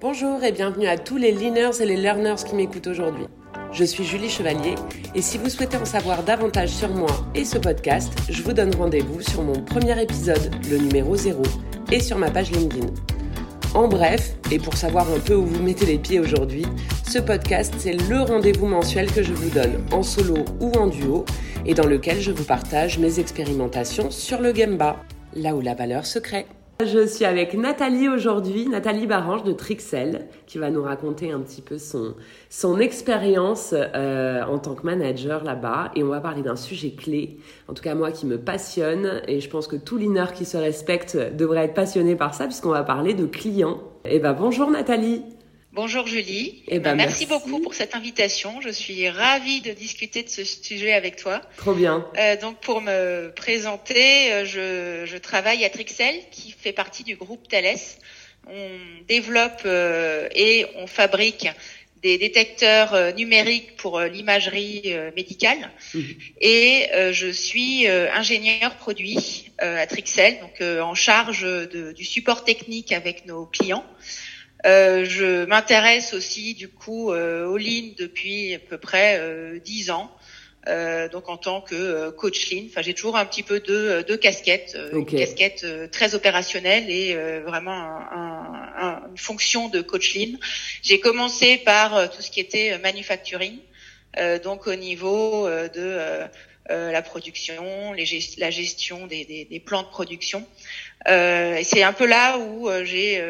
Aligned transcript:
Bonjour 0.00 0.42
et 0.44 0.52
bienvenue 0.52 0.86
à 0.86 0.96
tous 0.96 1.18
les 1.18 1.30
leaners 1.30 1.82
et 1.82 1.84
les 1.84 1.98
learners 1.98 2.42
qui 2.46 2.54
m'écoutent 2.54 2.86
aujourd'hui. 2.86 3.26
Je 3.70 3.84
suis 3.84 4.02
Julie 4.02 4.30
Chevalier 4.30 4.74
et 5.14 5.20
si 5.20 5.36
vous 5.36 5.50
souhaitez 5.50 5.76
en 5.76 5.84
savoir 5.84 6.22
davantage 6.22 6.70
sur 6.70 6.88
moi 6.88 7.10
et 7.34 7.44
ce 7.44 7.58
podcast, 7.58 8.10
je 8.30 8.42
vous 8.42 8.54
donne 8.54 8.74
rendez-vous 8.74 9.20
sur 9.20 9.42
mon 9.42 9.62
premier 9.62 10.00
épisode, 10.00 10.56
le 10.70 10.78
numéro 10.78 11.16
0, 11.16 11.42
et 11.92 12.00
sur 12.00 12.16
ma 12.16 12.30
page 12.30 12.50
LinkedIn. 12.50 12.86
En 13.74 13.88
bref, 13.88 14.36
et 14.50 14.58
pour 14.58 14.74
savoir 14.74 15.06
un 15.12 15.20
peu 15.20 15.34
où 15.34 15.44
vous 15.44 15.62
mettez 15.62 15.84
les 15.84 15.98
pieds 15.98 16.18
aujourd'hui, 16.18 16.64
ce 17.06 17.18
podcast, 17.18 17.74
c'est 17.76 17.92
le 18.08 18.22
rendez-vous 18.22 18.68
mensuel 18.68 19.12
que 19.12 19.22
je 19.22 19.34
vous 19.34 19.50
donne 19.50 19.84
en 19.92 20.02
solo 20.02 20.46
ou 20.60 20.72
en 20.78 20.86
duo 20.86 21.26
et 21.66 21.74
dans 21.74 21.86
lequel 21.86 22.22
je 22.22 22.30
vous 22.30 22.44
partage 22.44 22.98
mes 22.98 23.20
expérimentations 23.20 24.10
sur 24.10 24.40
le 24.40 24.54
Gemba, 24.54 24.96
là 25.36 25.54
où 25.54 25.60
la 25.60 25.74
valeur 25.74 26.06
se 26.06 26.18
crée. 26.18 26.46
Je 26.84 27.06
suis 27.06 27.26
avec 27.26 27.52
Nathalie 27.52 28.08
aujourd'hui, 28.08 28.66
Nathalie 28.66 29.06
Barange 29.06 29.42
de 29.42 29.52
Trixel, 29.52 30.28
qui 30.46 30.56
va 30.56 30.70
nous 30.70 30.82
raconter 30.82 31.30
un 31.30 31.40
petit 31.40 31.60
peu 31.60 31.76
son, 31.76 32.14
son 32.48 32.78
expérience 32.80 33.74
euh, 33.74 34.42
en 34.44 34.58
tant 34.58 34.74
que 34.74 34.86
manager 34.86 35.44
là-bas. 35.44 35.90
Et 35.94 36.02
on 36.02 36.08
va 36.08 36.20
parler 36.20 36.40
d'un 36.40 36.56
sujet 36.56 36.92
clé, 36.92 37.38
en 37.68 37.74
tout 37.74 37.82
cas 37.82 37.94
moi 37.94 38.12
qui 38.12 38.24
me 38.24 38.38
passionne, 38.38 39.20
et 39.28 39.40
je 39.40 39.50
pense 39.50 39.66
que 39.66 39.76
tout 39.76 39.98
leaner 39.98 40.32
qui 40.34 40.46
se 40.46 40.56
respecte 40.56 41.18
devrait 41.36 41.66
être 41.66 41.74
passionné 41.74 42.16
par 42.16 42.34
ça, 42.34 42.44
puisqu'on 42.46 42.70
va 42.70 42.82
parler 42.82 43.12
de 43.12 43.26
clients. 43.26 43.82
Et 44.06 44.16
eh 44.16 44.18
ben 44.18 44.32
bonjour 44.32 44.70
Nathalie 44.70 45.22
Bonjour 45.72 46.08
Julie. 46.08 46.64
Eh 46.66 46.80
ben, 46.80 46.96
merci, 46.96 47.26
beaucoup 47.26 47.60
pour 47.60 47.74
cette 47.74 47.94
invitation. 47.94 48.60
Je 48.60 48.70
suis 48.70 49.08
ravie 49.08 49.60
de 49.60 49.70
discuter 49.70 50.24
de 50.24 50.28
ce 50.28 50.42
sujet 50.42 50.92
avec 50.92 51.14
toi. 51.14 51.40
Trop 51.58 51.74
bien. 51.74 52.04
Euh, 52.18 52.36
donc 52.40 52.58
pour 52.58 52.80
me 52.80 53.30
présenter, 53.36 54.32
euh, 54.32 54.44
je, 54.44 55.06
je, 55.06 55.16
travaille 55.16 55.64
à 55.64 55.70
Trixel 55.70 56.16
qui 56.32 56.50
fait 56.58 56.72
partie 56.72 57.04
du 57.04 57.14
groupe 57.14 57.46
Thales. 57.46 57.76
On 58.48 58.68
développe 59.06 59.62
euh, 59.64 60.28
et 60.34 60.66
on 60.74 60.88
fabrique 60.88 61.48
des 62.02 62.18
détecteurs 62.18 62.94
euh, 62.94 63.12
numériques 63.12 63.76
pour 63.76 64.00
l'imagerie 64.00 64.92
médicale. 65.14 65.70
Mhm. 65.94 66.14
Et 66.40 66.88
je 67.12 67.30
suis 67.30 67.86
ingénieur 67.86 68.74
produit 68.74 69.52
à 69.58 69.86
Trixel, 69.86 70.40
donc 70.40 70.60
en 70.60 70.94
charge 70.96 71.42
de, 71.42 71.92
du 71.92 72.04
support 72.04 72.42
technique 72.42 72.90
avec 72.90 73.24
nos 73.26 73.46
clients. 73.46 73.84
Euh, 74.66 75.04
je 75.04 75.44
m'intéresse 75.46 76.12
aussi 76.12 76.54
du 76.54 76.68
coup 76.68 77.12
euh, 77.12 77.46
aux 77.46 77.56
lignes 77.56 77.94
depuis 77.96 78.54
à 78.54 78.58
peu 78.58 78.78
près 78.78 79.18
euh, 79.18 79.58
dix 79.58 79.90
ans. 79.90 80.10
Euh, 80.68 81.08
donc 81.08 81.30
en 81.30 81.38
tant 81.38 81.62
que 81.62 82.10
coach 82.10 82.50
lean, 82.50 82.64
enfin 82.66 82.82
j'ai 82.82 82.92
toujours 82.92 83.16
un 83.16 83.24
petit 83.24 83.42
peu 83.42 83.60
de, 83.60 84.04
de 84.06 84.16
casquette, 84.16 84.76
une 84.92 85.06
casquette 85.06 85.64
très 85.90 86.14
opérationnelle 86.14 86.90
et 86.90 87.14
vraiment 87.46 87.72
un, 87.72 88.72
un, 88.76 89.02
une 89.10 89.16
fonction 89.16 89.70
de 89.70 89.80
coach 89.80 90.14
lean. 90.14 90.36
J'ai 90.82 91.00
commencé 91.00 91.56
par 91.56 92.10
tout 92.10 92.20
ce 92.20 92.30
qui 92.30 92.40
était 92.40 92.76
manufacturing, 92.76 93.56
donc 94.44 94.66
au 94.66 94.74
niveau 94.74 95.48
de 95.48 96.28
la 96.68 97.00
production, 97.00 97.94
les 97.94 98.04
la 98.36 98.50
gestion 98.50 99.06
des, 99.06 99.24
des, 99.24 99.46
des, 99.46 99.60
plans 99.60 99.82
de 99.82 99.88
production. 99.88 100.46
et 101.08 101.62
c'est 101.64 101.82
un 101.82 101.94
peu 101.94 102.04
là 102.04 102.36
où 102.36 102.68
j'ai 102.84 103.24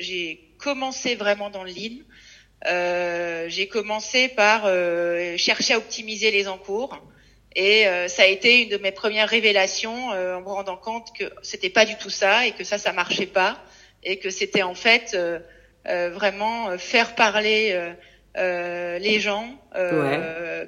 j'ai 0.00 0.47
commencé 0.58 1.14
vraiment 1.14 1.50
dans 1.50 1.64
le 1.64 1.70
lean, 1.70 2.02
euh, 2.66 3.46
j'ai 3.48 3.68
commencé 3.68 4.28
par 4.28 4.62
euh, 4.64 5.36
chercher 5.36 5.74
à 5.74 5.78
optimiser 5.78 6.30
les 6.30 6.48
encours. 6.48 6.98
Et 7.54 7.86
euh, 7.86 8.08
ça 8.08 8.22
a 8.22 8.26
été 8.26 8.62
une 8.62 8.68
de 8.68 8.76
mes 8.76 8.92
premières 8.92 9.28
révélations 9.28 10.08
en 10.10 10.40
me 10.40 10.48
rendant 10.48 10.76
compte 10.76 11.08
que 11.16 11.24
c'était 11.42 11.70
pas 11.70 11.84
du 11.84 11.96
tout 11.96 12.10
ça 12.10 12.46
et 12.46 12.52
que 12.52 12.64
ça, 12.64 12.78
ça 12.78 12.92
marchait 12.92 13.26
pas 13.26 13.58
et 14.04 14.18
que 14.18 14.30
c'était 14.30 14.62
en 14.62 14.74
fait 14.74 15.16
vraiment 15.84 16.76
faire 16.78 17.14
parler 17.14 17.76
les 18.36 19.20
gens, 19.20 19.48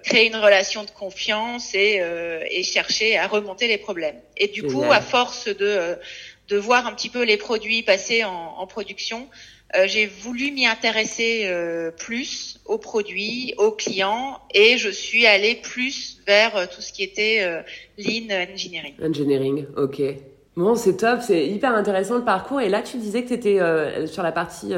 créer 0.03 0.27
une 0.27 0.37
relation 0.37 0.83
de 0.83 0.91
confiance 0.91 1.75
et, 1.75 2.03
et, 2.51 2.63
chercher 2.65 3.19
à 3.19 3.29
remonter 3.29 3.69
les 3.69 3.79
problèmes. 3.79 4.21
Et 4.37 4.49
du 4.49 4.65
coup, 4.65 4.83
à 4.91 5.01
force 5.01 5.47
de 5.47 5.97
de 6.49 6.57
voir 6.57 6.89
un 6.89 6.93
petit 6.95 7.09
peu 7.09 7.23
les 7.23 7.37
produits 7.37 7.85
passer 7.85 8.25
en, 8.25 8.33
en 8.59 8.67
production, 8.67 9.29
euh, 9.77 9.87
j'ai 9.87 10.07
voulu 10.07 10.51
m'y 10.51 10.67
intéresser 10.67 11.43
euh, 11.45 11.91
plus 11.91 12.59
aux 12.65 12.79
produits, 12.79 13.55
aux 13.59 13.71
clients, 13.71 14.41
et 14.53 14.79
je 14.79 14.89
suis 14.89 15.27
allée 15.27 15.55
plus 15.55 16.21
vers 16.27 16.57
euh, 16.57 16.67
tout 16.67 16.81
ce 16.81 16.93
qui 16.93 17.03
était 17.03 17.63
lean 17.99 18.31
engineering. 18.53 18.95
Engineering, 19.03 19.67
ok. 19.77 20.03
Bon, 20.57 20.75
c'est 20.75 20.97
top, 20.97 21.21
c'est 21.23 21.47
hyper 21.47 21.75
intéressant 21.75 22.17
le 22.17 22.25
parcours. 22.25 22.61
Et 22.61 22.69
là, 22.69 22.83
tu 22.83 22.97
disais 22.97 23.23
que 23.23 23.29
tu 23.29 23.35
étais 23.35 23.59
sur 24.07 24.23
la 24.23 24.33
partie, 24.33 24.75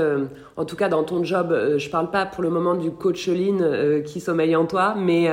en 0.56 0.64
tout 0.64 0.76
cas 0.76 0.88
dans 0.88 1.02
ton 1.02 1.24
job, 1.24 1.76
je 1.78 1.88
parle 1.88 2.10
pas 2.10 2.26
pour 2.26 2.42
le 2.42 2.50
moment 2.50 2.74
du 2.74 2.90
coach 2.90 3.26
lean 3.26 4.02
qui 4.04 4.20
sommeille 4.20 4.54
en 4.54 4.66
toi, 4.66 4.94
mais 4.96 5.28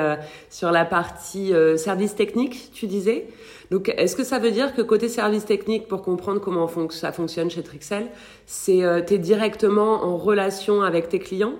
sur 0.49 0.71
la 0.71 0.85
partie 0.85 1.53
service 1.75 2.15
technique, 2.15 2.71
tu 2.73 2.87
disais. 2.87 3.27
Donc, 3.71 3.93
est-ce 3.97 4.15
que 4.15 4.23
ça 4.23 4.39
veut 4.39 4.51
dire 4.51 4.73
que 4.73 4.81
côté 4.81 5.09
service 5.09 5.45
technique, 5.45 5.87
pour 5.87 6.01
comprendre 6.01 6.41
comment 6.41 6.67
ça 6.89 7.11
fonctionne 7.11 7.51
chez 7.51 7.61
Trixel, 7.61 8.07
c'est 8.47 8.83
euh, 8.83 9.01
tu 9.05 9.13
es 9.13 9.17
directement 9.19 10.03
en 10.03 10.17
relation 10.17 10.81
avec 10.81 11.09
tes 11.09 11.19
clients? 11.19 11.53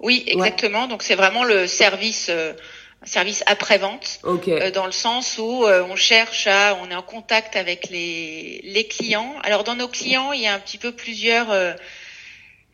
Oui, 0.00 0.24
exactement. 0.26 0.88
Donc, 0.88 1.04
c'est 1.04 1.14
vraiment 1.14 1.44
le 1.44 1.68
service. 1.68 2.30
Euh, 3.02 3.06
service 3.06 3.42
après-vente, 3.46 4.20
euh, 4.24 4.70
dans 4.70 4.86
le 4.86 4.92
sens 4.92 5.38
où 5.38 5.64
on 5.66 5.96
cherche 5.96 6.46
à, 6.46 6.78
on 6.82 6.90
est 6.90 6.94
en 6.94 7.02
contact 7.02 7.56
avec 7.56 7.90
les, 7.90 8.60
les 8.64 8.86
clients. 8.86 9.34
Alors 9.42 9.64
dans 9.64 9.74
nos 9.74 9.88
clients, 9.88 10.32
il 10.32 10.42
y 10.42 10.46
a 10.46 10.54
un 10.54 10.60
petit 10.60 10.78
peu 10.78 10.92
plusieurs, 10.92 11.76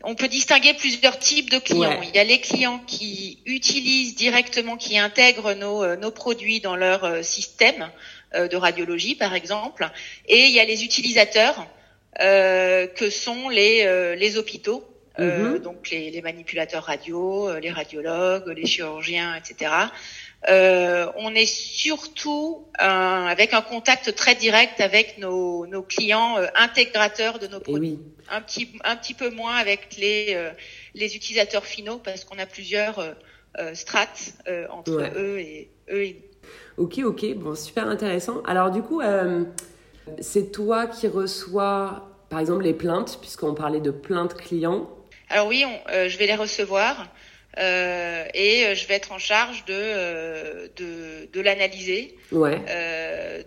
on 0.05 0.15
peut 0.15 0.29
distinguer 0.29 0.75
plusieurs 0.75 1.19
types 1.19 1.51
de 1.51 1.59
clients. 1.59 2.01
Il 2.03 2.15
y 2.15 2.19
a 2.19 2.25
les 2.25 2.41
clients 2.41 2.81
qui 2.87 3.39
utilisent 3.47 4.15
directement, 4.15 4.77
qui 4.77 4.99
intègrent 4.99 5.55
nos, 5.55 5.97
nos 5.97 6.11
produits 6.11 6.61
dans 6.61 6.77
leur 6.77 7.25
système. 7.25 7.91
Euh, 8.35 8.47
de 8.47 8.57
radiologie, 8.59 9.15
par 9.15 9.35
exemple. 9.35 9.89
Et 10.27 10.45
il 10.45 10.51
y 10.51 10.61
a 10.61 10.65
les 10.67 10.85
utilisateurs 10.85 11.67
euh, 12.21 12.87
que 12.87 13.09
sont 13.09 13.49
les, 13.49 13.85
euh, 13.87 14.17
les 14.17 14.37
hôpitaux. 14.37 14.85
Mhm. 15.19 15.59
donc 15.59 15.91
les, 15.91 16.11
les, 16.11 16.23
manipulateurs 16.23 16.85
radio, 16.85 17.59
les 17.59 17.71
radiologues, 17.71 18.49
les 18.49 18.67
chirurgiens, 18.67 19.35
etc. 19.35 19.73
Euh, 20.49 21.11
on 21.17 21.35
est 21.35 21.47
surtout 21.47 22.67
avec 22.79 23.53
un 23.53 23.63
contact 23.63 24.15
très 24.15 24.37
direct 24.37 24.81
avec 24.81 25.19
nos, 25.19 25.67
nos 25.67 25.83
clients 25.83 26.37
intégrateurs 26.55 27.41
de 27.41 27.49
nos 27.49 27.59
eh 27.59 27.63
produits. 27.63 27.99
Un 28.31 28.41
petit 28.43 28.69
un 28.85 28.95
petit 28.97 29.15
peu 29.15 29.31
moins 29.31 29.57
avec 29.57 29.97
les 29.99 30.39
les 30.95 31.17
utilisateurs 31.17 31.65
finaux 31.65 31.99
parce 31.99 32.25
qu'on 32.25 32.39
a 32.39 32.47
plusieurs 32.47 33.17
strates 33.75 34.35
entre 34.71 35.11
eux 35.17 35.41
et 35.41 35.71
eux 35.91 36.05
et 36.05 36.29
Ok, 36.79 37.01
ok, 37.05 37.35
bon, 37.35 37.57
super 37.57 37.89
intéressant. 37.89 38.41
Alors 38.45 38.71
du 38.71 38.83
coup, 38.83 39.01
euh, 39.01 39.43
c'est 40.21 40.53
toi 40.53 40.87
qui 40.87 41.09
reçois, 41.09 42.09
par 42.29 42.39
exemple, 42.39 42.63
les 42.63 42.73
plaintes, 42.73 43.19
puisqu'on 43.21 43.55
parlait 43.55 43.81
de 43.81 43.91
plaintes 43.91 44.35
clients. 44.35 44.89
Alors 45.31 45.47
oui, 45.47 45.65
euh, 45.91 46.09
je 46.09 46.19
vais 46.19 46.27
les 46.27 46.35
recevoir 46.35 47.13
euh, 47.59 48.25
et 48.35 48.75
je 48.75 48.87
vais 48.87 48.95
être 48.95 49.13
en 49.13 49.19
charge 49.19 49.65
de 49.65 50.71
de, 50.77 51.29
de 51.33 51.41
l'analyser, 51.41 52.17
ouais. 52.33 52.59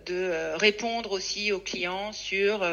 de 0.06 0.56
répondre 0.56 1.12
aussi 1.12 1.52
aux 1.52 1.60
clients 1.60 2.12
sur 2.12 2.66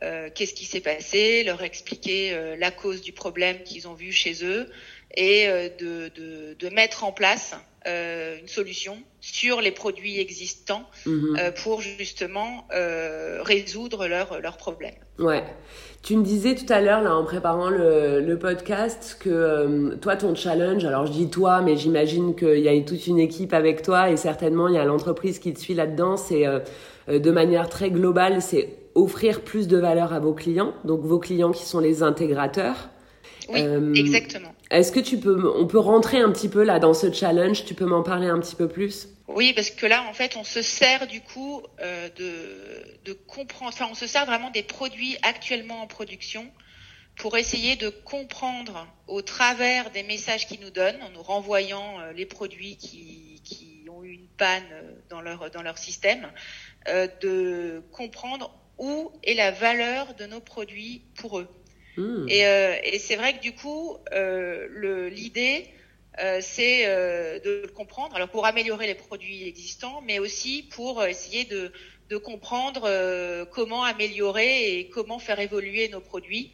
qu'est-ce 0.00 0.54
qui 0.54 0.64
s'est 0.64 0.80
passé, 0.80 1.44
leur 1.44 1.62
expliquer 1.62 2.36
la 2.58 2.70
cause 2.70 3.00
du 3.00 3.12
problème 3.12 3.62
qu'ils 3.62 3.88
ont 3.88 3.94
vu 3.94 4.12
chez 4.12 4.44
eux 4.44 4.68
et 5.16 5.46
de, 5.78 6.10
de, 6.14 6.56
de 6.58 6.68
mettre 6.68 7.04
en 7.04 7.12
place 7.12 7.54
euh, 7.86 8.36
une 8.40 8.48
solution 8.48 8.96
sur 9.20 9.60
les 9.60 9.70
produits 9.70 10.18
existants 10.18 10.82
mhm. 11.04 11.36
euh, 11.38 11.50
pour 11.52 11.80
justement 11.80 12.66
euh, 12.74 13.38
résoudre 13.42 14.08
leurs 14.08 14.40
leur 14.40 14.56
problèmes. 14.56 14.96
Ouais. 15.20 15.44
Tu 16.02 16.16
me 16.16 16.24
disais 16.24 16.56
tout 16.56 16.72
à 16.72 16.80
l'heure, 16.80 17.00
là, 17.00 17.14
en 17.14 17.22
préparant 17.22 17.70
le, 17.70 18.20
le 18.20 18.38
podcast, 18.38 19.16
que 19.20 19.94
toi, 20.00 20.16
ton 20.16 20.34
challenge, 20.34 20.84
alors 20.84 21.06
je 21.06 21.12
dis 21.12 21.30
toi, 21.30 21.62
mais 21.62 21.76
j'imagine 21.76 22.34
qu'il 22.34 22.58
y 22.58 22.68
a 22.68 22.80
toute 22.80 23.06
une 23.06 23.20
équipe 23.20 23.52
avec 23.52 23.82
toi 23.82 24.10
et 24.10 24.16
certainement 24.16 24.66
il 24.66 24.74
y 24.74 24.78
a 24.78 24.84
l'entreprise 24.84 25.38
qui 25.38 25.52
te 25.52 25.60
suit 25.60 25.74
là-dedans, 25.74 26.16
c'est 26.16 26.44
de 27.08 27.30
manière 27.30 27.68
très 27.68 27.90
globale, 27.90 28.42
c'est 28.42 28.70
offrir 28.96 29.42
plus 29.42 29.68
de 29.68 29.76
valeur 29.76 30.12
à 30.12 30.18
vos 30.18 30.32
clients, 30.32 30.74
donc 30.84 31.02
vos 31.02 31.18
clients 31.18 31.52
qui 31.52 31.64
sont 31.64 31.80
les 31.80 32.02
intégrateurs. 32.02 32.90
Oui, 33.48 33.60
exactement. 33.94 34.55
Est-ce 34.70 34.90
que 34.90 35.00
tu 35.00 35.18
peux, 35.18 35.52
on 35.56 35.66
peut 35.66 35.78
rentrer 35.78 36.18
un 36.18 36.32
petit 36.32 36.48
peu 36.48 36.64
là 36.64 36.78
dans 36.78 36.94
ce 36.94 37.12
challenge? 37.12 37.64
Tu 37.64 37.74
peux 37.74 37.84
m'en 37.84 38.02
parler 38.02 38.26
un 38.26 38.40
petit 38.40 38.56
peu 38.56 38.68
plus? 38.68 39.08
Oui, 39.28 39.52
parce 39.52 39.70
que 39.70 39.86
là, 39.86 40.04
en 40.08 40.12
fait, 40.12 40.36
on 40.36 40.44
se 40.44 40.62
sert 40.62 41.06
du 41.06 41.20
coup 41.20 41.62
euh, 41.80 42.08
de, 43.04 43.12
comprendre, 43.12 43.72
enfin, 43.72 43.88
on 43.90 43.94
se 43.94 44.06
sert 44.06 44.26
vraiment 44.26 44.50
des 44.50 44.62
produits 44.62 45.16
actuellement 45.22 45.82
en 45.82 45.86
production 45.86 46.50
pour 47.16 47.36
essayer 47.36 47.76
de 47.76 47.88
comprendre 47.88 48.86
au 49.06 49.22
travers 49.22 49.90
des 49.90 50.02
messages 50.02 50.46
qu'ils 50.46 50.60
nous 50.60 50.70
donnent, 50.70 51.02
en 51.02 51.10
nous 51.10 51.22
renvoyant 51.22 52.00
euh, 52.00 52.12
les 52.12 52.26
produits 52.26 52.76
qui, 52.76 53.40
ont 53.88 54.02
eu 54.02 54.10
une 54.10 54.28
panne 54.36 54.64
euh, 54.72 54.92
dans 55.08 55.20
leur, 55.62 55.78
système, 55.78 56.26
de 57.22 57.82
comprendre 57.92 58.52
où 58.78 59.10
est 59.22 59.34
la 59.34 59.52
valeur 59.52 60.14
de 60.14 60.26
nos 60.26 60.40
produits 60.40 61.02
pour 61.16 61.38
eux. 61.38 61.48
Hmm. 61.96 62.26
Et, 62.28 62.98
c'est 62.98 63.16
vrai 63.16 63.34
que 63.36 63.42
du 63.42 63.52
coup, 63.52 63.96
l'idée, 65.10 65.66
c'est 66.40 66.86
de 67.44 67.62
le 67.62 67.68
comprendre. 67.68 68.16
Alors 68.16 68.28
pour 68.28 68.46
améliorer 68.46 68.86
les 68.86 68.94
produits 68.94 69.46
existants, 69.46 70.02
mais 70.06 70.18
aussi 70.18 70.68
pour 70.74 71.04
essayer 71.04 71.44
de, 71.44 71.72
de 72.10 72.16
comprendre 72.16 72.88
comment 73.52 73.84
améliorer 73.84 74.78
et 74.78 74.88
comment 74.88 75.18
faire 75.18 75.40
évoluer 75.40 75.88
nos 75.88 76.00
produits 76.00 76.52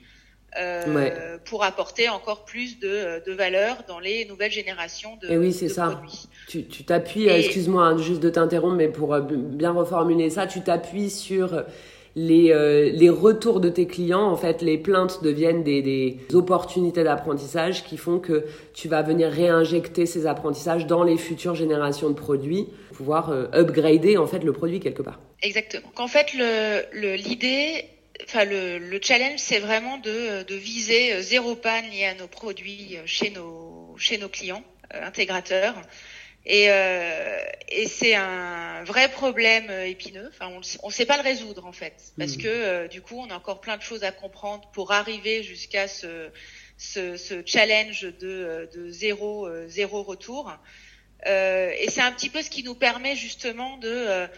euh, 0.59 1.39
pour 1.47 1.65
apporter 1.65 2.11
encore 2.11 2.45
plus 2.45 2.79
de, 2.79 3.23
de, 3.25 3.33
valeur 3.33 3.85
dans 3.89 3.99
les 3.99 4.27
nouvelles 4.27 4.53
générations 4.53 5.17
de, 5.23 5.31
Et 5.31 5.39
oui, 5.39 5.51
c'est 5.51 5.71
ça. 5.71 5.99
Tu 6.47 6.67
t'appuies, 6.85 7.27
excuse-moi 7.27 7.83
hein, 7.83 7.97
juste 7.97 8.21
de 8.21 8.29
t'interrompre, 8.29 8.77
mais 8.77 8.89
pour 8.89 9.15
euh, 9.15 9.23
bien 9.23 9.73
reformuler 9.73 10.29
ça, 10.29 10.47
tu 10.47 10.61
t'appuies 10.61 11.09
sur 11.09 11.65
les, 12.15 12.53
euh, 12.53 12.91
les 12.93 13.11
retours 13.11 13.61
de 13.61 13.69
tes 13.69 13.87
clients. 13.87 14.27
En 14.27 14.37
fait, 14.37 14.63
les 14.63 14.79
plaintes 14.79 15.23
deviennent 15.23 15.63
des, 15.63 15.83
des 15.83 16.19
opportunités 16.33 17.05
d'apprentissage 17.05 17.85
qui 17.85 17.97
font 17.97 18.19
que 18.19 18.45
tu 18.75 18.89
vas 18.89 19.03
venir 19.03 19.31
réinjecter 19.31 20.07
ces 20.07 20.27
apprentissages 20.27 20.87
dans 20.87 21.03
les 21.03 21.17
futures 21.17 21.55
générations 21.55 22.11
de 22.11 22.15
produits, 22.15 22.69
pouvoir 22.95 23.31
upgrader 23.55 24.17
en 24.17 24.27
fait 24.27 24.45
le 24.45 24.53
produit 24.53 24.81
quelque 24.81 25.03
part. 25.03 25.21
Exactement. 25.43 25.89
En 25.97 26.09
fait, 26.09 26.33
l'idée 26.93 27.75
le, 27.75 28.25
enfin 28.25 28.45
le, 28.45 28.79
le 28.79 29.01
challenge, 29.03 29.39
c'est 29.39 29.59
vraiment 29.59 29.99
de, 29.99 30.43
de, 30.45 30.55
viser 30.55 31.15
euh, 31.15 31.21
zéro 31.23 31.55
panne 31.55 31.89
lié 31.91 32.07
à 32.07 32.15
nos 32.15 32.27
produits 32.27 32.97
euh, 32.97 33.03
chez 33.07 33.31
nos 33.31 33.95
chez 33.99 34.19
nos 34.19 34.29
clients 34.29 34.63
euh, 34.95 35.07
intégrateurs. 35.07 35.75
Et, 36.45 36.71
euh, 36.71 37.39
et 37.69 37.87
c'est 37.87 38.15
un 38.15 38.83
vrai 38.85 39.11
problème 39.11 39.71
épineux. 39.71 40.29
Enfin, 40.33 40.51
on 40.83 40.89
ne 40.89 40.93
sait 40.93 41.07
pas 41.07 41.17
le 41.17 41.23
résoudre 41.23 41.67
en 41.67 41.73
fait, 41.73 41.95
parce 42.19 42.37
mmh. 42.37 42.43
que 42.43 42.87
du 42.89 43.01
coup, 43.01 43.17
on 43.19 43.31
a 43.31 43.35
encore 43.35 43.61
plein 43.61 43.77
de 43.77 43.83
choses 43.83 44.03
à 44.03 44.11
comprendre 44.11 44.69
pour 44.73 44.93
arriver 44.93 45.43
jusqu'à 45.43 45.87
ce, 45.87 46.31
ce, 46.77 47.17
ce, 47.17 47.43
challenge 47.47 48.03
de, 48.19 48.69
de 48.75 48.91
zéro 48.91 49.49
zéro 49.69 50.03
retour. 50.03 50.53
Euh, 51.27 51.73
et 51.79 51.89
c'est 51.91 52.01
un 52.01 52.13
petit 52.13 52.29
peu 52.29 52.43
ce 52.43 52.51
qui 52.51 52.65
nous 52.65 52.75
permet 52.75 53.15
justement 53.15 53.77
de 53.79 54.29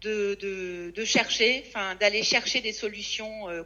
de, 0.00 0.36
de, 0.40 0.92
de 0.94 1.04
chercher, 1.04 1.64
enfin 1.68 1.94
d'aller 1.96 2.22
chercher 2.22 2.60
des 2.60 2.72
solutions 2.72 3.48
euh, 3.48 3.62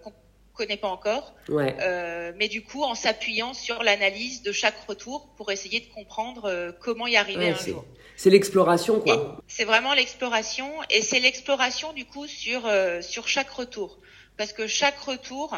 connaît 0.55 0.77
pas 0.77 0.89
encore, 0.89 1.35
ouais. 1.49 1.77
euh, 1.81 2.33
mais 2.37 2.49
du 2.49 2.63
coup 2.63 2.83
en 2.83 2.95
s'appuyant 2.95 3.55
sur 3.55 3.83
l'analyse 3.83 4.43
de 4.43 4.53
chaque 4.53 4.79
retour 4.89 5.29
pour 5.37 5.51
essayer 5.51 5.81
de 5.81 5.93
comprendre 5.93 6.45
euh, 6.47 6.73
comment 6.81 7.07
y 7.07 7.17
arriver 7.17 7.49
un 7.51 7.55
jour. 7.55 7.85
C'est 8.17 8.31
l'exploration 8.31 9.01
quoi. 9.01 9.43
C'est 9.49 9.65
vraiment 9.65 9.93
l'exploration 9.95 10.71
et 10.91 11.03
c'est 11.03 11.21
l'exploration 11.21 11.93
du 11.93 12.05
coup 12.05 12.27
sur 12.27 12.67
euh, 12.67 13.03
sur 13.03 13.29
chaque 13.29 13.51
retour 13.51 13.99
parce 14.37 14.53
que 14.53 14.67
chaque 14.67 14.99
retour 14.99 15.57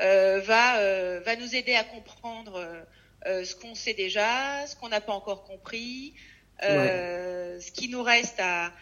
euh, 0.00 0.40
va 0.40 1.20
va 1.20 1.36
nous 1.36 1.54
aider 1.54 1.74
à 1.74 1.84
comprendre 1.84 2.60
ce 3.24 3.54
qu'on 3.54 3.74
sait 3.74 3.94
déjà, 3.94 4.66
ce 4.66 4.74
qu'on 4.76 4.88
n'a 4.88 5.00
pas 5.00 5.12
encore 5.12 5.44
compris, 5.44 6.14
ouais. 6.62 7.58
ce 7.60 7.70
qui 7.70 7.88
nous 7.88 8.02
reste 8.02 8.40
à 8.40 8.72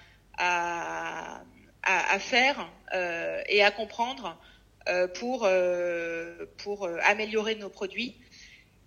à, 0.41 1.43
à, 1.83 2.15
à 2.15 2.19
faire 2.19 2.69
euh, 2.95 3.43
et 3.49 3.63
à 3.63 3.71
comprendre 3.71 4.27
euh, 4.29 4.50
pour, 5.15 5.45
euh, 5.45 6.47
pour 6.59 6.89
améliorer 7.03 7.55
nos 7.55 7.69
produits. 7.69 8.17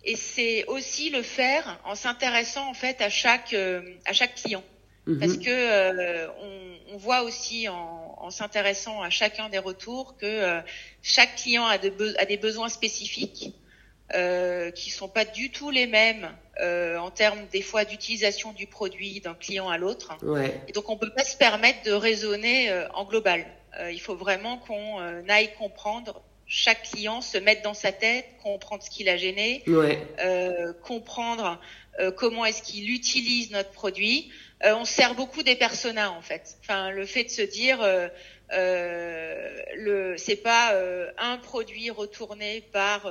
Et 0.04 0.16
c'est 0.16 0.66
aussi 0.66 1.08
le 1.10 1.22
faire 1.22 1.80
en 1.84 1.94
s'intéressant 1.94 2.68
en 2.68 2.74
fait 2.74 3.00
à 3.00 3.08
chaque 3.08 3.54
à 3.54 4.12
chaque 4.12 4.34
client, 4.34 4.62
mhm. 5.06 5.18
parce 5.18 5.38
que 5.38 6.28
on, 6.42 6.94
on, 6.94 6.96
voit 6.98 7.22
aussi 7.22 7.68
en, 7.68 8.14
en 8.18 8.30
s'intéressant 8.30 9.00
à 9.00 9.08
chacun 9.08 9.48
des 9.48 9.58
retours 9.58 10.18
que 10.18 10.60
chaque 11.02 11.36
client 11.36 11.64
a, 11.64 11.78
de 11.78 12.14
a 12.18 12.26
des 12.26 12.36
besoins 12.36 12.68
spécifiques 12.68 13.54
euh, 14.12 14.70
qui 14.70 14.90
sont 14.90 15.08
pas 15.08 15.24
du 15.24 15.50
tout 15.50 15.70
les 15.70 15.86
mêmes 15.86 16.28
euh, 16.60 16.98
en 16.98 17.10
termes 17.10 17.46
des 17.50 17.62
fois 17.62 17.86
d'utilisation 17.86 18.52
du 18.52 18.66
produit 18.66 19.20
d'un 19.20 19.32
client 19.32 19.70
à 19.70 19.78
l'autre. 19.78 20.12
Ouais. 20.22 20.60
Et 20.68 20.72
donc 20.72 20.90
on 20.90 20.98
peut 20.98 21.10
pas 21.10 21.24
se 21.24 21.38
permettre 21.38 21.82
de 21.84 21.92
raisonner 21.92 22.70
euh, 22.70 22.86
en 22.92 23.06
global. 23.06 23.46
Euh, 23.80 23.90
il 23.90 24.00
faut 24.00 24.14
vraiment 24.14 24.58
qu'on 24.58 25.00
euh, 25.00 25.22
aille 25.28 25.52
comprendre 25.54 26.22
chaque 26.46 26.82
client, 26.82 27.20
se 27.20 27.38
mettre 27.38 27.62
dans 27.62 27.74
sa 27.74 27.90
tête, 27.90 28.26
comprendre 28.42 28.82
ce 28.82 28.90
qui 28.90 29.02
l'a 29.02 29.16
gêné, 29.16 29.62
ouais. 29.66 29.98
comprendre 30.82 31.58
comment 32.16 32.44
est-ce 32.44 32.62
qu'il 32.62 32.90
utilise 32.90 33.50
notre 33.50 33.70
produit. 33.70 34.30
on 34.62 34.84
sert 34.84 35.14
beaucoup 35.14 35.42
des 35.42 35.56
personas 35.56 36.10
en 36.10 36.20
fait. 36.20 36.58
Enfin 36.60 36.90
le 36.90 37.06
fait 37.06 37.24
de 37.24 37.30
se 37.30 37.40
dire 37.40 37.78
le 38.52 40.14
c'est 40.18 40.36
pas 40.36 40.74
un 41.16 41.38
produit 41.38 41.90
retourné 41.90 42.60
par 42.72 43.10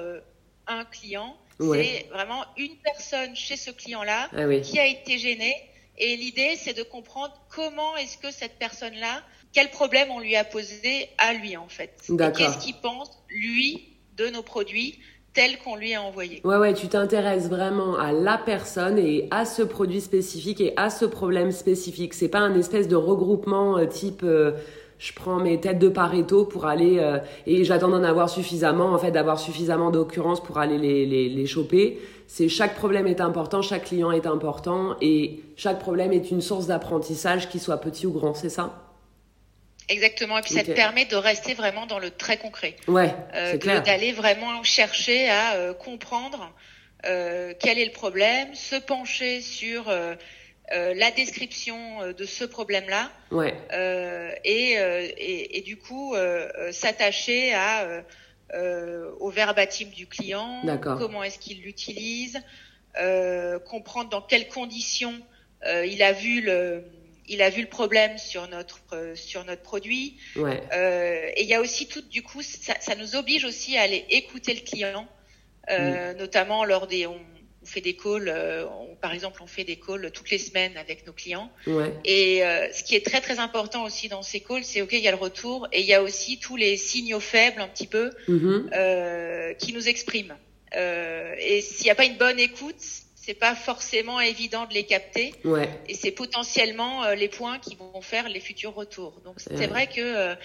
un 0.68 0.86
client. 0.86 1.36
C'est 1.60 2.08
vraiment 2.12 2.46
une 2.58 2.76
personne 2.78 3.36
chez 3.36 3.58
ce 3.58 3.72
client-là 3.72 4.30
ah 4.38 4.46
oui. 4.46 4.62
qui 4.62 4.80
a 4.80 4.86
été 4.86 5.18
gênée. 5.18 5.56
Et 5.98 6.16
l'idée, 6.16 6.56
c'est 6.56 6.74
de 6.74 6.84
comprendre 6.84 7.34
comment 7.50 7.96
est-ce 7.98 8.18
que 8.18 8.32
cette 8.32 8.58
personne-là, 8.58 9.24
quel 9.54 9.70
problème 9.70 10.10
on 10.12 10.20
lui 10.20 10.36
a 10.36 10.44
posé 10.44 11.10
à 11.18 11.34
lui 11.34 11.56
en 11.58 11.68
fait. 11.68 11.92
Qu'est-ce 12.08 12.58
qu'il 12.58 12.76
pense, 12.76 13.10
lui, 13.30 13.88
de 14.18 14.28
nos 14.28 14.44
produits 14.44 15.00
tels 15.34 15.58
qu'on 15.60 15.76
lui 15.76 15.96
a 15.96 16.02
envoyés. 16.02 16.42
Ouais, 16.44 16.58
ouais, 16.58 16.74
tu 16.74 16.88
t'intéresses 16.88 17.48
vraiment 17.50 17.98
à 17.98 18.12
la 18.12 18.38
personne 18.38 19.00
et 19.00 19.28
à 19.32 19.46
ce 19.46 19.64
produit 19.64 20.02
spécifique 20.02 20.62
et 20.62 20.74
à 20.78 20.92
ce 20.92 21.06
problème 21.06 21.52
spécifique. 21.52 22.14
C'est 22.14 22.28
pas 22.28 22.40
un 22.40 22.54
espèce 22.56 22.88
de 22.88 22.96
regroupement 22.96 23.78
euh, 23.78 23.86
type... 23.86 24.22
Euh 24.24 24.52
je 25.00 25.12
prends 25.12 25.38
mes 25.38 25.60
têtes 25.60 25.80
de 25.80 25.90
Pareto 25.90 26.46
pour 26.46 26.66
aller 26.66 27.00
euh, 27.00 27.18
et 27.46 27.66
j'attends 27.66 27.90
d'en 27.90 28.04
avoir 28.04 28.30
suffisamment 28.30 28.94
en 28.94 28.98
fait 28.98 29.12
d'avoir 29.12 29.38
suffisamment 29.38 29.92
d'occurrences 29.92 30.42
pour 30.42 30.60
aller 30.60 30.78
les, 30.78 31.06
les, 31.06 31.28
les 31.28 31.46
choper 31.46 32.00
c'est 32.28 32.48
chaque 32.48 32.76
problème 32.76 33.06
est 33.08 33.20
important 33.20 33.62
chaque 33.62 33.86
client 33.86 34.12
est 34.12 34.26
important 34.26 34.96
et 35.02 35.42
chaque 35.58 35.80
problème 35.80 36.14
est 36.14 36.32
une 36.32 36.40
source 36.40 36.68
d'apprentissage 36.68 37.50
qu'il 37.50 37.60
soit 37.60 37.78
petit 37.78 38.08
ou 38.08 38.14
grand 38.14 38.34
c'est 38.34 38.50
ça? 38.50 38.93
Exactement, 39.90 40.38
et 40.38 40.42
puis 40.42 40.54
okay. 40.54 40.66
ça 40.66 40.72
te 40.72 40.76
permet 40.76 41.06
de 41.06 41.16
rester 41.16 41.54
vraiment 41.54 41.86
dans 41.86 42.00
le 42.00 42.10
très 42.10 42.38
concret. 42.38 42.76
Ouais, 42.88 43.14
euh, 43.36 43.58
D'aller 43.58 44.14
vraiment 44.14 44.64
chercher 44.64 45.30
à 45.30 45.56
euh, 45.56 45.74
comprendre 45.74 46.54
euh, 47.06 47.54
quel 47.60 47.78
est 47.80 47.86
le 47.86 47.92
problème, 47.92 48.54
se 48.56 48.76
pencher 48.76 49.42
sur 49.42 49.90
euh, 49.90 50.16
la 50.72 51.12
description 51.12 52.14
de 52.18 52.26
ce 52.26 52.46
problème-là 52.46 53.12
ouais. 53.32 53.54
et, 54.46 54.72
et, 54.72 55.58
et, 55.58 55.62
du 55.62 55.78
coup 55.78 56.16
s'attacher 56.72 57.54
à 57.54 58.04
au 59.20 59.30
verbatim 59.30 59.90
du 59.90 60.08
client, 60.08 60.62
comment 60.82 61.22
est-ce 61.22 61.38
qu'il 61.38 61.62
l'utilise, 61.62 62.42
comprendre 63.66 64.10
dans 64.10 64.22
quelles 64.22 64.48
conditions 64.48 65.14
il 65.64 66.02
a 66.02 66.14
vu 66.14 66.42
le 66.42 66.86
il 67.28 67.42
a 67.42 67.50
vu 67.50 67.62
le 67.62 67.70
problème 67.70 68.18
sur 68.18 68.48
notre 68.50 69.14
sur 69.16 69.46
notre 69.46 69.62
produit. 69.62 70.18
Ouais. 70.36 70.62
et 71.36 71.44
il 71.44 71.48
y 71.48 71.54
a 71.54 71.62
aussi 71.62 71.88
tout 71.88 72.02
du 72.02 72.22
coup 72.22 72.42
ça, 72.42 72.74
ça, 72.80 72.96
nous 72.96 73.16
oblige 73.16 73.46
aussi 73.46 73.78
à 73.78 73.82
aller 73.82 74.06
écouter 74.10 74.54
le 74.54 74.62
client, 74.62 75.08
mm. 75.70 76.18
notamment 76.18 76.66
lors 76.66 76.88
des 76.88 77.08
on, 77.08 77.20
on 77.64 77.66
fait 77.66 77.82
des 77.82 77.96
calls, 77.96 78.28
euh, 78.28 78.66
on, 78.68 78.96
par 78.96 79.14
exemple, 79.14 79.42
on 79.42 79.48
fait 79.48 79.64
des 79.64 79.78
calls 79.78 80.12
toutes 80.12 80.30
les 80.30 80.38
semaines 80.38 80.76
avec 80.78 81.08
nos 81.08 81.14
clients. 81.14 81.50
Ouais. 81.66 81.94
Et 82.04 82.44
euh, 82.44 82.72
ce 82.74 82.84
qui 82.84 82.96
est 82.96 83.06
très 83.06 83.22
très 83.22 83.40
important 83.40 83.84
aussi 83.84 84.10
dans 84.10 84.22
ces 84.22 84.42
calls, 84.42 84.64
c'est 84.64 84.82
ok, 84.82 84.92
il 84.92 85.00
y 85.00 85.08
a 85.08 85.12
le 85.12 85.18
retour 85.18 85.68
et 85.72 85.80
il 85.80 85.86
y 85.86 85.94
a 85.94 86.04
aussi 86.04 86.40
tous 86.40 86.58
les 86.58 86.76
signaux 86.78 87.22
faibles 87.22 87.62
un 87.62 87.68
petit 87.68 87.88
peu 87.88 88.12
mm-hmm. 88.28 88.70
euh, 88.74 89.54
qui 89.54 89.74
nous 89.74 89.88
expriment. 89.88 90.36
Euh, 90.76 91.36
et 91.40 91.62
s'il 91.62 91.86
n'y 91.86 91.92
a 91.92 91.96
pas 91.96 92.06
une 92.06 92.18
bonne 92.18 92.40
écoute, 92.40 92.84
c'est 93.26 93.34
pas 93.34 93.56
forcément 93.56 94.20
évident 94.20 94.66
de 94.66 94.74
les 94.74 94.84
capter. 94.84 95.34
Ouais. 95.46 95.70
Et 95.88 95.94
c'est 95.94 96.12
potentiellement 96.12 97.04
euh, 97.04 97.16
les 97.16 97.30
points 97.30 97.58
qui 97.60 97.76
vont 97.76 98.02
faire 98.02 98.28
les 98.28 98.40
futurs 98.40 98.74
retours. 98.74 99.22
Donc 99.24 99.36
c'est 99.38 99.58
ouais. 99.58 99.68
vrai 99.68 99.88
que 99.88 100.02
euh, 100.02 100.36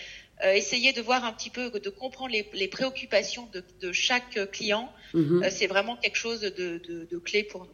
essayer 0.54 0.92
de 0.92 1.02
voir 1.02 1.24
un 1.24 1.32
petit 1.32 1.50
peu, 1.50 1.70
de 1.70 1.90
comprendre 1.90 2.30
les, 2.32 2.48
les 2.54 2.68
préoccupations 2.68 3.48
de, 3.52 3.64
de, 3.80 3.92
chaque 3.92 4.50
client, 4.52 4.88
euh, 5.16 5.42
c'est 5.50 5.66
vraiment 5.66 5.96
quelque 5.96 6.16
chose 6.16 6.40
de, 6.40 6.50
de, 6.88 7.08
de 7.10 7.18
clé 7.18 7.42
pour 7.42 7.62
nous. 7.62 7.70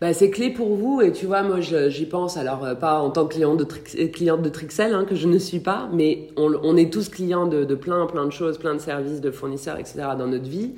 Bah, 0.00 0.12
c'est 0.12 0.30
clé 0.30 0.50
pour 0.50 0.76
vous 0.76 1.00
et 1.00 1.12
tu 1.12 1.26
vois 1.26 1.42
moi 1.42 1.60
j'y 1.60 2.06
pense 2.06 2.36
alors 2.36 2.64
euh, 2.64 2.74
pas 2.74 3.00
en 3.00 3.10
tant 3.10 3.26
que 3.26 3.34
client 3.34 3.56
de 3.56 3.66
euh, 3.98 4.08
cliente 4.08 4.42
de 4.42 4.48
Trixel 4.48 4.94
hein, 4.94 5.04
que 5.04 5.16
je 5.16 5.26
ne 5.26 5.38
suis 5.38 5.58
pas 5.58 5.88
mais 5.92 6.28
on, 6.36 6.54
on 6.62 6.76
est 6.76 6.92
tous 6.92 7.08
clients 7.08 7.46
de, 7.46 7.64
de, 7.64 7.74
plein 7.74 8.06
plein 8.06 8.24
de 8.24 8.30
choses 8.30 8.58
plein 8.58 8.74
de 8.74 8.80
services 8.80 9.20
de 9.20 9.30
fournisseurs 9.30 9.78
etc 9.78 9.94
dans 10.18 10.28
notre 10.28 10.48
vie 10.48 10.74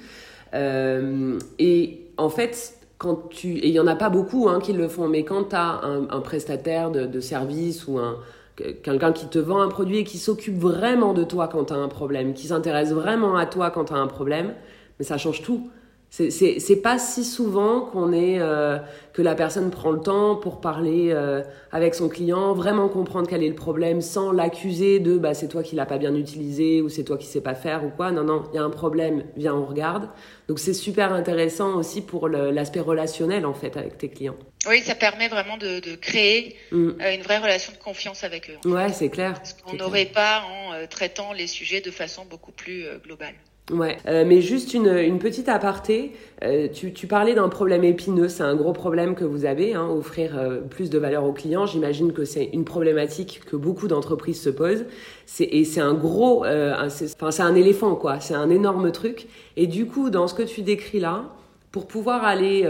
euh, 0.55 1.39
et 1.59 2.01
en 2.17 2.31
fait 2.31 2.76
quand 2.99 3.29
tu 3.31 3.57
et 3.59 3.69
il 3.69 3.75
y 3.75 3.81
en 3.81 3.87
a 3.87 3.97
pas 3.97 4.09
beaucoup 4.09 4.49
hein, 4.49 4.61
qui 4.61 4.73
le 4.73 4.89
font 4.89 5.09
mais 5.09 5.25
quand 5.25 5.51
tu 5.51 5.57
as 5.57 5.81
un, 5.85 6.09
un, 6.09 6.21
prestataire 6.21 6.91
de, 6.91 7.07
de 7.07 7.21
service 7.21 7.87
ou 7.87 7.99
un 7.99 8.17
quelqu'un 8.57 9.13
qui 9.13 9.27
te 9.27 9.39
vend 9.39 9.61
un 9.61 9.69
produit 9.69 9.99
et 9.99 10.05
qui 10.05 10.19
s'occupe 10.19 10.59
vraiment 10.59 11.13
de 11.13 11.25
toi 11.25 11.49
quand 11.49 11.67
tu 11.67 11.73
as 11.73 11.77
un 11.77 11.89
problème, 11.89 12.35
qui 12.35 12.47
s'intéresse 12.47 12.93
vraiment 12.93 13.37
à 13.37 13.47
toi 13.47 13.71
quand 13.71 13.87
tu 13.87 13.93
as 13.93 13.99
un 13.99 14.07
problème, 14.07 14.55
mais 14.99 15.05
ça 15.05 15.19
change 15.19 15.43
tout. 15.43 15.69
C'est 16.17 16.81
pas 16.83 16.99
si 16.99 17.25
souvent 17.25 17.81
qu'on 17.81 18.11
est 18.13 18.41
euh, 18.41 18.79
que 19.13 19.21
la 19.21 19.35
personne 19.35 19.71
prend 19.71 19.91
le 19.91 20.01
temps 20.01 20.37
pour 20.37 20.63
parler 20.63 21.11
euh, 21.11 21.43
avec 21.73 21.95
son 21.95 22.09
client, 22.09 22.55
vraiment 22.55 22.89
comprendre 22.89 23.29
quel 23.29 23.43
est 23.43 23.49
le 23.49 23.55
problème, 23.55 24.01
sans 24.01 24.33
l'accuser 24.33 24.99
de 24.99 25.19
bah 25.19 25.35
c'est 25.35 25.49
toi 25.49 25.63
qui 25.63 25.77
l'as 25.77 25.85
pas 25.85 25.99
bien 25.99 26.15
utilisé 26.15 26.81
ou 26.81 26.89
c'est 26.89 27.05
toi 27.05 27.19
qui 27.19 27.27
sais 27.27 27.43
pas 27.43 27.55
faire 27.55 27.85
ou 27.85 27.91
quoi. 27.91 28.13
Non 28.13 28.25
non, 28.25 28.45
il 28.53 28.57
y 28.57 28.59
a 28.59 28.63
un 28.63 28.71
problème, 28.71 29.25
viens 29.37 29.55
on 29.55 29.67
regarde. 29.67 30.09
Donc 30.49 30.59
c'est 30.59 30.73
super 30.73 31.13
intéressant 31.13 31.77
aussi 31.77 32.01
pour 32.01 32.29
l'aspect 32.29 32.81
relationnel 32.81 33.45
en 33.45 33.55
fait 33.55 33.77
avec 33.77 33.99
tes 33.99 34.09
clients. 34.09 34.37
Oui, 34.67 34.81
ça 34.81 34.95
permet 34.95 35.29
vraiment 35.29 35.59
de, 35.59 35.81
de 35.81 35.97
créer 35.97 36.57
mm. 36.73 36.89
euh, 37.01 37.15
une 37.15 37.23
vraie 37.23 37.39
relation 37.39 37.75
de 37.75 37.79
confiance 37.79 38.25
avec 38.25 38.49
eux. 38.49 38.69
Ouais, 38.69 38.91
c'est 38.91 39.11
clair. 39.11 39.39
Ce 39.45 39.53
qu'on 39.63 39.77
n'aurait 39.77 40.07
pas 40.07 40.45
en 40.45 40.87
traitant 40.87 41.35
les 41.35 41.47
sujets 41.47 41.83
de 41.83 41.91
façon 41.91 42.25
beaucoup 42.25 42.53
plus 42.53 42.87
globale. 43.05 43.35
Ouais, 43.73 43.99
euh, 44.07 44.25
mais 44.25 44.41
juste 44.43 44.75
une, 44.75 44.87
une 44.87 45.19
petite 45.19 45.49
aparté. 45.49 46.13
Euh, 46.45 46.69
tu, 46.73 46.93
tu, 46.93 47.09
parlais 47.09 47.35
d'un 47.35 47.49
problème 47.49 47.83
épineux. 47.83 48.29
C'est 48.29 48.45
un 48.45 48.55
gros 48.55 48.73
problème 48.73 49.17
que 49.17 49.25
vous 49.25 49.45
avez, 49.45 49.75
hein, 49.75 49.89
offrir 49.89 50.39
euh, 50.39 50.61
plus 50.61 50.89
de 50.89 50.99
valeur 51.01 51.25
aux 51.25 51.33
clients. 51.33 51.67
J'imagine 51.67 52.13
que 52.13 52.25
c'est 52.25 52.45
une 52.53 52.65
problématique 52.65 53.41
que 53.45 53.57
beaucoup 53.57 53.89
d'entreprises 53.89 54.41
se 54.41 54.51
posent. 54.51 54.85
C'est, 55.27 55.49
et 55.51 55.65
c'est 55.65 55.81
un 55.81 55.95
gros, 55.95 56.45
enfin 56.47 57.33
c'est 57.33 57.43
un 57.43 57.57
éléphant 57.57 57.97
quoi. 57.97 58.21
C'est 58.21 58.35
un 58.35 58.51
énorme 58.51 58.93
truc. 58.93 59.27
Et 59.57 59.67
du 59.67 59.87
coup, 59.87 60.11
dans 60.11 60.29
ce 60.29 60.35
que 60.35 60.45
tu 60.45 60.63
décris 60.63 61.01
là, 61.01 61.25
pour 61.73 61.89
pouvoir 61.89 62.25
aller 62.25 62.69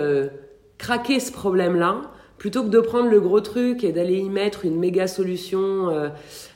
craquer 0.79 1.21
ce 1.21 1.31
problème-là, 1.31 2.11
plutôt 2.39 2.63
que 2.63 2.69
de 2.69 2.81
prendre 2.81 3.09
le 3.09 3.21
gros 3.21 3.41
truc 3.41 3.85
et 3.85 3.93
d'aller 3.93 4.19
y 4.19 4.29
mettre 4.29 4.65
une 4.65 4.79
méga 4.79 5.07
solution 5.07 5.89
euh, 5.89 6.09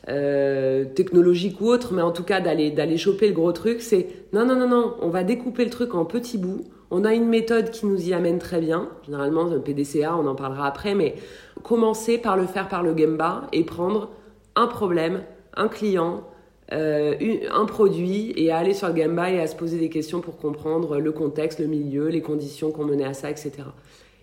euh, 0.08 0.84
technologique 0.84 1.60
ou 1.60 1.66
autre, 1.66 1.92
mais 1.92 2.02
en 2.02 2.12
tout 2.12 2.24
cas 2.24 2.40
d'aller 2.40 2.70
d'aller 2.70 2.96
choper 2.96 3.28
le 3.28 3.34
gros 3.34 3.52
truc, 3.52 3.80
c'est 3.80 4.06
non 4.32 4.44
non 4.44 4.56
non 4.56 4.68
non, 4.68 4.96
on 5.00 5.08
va 5.08 5.24
découper 5.24 5.64
le 5.64 5.70
truc 5.70 5.94
en 5.94 6.04
petits 6.04 6.38
bouts. 6.38 6.64
On 6.90 7.04
a 7.04 7.14
une 7.14 7.28
méthode 7.28 7.70
qui 7.70 7.86
nous 7.86 8.08
y 8.08 8.12
amène 8.12 8.38
très 8.40 8.60
bien. 8.60 8.88
Généralement, 9.04 9.46
un 9.46 9.60
PDCA, 9.60 10.16
on 10.16 10.26
en 10.26 10.34
parlera 10.34 10.66
après, 10.66 10.96
mais 10.96 11.14
commencer 11.62 12.18
par 12.18 12.36
le 12.36 12.46
faire 12.46 12.68
par 12.68 12.82
le 12.82 12.96
Gemba 12.96 13.46
et 13.52 13.62
prendre 13.62 14.10
un 14.56 14.66
problème, 14.66 15.22
un 15.54 15.68
client, 15.68 16.24
euh, 16.72 17.14
un 17.52 17.64
produit 17.64 18.32
et 18.36 18.50
à 18.50 18.58
aller 18.58 18.74
sur 18.74 18.88
le 18.88 18.96
Gemba 18.96 19.30
et 19.30 19.40
à 19.40 19.46
se 19.46 19.54
poser 19.54 19.78
des 19.78 19.88
questions 19.88 20.20
pour 20.20 20.36
comprendre 20.36 20.98
le 20.98 21.12
contexte, 21.12 21.60
le 21.60 21.66
milieu, 21.66 22.08
les 22.08 22.22
conditions 22.22 22.72
qu'on 22.72 22.84
menait 22.84 23.04
à 23.04 23.14
ça, 23.14 23.30
etc. 23.30 23.52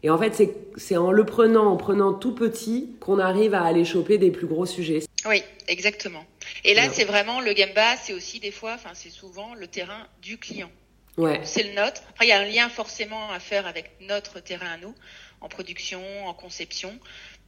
Et 0.03 0.09
en 0.09 0.17
fait, 0.17 0.41
c'est 0.75 0.97
en 0.97 1.11
le 1.11 1.25
prenant, 1.25 1.71
en 1.71 1.77
prenant 1.77 2.13
tout 2.13 2.33
petit, 2.33 2.95
qu'on 2.99 3.19
arrive 3.19 3.53
à 3.53 3.63
aller 3.63 3.85
choper 3.85 4.17
des 4.17 4.31
plus 4.31 4.47
gros 4.47 4.65
sujets. 4.65 5.03
Oui, 5.25 5.43
exactement. 5.67 6.23
Et 6.63 6.73
là, 6.73 6.89
c'est 6.89 7.03
vraiment 7.03 7.41
le 7.41 7.53
Gamba, 7.53 7.95
c'est 7.97 8.13
aussi 8.13 8.39
des 8.39 8.51
fois, 8.51 8.73
enfin, 8.75 8.91
c'est 8.93 9.09
souvent 9.09 9.53
le 9.55 9.67
terrain 9.67 10.07
du 10.21 10.37
client. 10.37 10.69
Ouais. 11.17 11.41
C'est 11.43 11.63
le 11.63 11.73
nôtre. 11.73 12.03
Après, 12.09 12.25
il 12.25 12.29
y 12.29 12.31
a 12.31 12.39
un 12.39 12.45
lien 12.45 12.69
forcément 12.69 13.31
à 13.31 13.39
faire 13.39 13.65
avec 13.65 13.91
notre 14.01 14.39
terrain 14.39 14.73
à 14.73 14.77
nous, 14.77 14.93
en 15.41 15.49
production, 15.49 16.01
en 16.25 16.33
conception. 16.33 16.93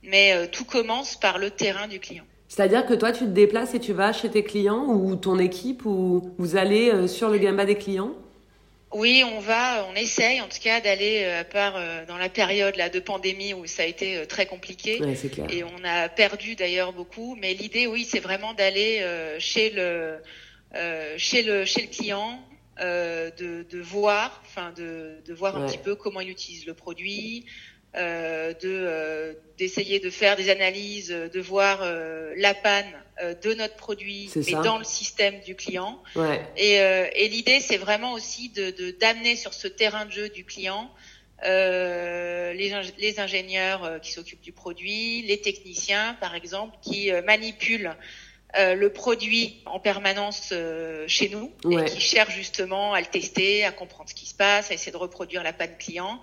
Mais 0.02 0.34
euh, 0.34 0.48
tout 0.52 0.66
commence 0.66 1.16
par 1.16 1.38
le 1.38 1.52
terrain 1.52 1.88
du 1.88 2.00
client. 2.00 2.24
C'est-à-dire 2.48 2.86
que 2.88 2.96
toi, 2.96 3.12
tu 3.12 3.26
te 3.26 3.30
déplaces 3.30 3.76
et 3.76 3.80
tu 3.80 3.94
vas 3.94 4.12
chez 4.12 4.30
tes 4.30 4.44
clients 4.44 4.86
ou 4.88 5.16
ton 5.16 5.38
équipe 5.38 5.86
ou 5.86 6.34
vous 6.40 6.56
allez 6.56 6.90
euh, 6.90 7.08
sur 7.08 7.30
le 7.30 7.38
Gamba 7.38 7.66
des 7.66 7.76
clients? 7.76 8.14
Oui, 8.92 9.24
on 9.24 9.40
va, 9.40 9.86
on 9.92 9.96
essaye 9.96 10.42
en 10.42 10.48
tout 10.48 10.60
cas 10.60 10.82
d'aller 10.82 11.24
euh, 11.24 11.42
à 11.42 11.44
part 11.44 11.76
euh, 11.76 12.06
dans 12.08 12.18
la 12.18 12.30
période 12.30 12.76
là 12.76 12.90
de 12.90 13.00
pandémie 13.00 13.54
où 13.54 13.68
ça 13.68 13.84
a 13.84 13.86
été 13.86 14.18
euh, 14.18 14.26
très 14.26 14.48
compliqué. 14.48 15.00
Et 15.50 15.64
on 15.64 15.84
a 15.84 16.10
perdu 16.10 16.56
d'ailleurs 16.56 16.92
beaucoup. 16.92 17.36
Mais 17.40 17.54
l'idée, 17.54 17.86
oui, 17.86 18.04
c'est 18.04 18.20
vraiment 18.20 18.54
d'aller 18.54 19.04
chez 19.40 19.70
le 19.70 20.20
chez 21.18 21.44
le 21.44 21.66
chez 21.66 21.82
le 21.82 21.88
client, 21.88 22.40
de, 22.80 23.66
de 23.70 23.80
voir, 23.80 24.42
enfin 24.46 24.72
de, 24.76 25.22
de 25.26 25.34
voir 25.34 25.58
un 25.58 25.68
petit 25.68 25.78
peu 25.78 25.96
comment 25.96 26.22
il 26.22 26.30
utilise 26.30 26.66
le 26.66 26.74
produit, 26.74 27.46
euh, 27.46 27.52
de 27.96 28.60
euh, 28.64 29.34
d'essayer 29.58 30.00
de 30.00 30.10
faire 30.10 30.36
des 30.36 30.50
analyses, 30.50 31.10
de 31.10 31.40
voir 31.40 31.80
euh, 31.82 32.34
la 32.38 32.54
panne 32.54 32.92
de 33.44 33.54
notre 33.54 33.76
produit, 33.76 34.32
mais 34.36 34.54
dans 34.64 34.78
le 34.78 34.86
système 34.86 35.42
du 35.42 35.54
client. 35.54 36.02
Ouais. 36.16 36.40
Et, 36.56 36.76
et 36.76 37.28
l'idée, 37.28 37.60
c'est 37.60 37.78
vraiment 37.78 38.14
aussi 38.14 38.48
de 38.50 38.92
d'amener 38.92 39.36
sur 39.36 39.54
ce 39.54 39.68
terrain 39.68 40.06
de 40.06 40.12
jeu 40.12 40.30
du 40.30 40.46
client 40.46 40.90
les, 41.44 42.74
les 42.98 43.20
ingénieurs 43.20 44.00
qui 44.02 44.14
s'occupent 44.14 44.42
du 44.42 44.54
produit, 44.54 45.22
les 45.24 45.42
techniciens, 45.42 46.16
par 46.22 46.34
exemple, 46.34 46.78
qui 46.82 47.12
manipulent 47.26 47.94
le 48.58 48.88
produit 48.88 49.62
en 49.66 49.82
permanence 49.82 50.54
chez 51.08 51.28
nous 51.28 51.52
et 51.70 51.84
qui 51.86 52.00
cherchent 52.00 52.36
justement 52.36 52.94
à 52.94 53.02
le 53.02 53.08
tester, 53.08 53.66
à 53.66 53.74
comprendre 53.74 54.10
ce 54.10 54.16
qui 54.16 54.28
se 54.28 54.34
passe, 54.34 54.72
à 54.72 54.76
essayer 54.76 54.94
de 54.94 54.98
reproduire 54.98 55.44
la 55.44 55.52
panne 55.52 55.78
client. 55.78 56.22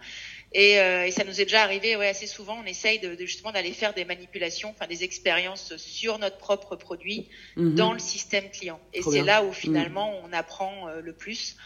Et, 0.52 0.78
euh, 0.80 1.06
et, 1.06 1.10
ça 1.10 1.24
nous 1.24 1.40
est 1.40 1.44
déjà 1.44 1.62
arrivé 1.62 1.96
ouais, 1.96 2.08
assez 2.08 2.26
souvent. 2.26 2.58
On 2.62 2.66
essaye 2.66 2.98
de, 2.98 3.14
de 3.14 3.26
justement 3.26 3.52
d'aller 3.52 3.72
faire 3.72 3.94
des 3.94 4.04
manipulations, 4.04 4.70
enfin 4.70 4.86
des 4.86 5.04
expériences 5.04 5.76
sur 5.76 6.18
notre 6.18 6.38
propre 6.38 6.76
produit 6.76 7.28
mhm. 7.56 7.74
dans 7.74 7.92
le 7.92 7.98
système 7.98 8.48
client. 8.50 8.80
Et 8.94 9.02
c'est 9.02 9.22
là 9.22 9.44
où 9.44 9.52
finalement 9.52 10.12
mhm. 10.12 10.20
on 10.24 10.32
apprend 10.32 10.88
euh, 10.88 11.00
le 11.00 11.12
plus. 11.12 11.56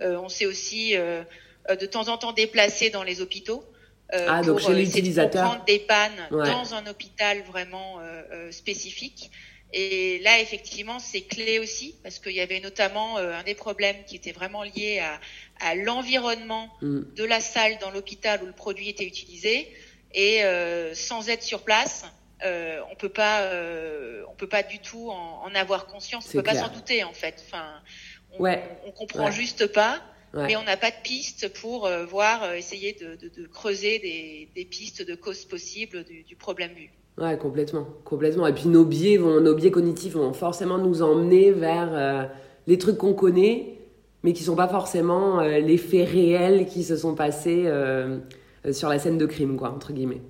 Euh, 0.00 0.16
on 0.16 0.28
s'est 0.28 0.46
aussi 0.46 0.96
euh, 0.96 1.22
de 1.68 1.86
temps 1.86 2.08
en 2.08 2.16
temps 2.16 2.32
déplacé 2.32 2.90
dans 2.90 3.02
les 3.02 3.20
hôpitaux. 3.20 3.64
ah, 4.12 4.38
pour 4.38 4.54
donc 4.54 4.60
chez 4.60 4.74
l'utilisateur. 4.74 5.44
Prendre 5.44 5.64
des 5.66 5.78
pannes 5.78 6.28
dans 6.30 6.74
un 6.74 6.86
hôpital 6.86 7.42
vraiment 7.42 8.00
spécifique. 8.50 9.30
Et 9.72 10.18
là, 10.20 10.40
effectivement, 10.40 10.98
c'est 10.98 11.20
clé 11.20 11.58
aussi 11.58 11.94
parce 12.02 12.18
qu'il 12.18 12.32
y 12.32 12.40
avait 12.40 12.60
notamment 12.60 13.18
euh, 13.18 13.32
un 13.32 13.44
des 13.44 13.54
problèmes 13.54 13.96
qui 14.06 14.16
était 14.16 14.32
vraiment 14.32 14.64
lié 14.64 14.98
à, 14.98 15.20
à 15.60 15.74
l'environnement 15.74 16.70
mm. 16.82 17.14
de 17.14 17.24
la 17.24 17.40
salle 17.40 17.78
dans 17.78 17.90
l'hôpital 17.90 18.42
où 18.42 18.46
le 18.46 18.52
produit 18.52 18.88
était 18.88 19.06
utilisé. 19.06 19.68
Et 20.12 20.42
euh, 20.42 20.92
sans 20.94 21.28
être 21.28 21.44
sur 21.44 21.62
place, 21.62 22.04
euh, 22.44 22.80
on 22.90 22.94
peut 22.94 23.08
pas, 23.10 23.42
euh, 23.42 24.24
on 24.30 24.34
peut 24.34 24.48
pas 24.48 24.62
du 24.62 24.78
tout 24.78 25.10
en, 25.10 25.42
en 25.44 25.54
avoir 25.54 25.86
conscience. 25.86 26.26
On 26.28 26.32
peut 26.32 26.42
pas 26.42 26.54
s'en 26.54 26.68
douter 26.68 27.04
en 27.04 27.12
fait. 27.12 27.44
Enfin, 27.46 27.80
on, 28.32 28.42
ouais. 28.42 28.62
on, 28.86 28.92
comprend 28.92 29.30
juste 29.30 29.66
pas. 29.66 30.02
Mais 30.32 30.54
on 30.54 30.62
n'a 30.62 30.76
pas 30.76 30.92
de 30.92 30.96
piste 31.02 31.52
pour 31.54 31.86
euh, 31.86 32.06
voir, 32.06 32.54
essayer 32.54 32.92
de, 32.92 33.16
de, 33.16 33.28
de 33.28 33.48
creuser 33.48 33.98
des, 33.98 34.48
des, 34.54 34.64
pistes 34.64 35.02
de 35.02 35.16
causes 35.16 35.44
possibles 35.44 36.04
du, 36.04 36.22
du 36.22 36.36
problème 36.36 36.72
vu. 36.72 36.88
Ouais, 37.18 37.36
complètement, 37.36 37.86
complètement. 38.04 38.46
Et 38.46 38.52
puis 38.54 38.68
nos 38.68 38.84
biais 38.84 39.18
vont, 39.18 39.40
nos 39.40 39.54
biais 39.54 39.70
cognitifs 39.70 40.14
vont 40.14 40.32
forcément 40.32 40.78
nous 40.78 41.02
emmener 41.02 41.50
vers 41.50 41.90
euh, 41.92 42.22
les 42.66 42.78
trucs 42.78 42.96
qu'on 42.96 43.12
connaît, 43.12 43.74
mais 44.22 44.32
qui 44.32 44.42
sont 44.42 44.56
pas 44.56 44.68
forcément 44.68 45.40
euh, 45.40 45.58
les 45.58 45.76
faits 45.76 46.08
réels 46.08 46.66
qui 46.66 46.82
se 46.82 46.96
sont 46.96 47.14
passés 47.14 47.64
euh, 47.66 48.18
sur 48.72 48.88
la 48.88 48.98
scène 48.98 49.18
de 49.18 49.26
crime, 49.26 49.56
quoi, 49.56 49.70
entre 49.70 49.92
guillemets. 49.92 50.22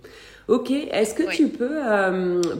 Ok, 0.48 0.72
est-ce 0.72 1.14
que 1.14 1.30
tu 1.30 1.46
peux, 1.46 1.78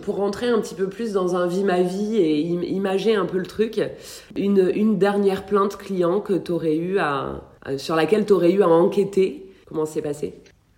pour 0.03 0.17
rentrer 0.17 0.47
un 0.47 0.61
petit 0.61 0.77
peu 0.77 0.89
plus 0.89 1.13
dans 1.13 1.35
un 1.35 1.49
vie 1.49 1.65
ma 1.65 1.83
vie 1.83 2.19
et 2.19 2.39
imager 2.39 3.17
un 3.17 3.27
peu 3.27 3.39
le 3.39 3.47
truc, 3.47 3.81
une, 4.37 4.71
une 4.77 4.97
dernière 4.97 5.45
plainte 5.45 5.77
client 5.77 6.21
que 6.21 6.53
aurais 6.53 6.77
eu 6.77 6.99
à, 7.01 7.43
sur 7.79 7.97
laquelle 7.97 8.27
tu 8.27 8.33
aurais 8.33 8.53
eu 8.53 8.63
à 8.63 8.69
enquêter? 8.69 9.45
Comment 9.67 9.87
c'est 9.87 10.03
passé? 10.03 10.35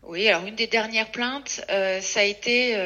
Oui, 0.08 0.26
alors 0.26 0.46
une 0.46 0.54
des 0.54 0.68
dernières 0.68 1.10
plaintes, 1.10 1.60
ça 1.68 2.20
a 2.20 2.24
été 2.24 2.76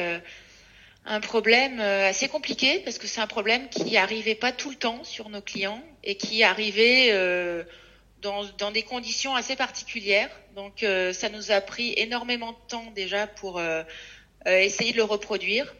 un 1.07 1.21
problème 1.21 1.79
euh, 1.79 2.09
assez 2.09 2.27
compliqué 2.27 2.79
parce 2.79 2.97
que 2.97 3.07
c'est 3.07 3.21
un 3.21 3.27
problème 3.27 3.69
qui 3.69 3.95
arrivait 3.95 4.35
pas 4.35 4.51
tout 4.51 4.69
le 4.69 4.75
temps 4.75 5.03
sur 5.05 5.29
nos 5.29 5.41
clients 5.41 5.81
et 6.03 6.17
qui 6.17 6.43
arrivait 6.43 7.09
euh, 7.11 7.63
dans, 8.21 8.43
dans, 8.57 8.71
des 8.71 8.83
conditions 8.83 9.33
assez 9.33 9.55
particulières. 9.55 10.29
Donc 10.55 10.83
euh, 10.83 11.13
ça 11.13 11.29
nous 11.29 11.51
a 11.51 11.61
pris 11.61 11.93
énormément 11.95 12.51
de 12.51 12.57
temps 12.67 12.91
déjà 12.93 13.25
pour 13.25 13.61
essayer 14.45 14.91
de 14.91 14.97
le 14.97 15.03
reproduire. 15.03 15.73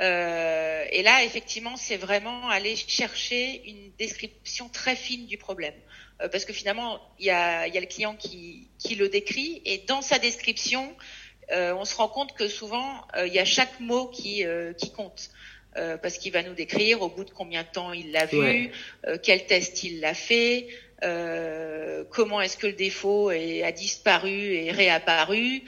et 0.00 1.02
là, 1.02 1.24
effectivement, 1.24 1.76
c'est 1.76 1.96
vraiment 1.96 2.48
aller 2.48 2.76
chercher 2.76 3.62
une 3.66 3.90
description 3.98 4.68
très 4.68 4.96
fine 4.96 5.26
du 5.26 5.36
problème. 5.36 5.74
parce 6.18 6.44
que 6.44 6.52
finalement, 6.52 7.00
il 7.18 7.26
y 7.26 7.30
a, 7.30 7.66
y 7.68 7.76
a, 7.76 7.80
le 7.80 7.86
client 7.86 8.16
qui, 8.16 8.68
qui 8.78 8.94
le 8.94 9.08
décrit 9.08 9.60
et 9.64 9.78
dans 9.86 10.02
sa 10.02 10.18
description, 10.18 10.94
euh, 11.52 11.74
on 11.74 11.84
se 11.84 11.94
rend 11.96 12.08
compte 12.08 12.34
que 12.34 12.48
souvent, 12.48 13.06
euh, 13.16 13.26
il 13.26 13.32
y 13.32 13.38
a 13.38 13.44
chaque 13.44 13.80
mot 13.80 14.06
qui, 14.06 14.44
euh, 14.44 14.72
qui 14.72 14.90
compte. 14.90 15.30
parce 16.02 16.18
qu'il 16.18 16.32
va 16.32 16.42
nous 16.42 16.54
décrire 16.54 17.02
au 17.02 17.08
bout 17.08 17.22
de 17.22 17.30
combien 17.30 17.62
de 17.62 17.68
temps 17.68 17.92
il 17.92 18.10
l'a 18.10 18.26
vu, 18.26 18.72
quel 19.22 19.46
test 19.46 19.84
il 19.84 20.00
l'a 20.00 20.12
fait, 20.12 20.66
comment 22.10 22.40
est-ce 22.40 22.56
que 22.56 22.66
le 22.66 22.72
défaut 22.72 23.30
est, 23.30 23.62
a 23.62 23.70
disparu 23.70 24.54
et 24.54 24.72
réapparu, 24.72 25.62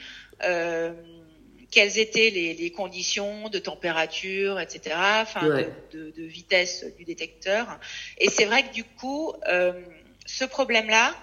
quelles 1.71 1.97
étaient 1.97 2.29
les, 2.29 2.53
les, 2.55 2.71
conditions 2.71 3.47
de 3.47 3.57
température, 3.57 4.59
etc., 4.59 4.97
enfin 5.21 5.47
de, 5.47 5.69
de, 5.93 6.11
de, 6.11 6.23
vitesse 6.23 6.85
du 6.97 7.05
détecteur. 7.05 7.79
Et 8.17 8.29
c'est 8.29 8.43
vrai 8.43 8.63
que 8.63 8.73
du 8.73 8.83
coup, 8.83 9.31
ce 10.25 10.43
problème-là, 10.43 11.15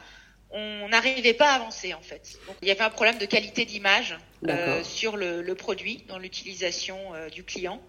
on 0.50 0.88
n'arrivait 0.88 1.35
pas 1.35 1.50
à 1.50 1.55
avancer 1.57 1.93
en 1.95 2.00
fait. 2.00 2.38
il 2.62 2.69
y 2.69 2.71
avait 2.71 2.81
un 2.81 2.90
problème 2.90 3.19
de 3.19 3.26
qualité 3.26 3.64
d'image 3.64 4.17
euh, 4.49 4.83
sur 4.83 5.17
le, 5.17 5.43
le, 5.43 5.55
produit 5.55 6.05
dans 6.09 6.19
l'utilisation 6.19 7.14
euh, 7.14 7.28
du 7.28 7.45
client 7.45 7.83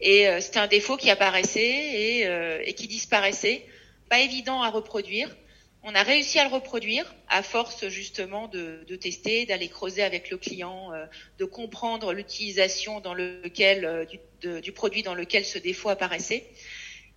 et 0.00 0.28
euh, 0.28 0.40
c'était 0.40 0.58
un 0.58 0.68
défaut 0.68 0.96
qui 0.96 1.10
apparaissait 1.10 1.60
et, 1.60 2.26
euh, 2.26 2.62
et, 2.64 2.74
qui 2.74 2.86
disparaissait, 2.86 3.64
pas 4.08 4.20
évident 4.20 4.62
à 4.62 4.70
reproduire. 4.70 5.34
On 5.82 5.94
a 5.94 6.02
réussi 6.02 6.38
à 6.38 6.44
le 6.44 6.52
reproduire 6.52 7.14
à 7.28 7.42
force 7.42 7.88
justement 7.88 8.48
de, 8.48 8.84
de 8.86 8.96
tester, 8.96 9.46
d'aller 9.46 9.68
creuser 9.68 10.02
avec 10.02 10.30
le 10.30 10.36
client, 10.36 10.92
euh, 10.92 11.06
de 11.38 11.44
comprendre 11.44 12.12
l'utilisation 12.12 13.00
dans 13.00 13.14
lequel 13.14 13.84
euh, 13.84 14.04
du, 14.04 14.18
de, 14.42 14.60
du, 14.60 14.72
produit 14.72 15.02
dans 15.02 15.14
lequel 15.14 15.44
ce 15.44 15.58
défaut 15.58 15.88
apparaissait. 15.88 16.46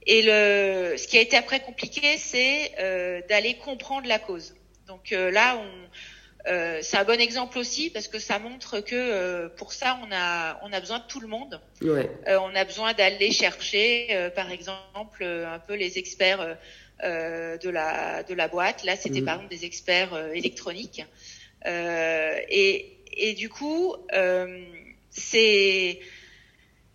Et 0.08 0.24
le, 0.24 0.96
ce 0.98 1.08
qui 1.08 1.18
a 1.18 1.22
été 1.22 1.38
après 1.38 1.60
compliqué, 1.60 2.18
c'est 2.18 2.72
euh, 2.80 3.22
d'aller 3.30 3.56
comprendre 3.56 4.08
la 4.08 4.20
cause. 4.20 4.56
Donc 4.92 5.12
là, 5.12 5.58
on, 5.58 5.90
euh, 6.48 6.80
c'est 6.82 6.98
un 6.98 7.04
bon 7.04 7.20
exemple 7.20 7.58
aussi 7.60 7.90
parce 7.90 8.08
que 8.08 8.18
ça 8.18 8.40
montre 8.40 8.80
que 8.80 8.96
euh, 8.96 9.50
pour 9.50 9.74
ça 9.74 10.00
on 10.04 10.12
a 10.12 10.60
on 10.64 10.74
a 10.74 10.80
besoin 10.80 11.00
de 11.00 11.04
tout 11.08 11.20
le 11.20 11.28
monde. 11.28 11.62
Ouais. 11.82 12.10
Euh, 12.28 12.40
on 12.42 12.56
a 12.56 12.64
besoin 12.66 12.94
d'aller 12.94 13.32
chercher 13.32 14.30
par 14.36 14.50
exemple 14.52 15.24
un 15.24 15.60
peu 15.60 15.76
les 15.76 15.98
experts 15.98 16.58
de 17.04 17.70
la 17.70 18.24
de 18.24 18.34
la 18.34 18.48
boîte. 18.48 18.84
Là 18.84 18.96
c'était 18.96 19.22
mm. 19.22 19.26
par 19.26 19.36
exemple 19.36 19.56
des 19.56 19.66
experts 19.66 20.18
électroniques 20.34 21.06
et 21.66 22.98
et 23.14 23.34
du 23.34 23.50
coup 23.50 23.96
c'est 25.10 26.00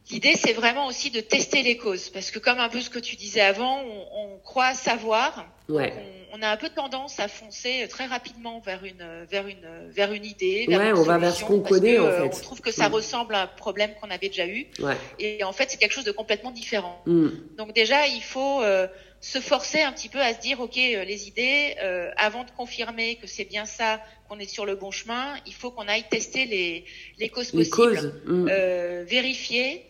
L'idée, 0.09 0.37
c'est 0.37 0.53
vraiment 0.53 0.87
aussi 0.87 1.11
de 1.11 1.19
tester 1.19 1.65
les 1.65 1.77
causes, 1.77 2.11
parce 2.11 2.31
que 2.31 2.39
comme 2.39 2.61
un 2.61 2.69
peu 2.69 2.81
ce 2.81 2.91
que 2.91 3.01
tu 3.01 3.17
disais 3.17 3.41
avant, 3.41 3.83
on, 3.83 4.07
on 4.13 4.39
croit 4.39 4.73
savoir, 4.73 5.45
ouais. 5.69 5.93
on, 6.33 6.39
on, 6.39 6.43
a 6.43 6.49
un 6.49 6.57
peu 6.57 6.69
tendance 6.69 7.21
à 7.21 7.29
foncer 7.29 7.87
très 7.89 8.07
rapidement 8.07 8.61
vers 8.61 8.85
une 8.85 9.25
vers 9.29 9.47
une 9.47 9.89
vers 9.89 10.13
une 10.13 10.25
idée. 10.25 10.67
Vers 10.69 10.81
ouais, 10.81 10.93
on 10.93 11.03
va 11.03 11.19
vers 11.19 11.35
ce 11.35 11.45
qu'on 11.45 11.61
connaît 11.61 11.99
en 11.99 12.11
fait. 12.11 12.39
On 12.39 12.43
trouve 12.43 12.61
que 12.61 12.73
ça 12.73 12.89
mm. 12.89 12.95
ressemble 12.95 13.35
à 13.35 13.43
un 13.43 13.47
problème 13.47 13.91
qu'on 14.01 14.11
avait 14.11 14.29
déjà 14.29 14.47
eu, 14.47 14.67
ouais. 14.81 14.97
et 15.19 15.45
en 15.45 15.53
fait, 15.53 15.71
c'est 15.71 15.79
quelque 15.79 15.93
chose 15.93 16.05
de 16.05 16.13
complètement 16.13 16.51
différent. 16.51 17.03
Mm. 17.07 17.29
Donc 17.57 17.75
déjà, 17.75 18.07
il 18.07 18.23
faut 18.23 18.63
euh, 18.63 18.87
se 19.21 19.41
forcer 19.41 19.83
un 19.83 19.93
petit 19.93 20.09
peu 20.09 20.21
à 20.21 20.35
se 20.35 20.41
dire, 20.41 20.61
ok, 20.61 20.77
euh, 20.77 21.05
les 21.05 21.29
idées, 21.29 21.77
euh, 21.83 22.11
avant 22.17 22.45
de 22.45 22.51
confirmer 22.51 23.17
que 23.17 23.27
c'est 23.27 23.45
bien 23.45 23.65
ça, 23.65 24.01
qu'on 24.29 24.39
est 24.39 24.49
sur 24.49 24.67
le 24.67 24.75
bon 24.75 24.91
chemin, 24.91 25.35
il 25.47 25.55
faut 25.55 25.71
qu'on 25.71 25.89
aille 25.89 26.05
tester 26.09 26.47
les 26.47 26.85
les 27.19 27.29
causes 27.29 27.53
les 27.53 27.59
possibles, 27.59 27.77
causes. 27.77 28.15
Mm. 28.27 28.49
Euh, 28.51 29.05
vérifier 29.07 29.87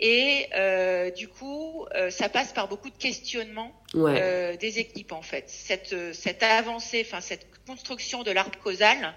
et 0.00 0.46
euh, 0.54 1.10
du 1.10 1.28
coup, 1.28 1.84
euh, 1.94 2.10
ça 2.10 2.30
passe 2.30 2.52
par 2.52 2.68
beaucoup 2.68 2.88
de 2.88 2.96
questionnements 2.96 3.72
ouais. 3.94 4.20
euh, 4.20 4.56
des 4.56 4.78
équipes 4.78 5.12
en 5.12 5.22
fait. 5.22 5.44
Cette, 5.48 5.94
cette 6.14 6.42
avancée, 6.42 7.04
enfin 7.06 7.20
cette 7.20 7.46
construction 7.66 8.22
de 8.22 8.30
l'arbre 8.30 8.58
causal, 8.58 9.14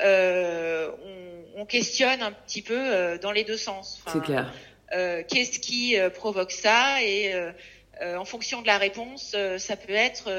euh, 0.00 0.90
on, 1.04 1.62
on, 1.62 1.66
questionne 1.66 2.22
un 2.22 2.32
petit 2.32 2.62
peu 2.62 2.78
euh, 2.78 3.18
dans 3.18 3.32
les 3.32 3.44
deux 3.44 3.56
sens. 3.56 4.02
C'est 4.12 4.22
clair. 4.22 4.52
Euh, 4.92 5.22
qu'est-ce 5.26 5.58
qui 5.58 5.96
provoque 6.14 6.52
ça 6.52 7.02
Et 7.02 7.34
en 8.02 8.24
fonction 8.24 8.62
de 8.62 8.66
la 8.66 8.78
réponse, 8.78 9.36
ça 9.58 9.76
peut 9.76 9.92
être 9.92 10.30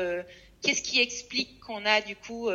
qu'est-ce 0.61 0.81
qui 0.81 1.01
explique 1.01 1.59
qu'on 1.59 1.85
a 1.85 2.01
du 2.01 2.15
coup 2.15 2.49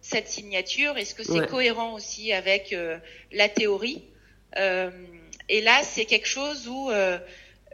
cette 0.00 0.28
signature? 0.28 0.98
Est-ce 0.98 1.14
que 1.14 1.24
c'est 1.24 1.40
ouais. 1.40 1.46
cohérent 1.46 1.94
aussi 1.94 2.32
avec 2.32 2.76
la 3.32 3.48
théorie? 3.48 4.04
Et 5.48 5.60
là, 5.60 5.82
c'est 5.82 6.04
quelque 6.04 6.28
chose 6.28 6.68
où 6.68 6.90
euh, 6.90 7.18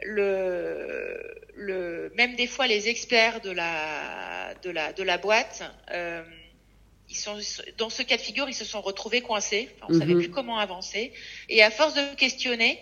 le, 0.03 1.35
le, 1.55 2.11
même 2.15 2.35
des 2.35 2.47
fois 2.47 2.67
les 2.67 2.89
experts 2.89 3.41
de 3.41 3.51
la, 3.51 4.53
de 4.63 4.69
la, 4.69 4.93
de 4.93 5.03
la 5.03 5.17
boîte, 5.17 5.63
euh, 5.91 6.23
ils 7.09 7.15
sont 7.15 7.37
dans 7.77 7.89
ce 7.89 8.03
cas 8.03 8.17
de 8.17 8.21
figure, 8.21 8.47
ils 8.47 8.53
se 8.53 8.65
sont 8.65 8.81
retrouvés 8.81 9.21
coincés. 9.21 9.69
Enfin, 9.75 9.87
on 9.89 9.93
-hmm. 9.93 9.99
savait 9.99 10.15
plus 10.15 10.29
comment 10.29 10.59
avancer. 10.59 11.11
Et 11.49 11.63
à 11.63 11.71
force 11.71 11.95
de 11.95 12.15
questionner, 12.15 12.79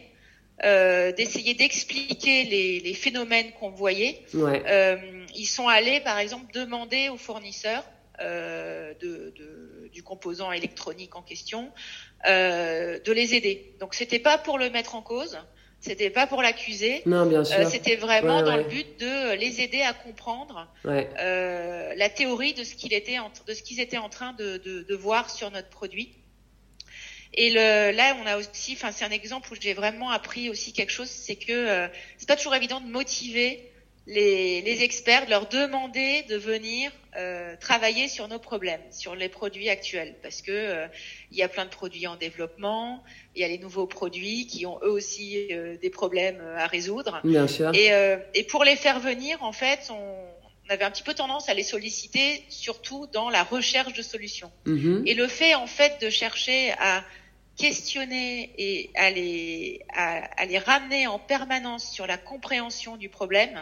euh, 0.64 1.12
d'essayer 1.14 1.54
d'expliquer 1.54 2.44
les, 2.44 2.80
les, 2.80 2.94
phénomènes 2.94 3.52
qu'on 3.60 3.70
voyait, 3.70 4.22
ouais. 4.34 4.64
euh, 4.68 5.26
ils 5.36 5.46
sont 5.46 5.68
allés, 5.68 6.00
par 6.02 6.18
exemple, 6.20 6.52
demander 6.52 7.10
aux 7.10 7.18
fournisseurs 7.18 7.86
euh, 8.20 8.94
de, 9.00 9.32
de, 9.38 9.90
du 9.94 10.02
composant 10.02 10.52
électronique 10.52 11.16
en 11.16 11.22
question 11.22 11.72
euh, 12.26 13.00
de 13.00 13.12
les 13.12 13.36
aider. 13.36 13.76
Donc 13.80 13.94
c'était 13.94 14.18
pas 14.30 14.40
pour 14.40 14.58
le 14.58 14.72
mettre 14.72 14.96
en 14.96 15.04
cause, 15.04 15.38
c'était 15.80 16.10
pas 16.10 16.28
pour 16.28 16.42
l'accuser. 16.42 17.02
Non, 17.06 17.26
bien 17.26 17.44
sûr. 17.44 17.60
Euh, 17.60 17.70
c'était 17.70 17.96
vraiment 17.96 18.38
ouais, 18.38 18.44
dans 18.44 18.58
ouais. 18.58 18.64
le 18.64 18.70
but 18.70 19.00
de 19.00 19.36
les 19.36 19.62
aider 19.62 19.82
à 19.82 19.94
comprendre 19.94 20.68
ouais. 20.86 21.10
euh, 21.20 21.94
la 21.96 22.10
théorie 22.10 22.54
de 22.54 22.64
ce 22.64 22.76
qu'il 22.76 22.94
était 22.94 23.20
en, 23.20 23.32
de 23.48 23.54
ce 23.54 23.62
qu'ils 23.62 23.80
étaient 23.80 23.98
en 23.98 24.10
train 24.10 24.34
de, 24.34 24.58
de, 24.58 24.84
de, 24.84 24.96
voir 24.96 25.30
sur 25.30 25.52
notre 25.52 25.70
produit. 25.70 26.14
Et 27.34 27.52
le, 27.52 27.92
là, 27.92 28.18
on 28.22 28.26
a 28.26 28.38
aussi, 28.38 28.74
enfin, 28.74 28.92
c'est 28.92 29.06
un 29.06 29.12
exemple 29.12 29.52
où 29.54 29.56
j'ai 29.60 29.74
vraiment 29.74 30.10
appris 30.10 30.50
aussi 30.50 30.74
quelque 30.74 30.92
chose, 30.92 31.10
c'est 31.10 31.36
que 31.36 31.52
euh, 31.52 31.88
c'est 32.18 32.28
pas 32.28 32.36
toujours 32.36 32.56
évident 32.56 32.82
de 32.82 32.88
motiver 32.88 33.67
les, 34.08 34.62
les, 34.62 34.84
experts, 34.84 35.26
de 35.26 35.32
leur 35.32 35.48
demander 35.50 36.24
de 36.24 36.38
venir 36.38 36.92
euh, 37.18 37.56
travailler 37.60 38.08
sur 38.08 38.28
nos 38.30 38.40
problèmes, 38.40 38.82
sur 38.90 39.16
les 39.16 39.28
produits 39.28 39.70
actuels, 39.70 40.16
parce 40.24 40.42
que 40.42 40.52
euh, 40.52 40.88
il 41.32 41.38
y 41.38 41.44
a 41.44 41.50
plein 41.50 41.66
de 41.66 41.70
produits 41.70 42.08
en 42.08 42.16
développement, 42.16 43.04
il 43.36 43.42
y 43.42 43.44
a 43.44 43.50
les 43.50 43.58
nouveaux 43.58 43.86
produits 43.86 44.48
qui 44.48 44.66
ont 44.66 44.80
eux 44.82 44.90
aussi 44.90 45.48
euh, 45.52 45.78
des 45.78 45.90
problèmes 45.90 46.42
à 46.56 46.68
résoudre. 46.68 47.20
Bien 47.26 47.48
sûr. 47.48 47.72
Et, 47.74 47.94
euh, 47.94 48.18
et 48.34 48.44
pour 48.44 48.64
les 48.64 48.78
faire 48.78 49.00
venir, 49.02 49.44
en 49.44 49.52
fait, 49.52 49.90
on, 49.90 49.94
on, 49.96 50.70
avait 50.70 50.86
un 50.86 50.92
petit 50.92 51.04
peu 51.04 51.14
tendance 51.14 51.50
à 51.50 51.54
les 51.54 51.64
solliciter, 51.64 52.44
surtout 52.48 53.08
dans 53.12 53.30
la 53.30 53.44
recherche 53.44 53.94
de 53.94 54.02
solutions. 54.02 54.52
-hmm. 54.66 55.04
Et 55.06 55.16
le 55.16 55.28
fait, 55.28 55.54
en 55.56 55.68
fait, 55.68 56.02
de 56.02 56.10
chercher 56.10 56.72
à 56.80 57.04
questionner 57.58 58.54
et 58.58 58.90
à 58.96 59.10
les, 59.10 59.82
à, 59.94 60.42
à 60.42 60.46
les 60.46 60.60
ramener 60.60 61.08
en 61.08 61.20
permanence 61.20 61.92
sur 61.92 62.06
la 62.08 62.18
compréhension 62.18 62.96
du 62.98 63.10
problème, 63.10 63.60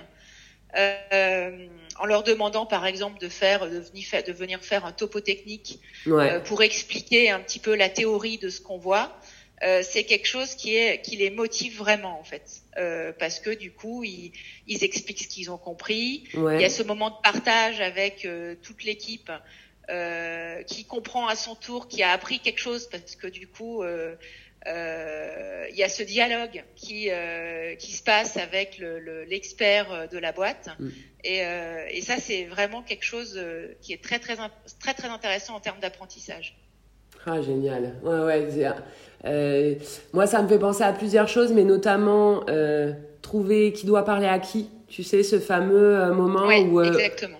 euh, 0.77 1.67
en 1.99 2.05
leur 2.05 2.23
demandant 2.23 2.65
par 2.65 2.85
exemple 2.85 3.19
de 3.19 3.29
faire 3.29 3.69
de 3.69 3.79
venir, 3.79 4.05
de 4.25 4.31
venir 4.33 4.63
faire 4.63 4.85
un 4.85 4.91
topo 4.91 5.21
technique 5.21 5.79
ouais. 6.05 6.31
euh, 6.31 6.39
pour 6.39 6.63
expliquer 6.63 7.29
un 7.29 7.39
petit 7.39 7.59
peu 7.59 7.75
la 7.75 7.89
théorie 7.89 8.37
de 8.37 8.49
ce 8.49 8.61
qu'on 8.61 8.77
voit 8.77 9.17
euh, 9.63 9.81
c'est 9.83 10.03
quelque 10.03 10.27
chose 10.27 10.55
qui 10.55 10.75
est 10.75 11.01
qui 11.01 11.15
les 11.15 11.29
motive 11.29 11.77
vraiment 11.77 12.19
en 12.19 12.25
fait 12.25 12.61
euh, 12.77 13.13
parce 13.17 13.39
que 13.39 13.51
du 13.51 13.71
coup 13.71 14.03
ils, 14.03 14.33
ils 14.67 14.83
expliquent 14.83 15.21
ce 15.21 15.27
qu'ils 15.29 15.49
ont 15.49 15.57
compris 15.57 16.25
ouais. 16.33 16.55
il 16.55 16.61
y 16.61 16.65
a 16.65 16.69
ce 16.69 16.83
moment 16.83 17.09
de 17.09 17.15
partage 17.23 17.79
avec 17.79 18.25
euh, 18.25 18.55
toute 18.61 18.83
l'équipe 18.83 19.31
euh, 19.89 20.63
qui 20.63 20.83
comprend 20.83 21.27
à 21.27 21.35
son 21.35 21.55
tour 21.55 21.87
qui 21.87 22.03
a 22.03 22.11
appris 22.11 22.39
quelque 22.39 22.59
chose 22.59 22.89
parce 22.89 23.15
que 23.15 23.27
du 23.27 23.47
coup 23.47 23.81
euh, 23.81 24.15
il 24.65 25.79
y 25.79 25.83
a 25.83 25.89
ce 25.89 26.03
dialogue 26.03 26.63
qui 26.75 27.09
euh, 27.11 27.75
qui 27.75 27.91
se 27.91 28.03
passe 28.03 28.37
avec 28.37 28.81
l'expert 29.27 29.91
le, 29.91 30.01
le, 30.03 30.07
de 30.07 30.17
la 30.17 30.31
boîte 30.31 30.69
mm. 30.79 30.87
et, 31.23 31.45
euh, 31.45 31.85
et, 31.89 32.01
ça 32.01 32.15
c'est 32.17 32.45
vraiment 32.45 32.81
quelque 32.81 33.03
chose 33.03 33.35
euh, 33.37 33.73
qui 33.81 33.93
est 33.93 34.01
très 34.01 34.19
très 34.19 34.35
très 34.79 34.93
très 34.93 35.09
intéressant 35.09 35.55
en 35.55 35.59
termes 35.59 35.79
d'apprentissage. 35.81 36.57
Ah 37.25 37.41
génial, 37.41 37.95
ouais 38.03 38.19
ouais. 38.19 38.67
Euh, 39.25 39.75
moi 40.13 40.27
ça 40.27 40.41
me 40.41 40.47
fait 40.47 40.59
penser 40.59 40.83
à 40.83 40.93
plusieurs 40.93 41.27
choses, 41.27 41.51
mais 41.51 41.63
notamment 41.63 42.45
trouver 43.21 43.73
qui 43.73 43.85
doit 43.85 44.05
parler 44.05 44.27
à 44.27 44.39
qui. 44.39 44.69
Tu 44.87 45.03
sais, 45.03 45.23
ce 45.23 45.39
fameux 45.39 45.97
euh, 45.97 46.13
moment 46.13 46.45
ouais, 46.45 46.63
où, 46.63 46.79
euh, 46.79 46.93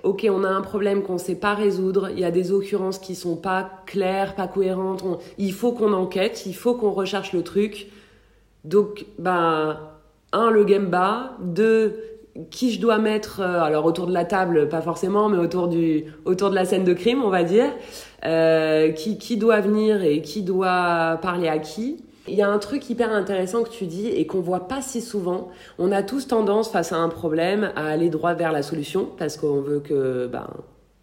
ok, 0.04 0.28
on 0.30 0.44
a 0.44 0.50
un 0.50 0.62
problème 0.62 1.04
qu'on 1.04 1.14
ne 1.14 1.20
sait 1.20 1.36
pas 1.36 1.54
résoudre, 1.54 2.10
il 2.12 2.20
y 2.20 2.26
a 2.26 2.32
des 2.32 2.52
occurrences 2.52 2.98
qui 2.98 3.14
sont 3.14 3.36
pas 3.36 3.84
claires, 3.86 4.34
pas 4.36 4.48
cohérentes, 4.48 5.04
on, 5.04 5.20
il 5.38 5.54
faut 5.54 5.72
qu'on 5.72 5.94
enquête, 5.94 6.46
il 6.48 6.56
faut 6.56 6.74
qu'on 6.74 6.92
recherche 6.92 7.34
le 7.34 7.44
truc. 7.44 7.88
Donc, 8.64 9.06
ben, 9.20 9.80
un, 10.34 10.50
le 10.50 10.68
Gemba, 10.68 11.38
deux, 11.40 12.16
qui 12.52 12.72
je 12.72 12.82
dois 12.82 12.98
mettre, 12.98 13.40
euh, 13.40 13.62
alors 13.62 13.86
autour 13.86 14.08
de 14.08 14.14
la 14.14 14.26
table, 14.26 14.68
pas 14.68 14.82
forcément, 14.82 15.30
mais 15.30 15.38
autour, 15.38 15.68
du, 15.68 16.06
autour 16.26 16.50
de 16.50 16.56
la 16.56 16.66
scène 16.66 16.84
de 16.84 16.94
crime, 16.94 17.24
on 17.24 17.30
va 17.30 17.44
dire, 17.44 17.72
euh, 18.26 18.92
qui, 18.92 19.18
qui 19.18 19.38
doit 19.38 19.62
venir 19.62 20.04
et 20.04 20.22
qui 20.22 20.42
doit 20.42 21.18
parler 21.22 21.48
à 21.48 21.60
qui. 21.60 22.04
Il 22.28 22.34
y 22.34 22.42
a 22.42 22.50
un 22.50 22.58
truc 22.58 22.90
hyper 22.90 23.12
intéressant 23.12 23.64
que 23.64 23.70
tu 23.70 23.86
dis 23.86 24.08
et 24.08 24.26
qu'on 24.26 24.42
voit 24.42 24.68
pas 24.68 24.82
si 24.82 25.02
souvent. 25.02 25.50
On 25.78 25.92
a 25.92 26.02
tous 26.02 26.28
tendance 26.28 26.70
face 26.70 26.92
à 26.92 26.98
un 26.98 27.10
problème 27.10 27.72
à 27.76 27.88
aller 27.88 28.10
droit 28.10 28.34
vers 28.34 28.52
la 28.52 28.64
solution 28.64 29.08
parce 29.18 29.38
qu'on 29.38 29.62
veut 29.62 29.80
que 29.80 30.28
ben 30.28 30.48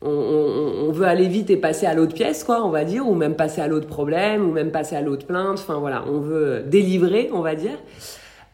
on, 0.04 0.90
veut 0.92 1.06
aller 1.06 1.28
vite 1.28 1.48
et 1.50 1.56
passer 1.56 1.87
à 1.87 1.94
l'autre 1.94 2.14
pièce, 2.14 2.44
quoi, 2.44 2.64
on 2.64 2.70
va 2.70 2.85
dire, 2.85 3.08
ou 3.08 3.14
même 3.14 3.37
passer 3.37 3.61
à 3.61 3.68
l'autre 3.68 3.87
problème, 3.87 4.48
ou 4.48 4.52
même 4.52 4.70
passer 4.70 4.96
à 4.96 5.00
l'autre 5.00 5.26
plainte. 5.26 5.58
Enfin 5.61 5.78
voilà, 5.78 6.04
on 6.08 6.18
veut 6.18 6.64
délivrer, 6.66 7.30
on 7.32 7.40
va 7.40 7.54
dire. 7.54 7.78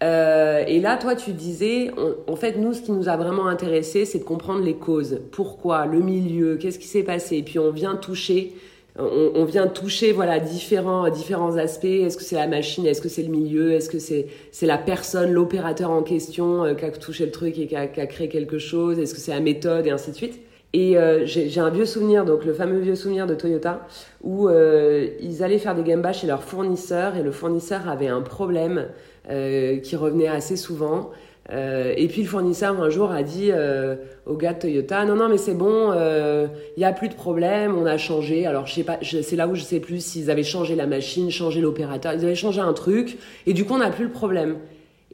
Euh, 0.03 0.63
et 0.67 0.81
là, 0.81 0.97
toi, 0.97 1.17
tu 1.17 1.33
disais, 1.33 1.91
en 2.27 2.37
fait, 2.37 2.57
nous, 2.57 2.75
ce 2.75 2.83
qui 2.83 2.93
nous 2.93 3.09
a 3.09 3.17
vraiment 3.17 3.49
intéressé, 3.49 4.05
c'est 4.05 4.21
de 4.21 4.25
comprendre 4.25 4.63
les 4.63 4.75
causes. 4.75 5.21
Pourquoi, 5.33 5.87
le 5.87 6.01
milieu, 6.01 6.57
qu'est-ce 6.57 6.79
qui 6.79 6.87
s'est 6.87 7.03
passé? 7.03 7.39
Et 7.39 7.43
puis, 7.43 7.59
on 7.59 7.71
vient 7.71 7.97
toucher 7.97 8.55
on, 8.99 9.45
vient 9.45 9.67
toucher 9.67 10.13
voilà 10.13 10.41
différents 10.41 11.09
différents 11.09 11.57
aspects. 11.57 11.85
Est-ce 11.85 12.17
que 12.17 12.23
c'est 12.23 12.37
la 12.37 12.47
machine? 12.47 12.87
Est-ce 12.87 13.01
que 13.01 13.09
c'est 13.09 13.23
le 13.23 13.31
milieu? 13.31 13.73
Est-ce 13.73 13.89
que 13.89 13.99
c'est 13.99 14.27
c'est 14.51 14.67
la 14.67 14.79
personne, 14.79 15.33
l'opérateur 15.33 15.91
en 15.91 16.03
question 16.03 16.65
euh, 16.65 16.75
qui 16.75 16.85
a 16.85 16.91
touché 16.91 17.25
le 17.27 17.31
truc 17.31 17.59
et 17.59 17.67
qui 17.67 17.77
a, 17.77 17.87
qui 17.87 18.01
a 18.01 18.07
créé 18.07 18.29
quelque 18.29 18.59
chose? 18.59 18.99
Est-ce 18.99 19.15
que 19.15 19.21
c'est 19.21 19.33
la 19.33 19.41
méthode? 19.41 19.87
Et 19.87 19.91
ainsi 19.91 20.11
de 20.11 20.17
suite. 20.17 20.41
Et 20.75 20.99
euh, 20.99 21.25
j'ai 21.25 21.61
un 21.61 21.71
vieux 21.71 21.87
souvenir, 21.87 22.27
donc 22.27 22.45
le 22.45 22.53
fameux 22.53 22.79
vieux 22.79 22.95
souvenir 22.95 23.27
de 23.27 23.35
Toyota, 23.35 23.87
où 24.23 24.49
euh, 24.49 25.09
ils 25.21 25.43
allaient 25.43 25.59
faire 25.59 25.75
des 25.75 25.83
gambas 25.83 26.13
chez 26.13 26.27
leur 26.27 26.43
fournisseur 26.43 27.17
et 27.17 27.23
le 27.23 27.33
fournisseur 27.33 27.89
avait 27.89 28.09
un 28.09 28.21
problème 28.21 28.89
euh, 29.31 29.79
qui 29.79 29.97
revenait 29.97 30.29
assez 30.29 30.57
souvent. 30.57 31.11
Euh, 31.51 31.95
et 31.97 32.09
puis 32.09 32.23
le 32.23 32.29
fournisseur 32.29 32.79
un 32.79 32.91
jour 32.91 33.11
a 33.11 33.23
dit 33.23 33.49
euh, 33.51 33.97
au 34.27 34.37
gars 34.37 34.53
de 34.53 34.59
Toyota 34.59 35.07
non 35.07 35.17
non 35.17 35.31
mais 35.31 35.39
c'est 35.39 35.55
bon 35.55 35.95
il 35.95 36.81
y 36.81 36.85
a 36.85 36.93
plus 36.93 37.09
de 37.09 37.15
problème 37.15 37.75
on 37.79 37.87
a 37.87 37.97
changé 37.97 38.45
alors 38.45 38.67
je 38.67 38.75
sais 38.75 38.85
pas 38.85 38.99
c'est 39.03 39.35
là 39.35 39.49
où 39.49 39.55
je 39.55 39.63
sais 39.63 39.81
plus 39.81 40.05
s'ils 40.05 40.31
avaient 40.31 40.43
changé 40.43 40.75
la 40.75 40.87
machine 40.87 41.31
changé 41.31 41.63
l'opérateur. 41.63 42.13
Ils 42.13 42.23
avaient 42.23 42.35
changé 42.35 42.61
un 42.61 42.75
truc 42.75 43.17
et 43.47 43.55
du 43.55 43.65
coup 43.65 43.75
on 43.75 43.79
n'a 43.79 43.91
plus 43.91 44.05
le 44.05 44.11
problème. 44.11 44.57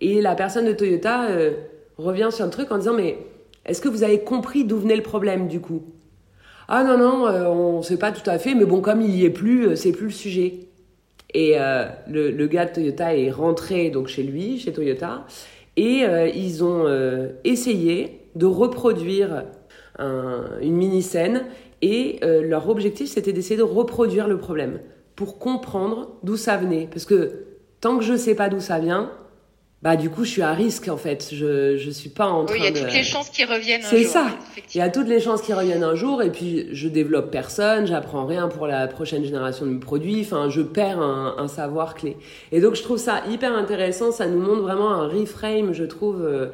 Et 0.00 0.20
la 0.20 0.34
personne 0.34 0.66
de 0.66 0.72
Toyota 0.72 1.28
revient 1.98 2.30
sur 2.32 2.44
le 2.44 2.50
truc 2.50 2.72
en 2.72 2.78
disant 2.78 2.94
mais 2.94 3.16
est-ce 3.64 3.80
que 3.80 3.88
vous 3.88 4.02
avez 4.02 4.18
compris 4.18 4.64
d'où 4.64 4.78
venait 4.78 4.96
le 4.96 5.02
problème 5.02 5.46
du 5.46 5.60
coup? 5.60 5.84
Ah 6.66 6.82
non 6.82 6.98
non 6.98 7.28
on 7.28 7.82
sait 7.82 7.96
pas 7.96 8.10
tout 8.10 8.28
à 8.28 8.38
fait 8.38 8.56
mais 8.56 8.64
bon 8.64 8.80
comme 8.80 9.02
il 9.02 9.14
y 9.14 9.24
est 9.24 9.30
plus 9.30 9.76
c'est 9.76 9.92
plus 9.92 10.06
le 10.06 10.12
sujet. 10.12 10.54
Et 11.32 11.56
le, 12.08 12.32
le, 12.32 12.46
gars 12.48 12.64
de 12.64 12.74
Toyota 12.74 13.16
est 13.16 13.30
rentré 13.30 13.90
donc 13.90 14.08
chez 14.08 14.24
lui 14.24 14.58
chez 14.58 14.72
Toyota 14.72 15.24
et 15.76 16.04
euh, 16.04 16.28
ils 16.28 16.62
ont 16.62 16.86
euh, 16.86 17.28
essayé 17.44 18.28
de 18.34 18.46
reproduire 18.46 19.44
une 19.98 20.74
mini-scène 20.74 21.44
et 21.80 22.18
euh, 22.24 22.42
leur 22.42 22.68
objectif 22.68 23.08
c'était 23.08 23.32
d'essayer 23.32 23.56
de 23.56 23.62
reproduire 23.62 24.26
le 24.26 24.38
problème 24.38 24.80
pour 25.14 25.38
comprendre 25.38 26.16
d'où 26.24 26.36
ça 26.36 26.56
venait. 26.56 26.88
Parce 26.90 27.04
que 27.04 27.44
tant 27.80 27.98
que 27.98 28.04
je 28.04 28.14
ne 28.14 28.18
sais 28.18 28.34
pas 28.34 28.48
d'où 28.48 28.58
ça 28.58 28.80
vient, 28.80 29.12
bah 29.84 29.96
du 29.96 30.08
coup 30.08 30.24
je 30.24 30.30
suis 30.30 30.42
à 30.42 30.54
risque 30.54 30.88
en 30.88 30.96
fait. 30.96 31.28
Je 31.30 31.76
je 31.76 31.90
suis 31.90 32.08
pas 32.08 32.26
en 32.26 32.46
train 32.46 32.54
de. 32.56 32.58
Oui, 32.58 32.66
il 32.66 32.74
y 32.74 32.78
a 32.78 32.84
toutes 32.84 32.94
les 32.94 33.02
chances 33.02 33.28
qui 33.28 33.44
reviennent. 33.44 33.82
C'est 33.82 34.04
ça. 34.04 34.28
Il 34.74 34.78
y 34.78 34.80
a 34.80 34.88
toutes 34.88 35.08
les 35.08 35.20
chances 35.20 35.42
qui 35.42 35.52
reviennent 35.52 35.84
un 35.84 35.94
jour 35.94 36.22
et 36.22 36.30
puis 36.30 36.68
je 36.72 36.88
développe 36.88 37.30
personne, 37.30 37.86
j'apprends 37.86 38.24
rien 38.24 38.48
pour 38.48 38.66
la 38.66 38.88
prochaine 38.88 39.22
génération 39.24 39.66
de 39.66 39.72
mes 39.72 39.80
produits. 39.80 40.22
Enfin, 40.22 40.48
je 40.48 40.62
perds 40.62 41.02
un, 41.02 41.34
un, 41.36 41.48
savoir 41.48 41.94
clé. 41.94 42.16
Et 42.50 42.62
donc 42.62 42.76
je 42.76 42.82
trouve 42.82 42.96
ça 42.96 43.24
hyper 43.30 43.54
intéressant. 43.54 44.10
Ça 44.10 44.26
nous 44.26 44.40
montre 44.40 44.62
vraiment 44.62 44.90
un 44.90 45.06
reframe, 45.06 45.74
je 45.74 45.84
trouve 45.84 46.24
euh, 46.24 46.46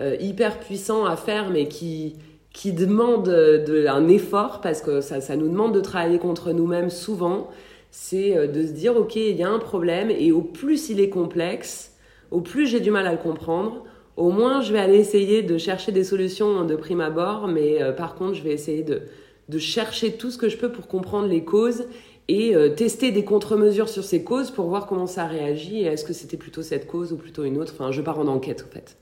euh, 0.00 0.16
hyper 0.18 0.58
puissant 0.58 1.04
à 1.04 1.14
faire, 1.14 1.50
mais 1.50 1.68
qui 1.68 2.16
qui 2.52 2.72
demande 2.72 3.28
de, 3.28 3.86
un 3.86 4.08
effort 4.08 4.60
parce 4.60 4.82
que 4.82 5.00
ça, 5.00 5.20
ça 5.20 5.36
nous 5.36 5.48
demande 5.48 5.72
de 5.72 5.80
travailler 5.80 6.18
contre 6.18 6.50
nous-mêmes 6.50 6.90
souvent. 6.90 7.48
C'est 7.92 8.36
euh, 8.36 8.48
de 8.48 8.66
se 8.66 8.72
dire 8.72 8.96
ok, 8.96 9.14
il 9.14 9.36
y 9.36 9.44
a 9.44 9.48
un 9.48 9.60
problème 9.60 10.10
et 10.10 10.32
au 10.32 10.42
plus 10.42 10.88
il 10.88 10.98
est 10.98 11.10
complexe 11.10 11.91
au 12.32 12.40
plus 12.40 12.66
j'ai 12.66 12.80
du 12.80 12.90
mal 12.90 13.06
à 13.06 13.12
le 13.12 13.18
comprendre, 13.18 13.84
au 14.16 14.30
moins 14.30 14.60
je 14.62 14.72
vais 14.72 14.78
aller 14.78 14.98
essayer 14.98 15.42
de 15.42 15.58
chercher 15.58 15.92
des 15.92 16.04
solutions 16.04 16.64
de 16.64 16.74
prime 16.74 17.00
abord, 17.00 17.46
mais 17.46 17.82
euh, 17.82 17.92
par 17.92 18.14
contre 18.14 18.34
je 18.34 18.42
vais 18.42 18.52
essayer 18.52 18.82
de, 18.82 19.02
de, 19.48 19.58
chercher 19.58 20.12
tout 20.12 20.30
ce 20.30 20.38
que 20.38 20.48
je 20.48 20.56
peux 20.56 20.72
pour 20.72 20.88
comprendre 20.88 21.28
les 21.28 21.44
causes 21.44 21.86
et 22.28 22.54
euh, 22.54 22.70
tester 22.70 23.10
des 23.10 23.24
contre-mesures 23.24 23.88
sur 23.88 24.04
ces 24.04 24.24
causes 24.24 24.50
pour 24.50 24.66
voir 24.68 24.86
comment 24.86 25.06
ça 25.06 25.26
réagit 25.26 25.80
et 25.80 25.84
est-ce 25.84 26.04
que 26.04 26.12
c'était 26.12 26.36
plutôt 26.36 26.62
cette 26.62 26.86
cause 26.86 27.12
ou 27.12 27.16
plutôt 27.16 27.44
une 27.44 27.58
autre. 27.58 27.74
Enfin, 27.74 27.92
je 27.92 28.00
pars 28.00 28.18
en 28.18 28.26
enquête 28.26 28.64
en 28.68 28.72
fait. 28.72 28.96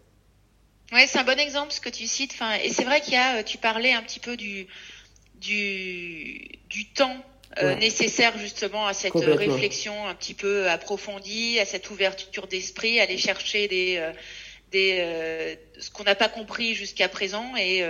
Ouais, 0.92 1.06
c'est 1.06 1.18
un 1.18 1.24
bon 1.24 1.38
exemple 1.38 1.72
ce 1.72 1.80
que 1.80 1.88
tu 1.88 2.06
cites. 2.06 2.32
Enfin, 2.32 2.54
et 2.64 2.70
c'est 2.70 2.84
vrai 2.84 3.00
qu'il 3.00 3.14
y 3.14 3.16
a, 3.16 3.38
euh, 3.38 3.42
tu 3.44 3.58
parlais 3.58 3.92
un 3.92 4.02
petit 4.02 4.18
peu 4.18 4.36
du, 4.36 4.66
du, 5.40 6.48
du 6.68 6.86
temps 6.92 7.16
euh, 7.58 7.74
nécessaire 7.74 8.38
justement 8.38 8.86
à 8.86 8.92
cette 8.92 9.12
réflexion 9.14 10.06
un 10.06 10.14
petit 10.14 10.34
peu 10.34 10.68
approfondie, 10.68 11.58
à 11.58 11.64
cette 11.64 11.90
ouverture 11.90 12.46
d'esprit, 12.46 13.00
aller 13.00 13.18
chercher 13.18 13.66
des, 13.66 13.96
euh, 13.98 14.12
des 14.70 14.98
euh, 15.00 15.54
ce 15.78 15.90
qu'on 15.90 16.04
n'a 16.04 16.14
pas 16.14 16.28
compris 16.28 16.74
jusqu'à 16.74 17.08
présent 17.08 17.56
et 17.56 17.82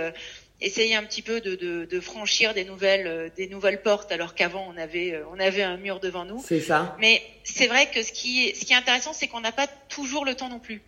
essayer 0.61 0.95
un 0.95 1.03
petit 1.03 1.21
peu 1.21 1.41
de, 1.41 1.55
de, 1.55 1.85
de, 1.85 1.99
franchir 1.99 2.55
des 2.55 2.65
nouvelles 2.65 3.31
des 3.35 3.47
nouvelles 3.47 3.83
portes 3.83 4.11
alors 4.11 4.33
qu'avant 4.33 4.67
on 4.73 4.77
avait 4.77 5.21
on 5.31 5.39
avait 5.39 5.63
un 5.63 5.77
mur 5.77 5.99
devant 5.99 6.25
nous. 6.25 6.43
C'est 6.43 6.59
ça. 6.59 6.95
Mais 6.99 7.21
c'est 7.43 7.67
vrai 7.67 7.87
que 7.91 8.01
ce 8.01 8.11
qui 8.11 8.47
est 8.47 8.55
ce 8.55 8.65
qui 8.65 8.73
est 8.73 8.77
intéressant 8.77 9.13
c'est 9.13 9.27
qu'on 9.27 9.41
n'a 9.41 9.51
pas 9.51 9.67
toujours 9.89 10.25
le 10.25 10.33
temps 10.33 10.49
non 10.49 10.59
plus. 10.59 10.81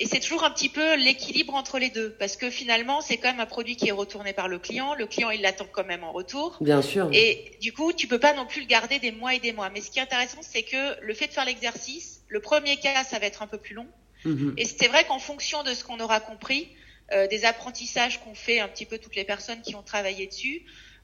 Et 0.00 0.06
c'est 0.06 0.20
toujours 0.20 0.44
un 0.44 0.50
petit 0.50 0.68
peu 0.68 0.96
l'équilibre 0.96 1.54
entre 1.54 1.78
les 1.78 1.90
deux, 1.90 2.10
parce 2.18 2.36
que 2.36 2.50
finalement, 2.50 3.00
c'est 3.00 3.16
quand 3.16 3.28
même 3.28 3.40
un 3.40 3.46
produit 3.46 3.76
qui 3.76 3.88
est 3.88 3.92
retourné 3.92 4.32
par 4.32 4.46
le 4.46 4.58
client. 4.58 4.94
Le 4.94 5.06
client, 5.06 5.30
il 5.30 5.42
l'attend 5.42 5.66
quand 5.70 5.84
même 5.84 6.04
en 6.04 6.12
retour. 6.12 6.56
Bien 6.60 6.82
sûr. 6.82 7.10
Et 7.12 7.56
du 7.60 7.72
coup, 7.72 7.92
tu 7.92 8.06
peux 8.06 8.20
pas 8.20 8.32
non 8.32 8.46
plus 8.46 8.60
le 8.60 8.66
garder 8.66 9.00
des 9.00 9.10
mois 9.10 9.34
et 9.34 9.40
des 9.40 9.52
mois. 9.52 9.70
Mais 9.70 9.80
ce 9.80 9.90
qui 9.90 9.98
est 9.98 10.02
intéressant, 10.02 10.38
c'est 10.42 10.62
que 10.62 11.00
le 11.00 11.14
fait 11.14 11.26
de 11.26 11.32
faire 11.32 11.44
l'exercice, 11.44 12.22
le 12.28 12.40
premier 12.40 12.76
cas, 12.76 13.02
ça 13.02 13.18
va 13.18 13.26
être 13.26 13.42
un 13.42 13.48
peu 13.48 13.58
plus 13.58 13.74
long. 13.74 13.88
Mhm. 14.24 14.54
Et 14.56 14.64
c'est 14.64 14.86
vrai 14.86 15.04
qu'en 15.04 15.18
fonction 15.18 15.64
de 15.64 15.74
ce 15.74 15.82
qu'on 15.82 15.98
aura 15.98 16.20
compris, 16.20 16.68
euh, 17.12 17.26
des 17.26 17.44
apprentissages 17.44 18.20
qu'ont 18.20 18.34
fait 18.34 18.60
un 18.60 18.68
petit 18.68 18.84
peu 18.84 18.98
toutes 18.98 19.16
les 19.16 19.24
personnes 19.24 19.62
qui 19.62 19.74
ont 19.74 19.82
travaillé 19.82 20.26
dessus, 20.26 20.62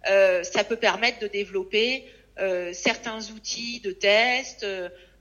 euh, 0.08 0.44
ça 0.44 0.62
peut 0.62 0.76
permettre 0.76 1.18
de 1.18 1.26
développer 1.26 2.04
euh, 2.38 2.72
certains 2.72 3.30
outils 3.30 3.80
de 3.80 3.90
test. 3.90 4.66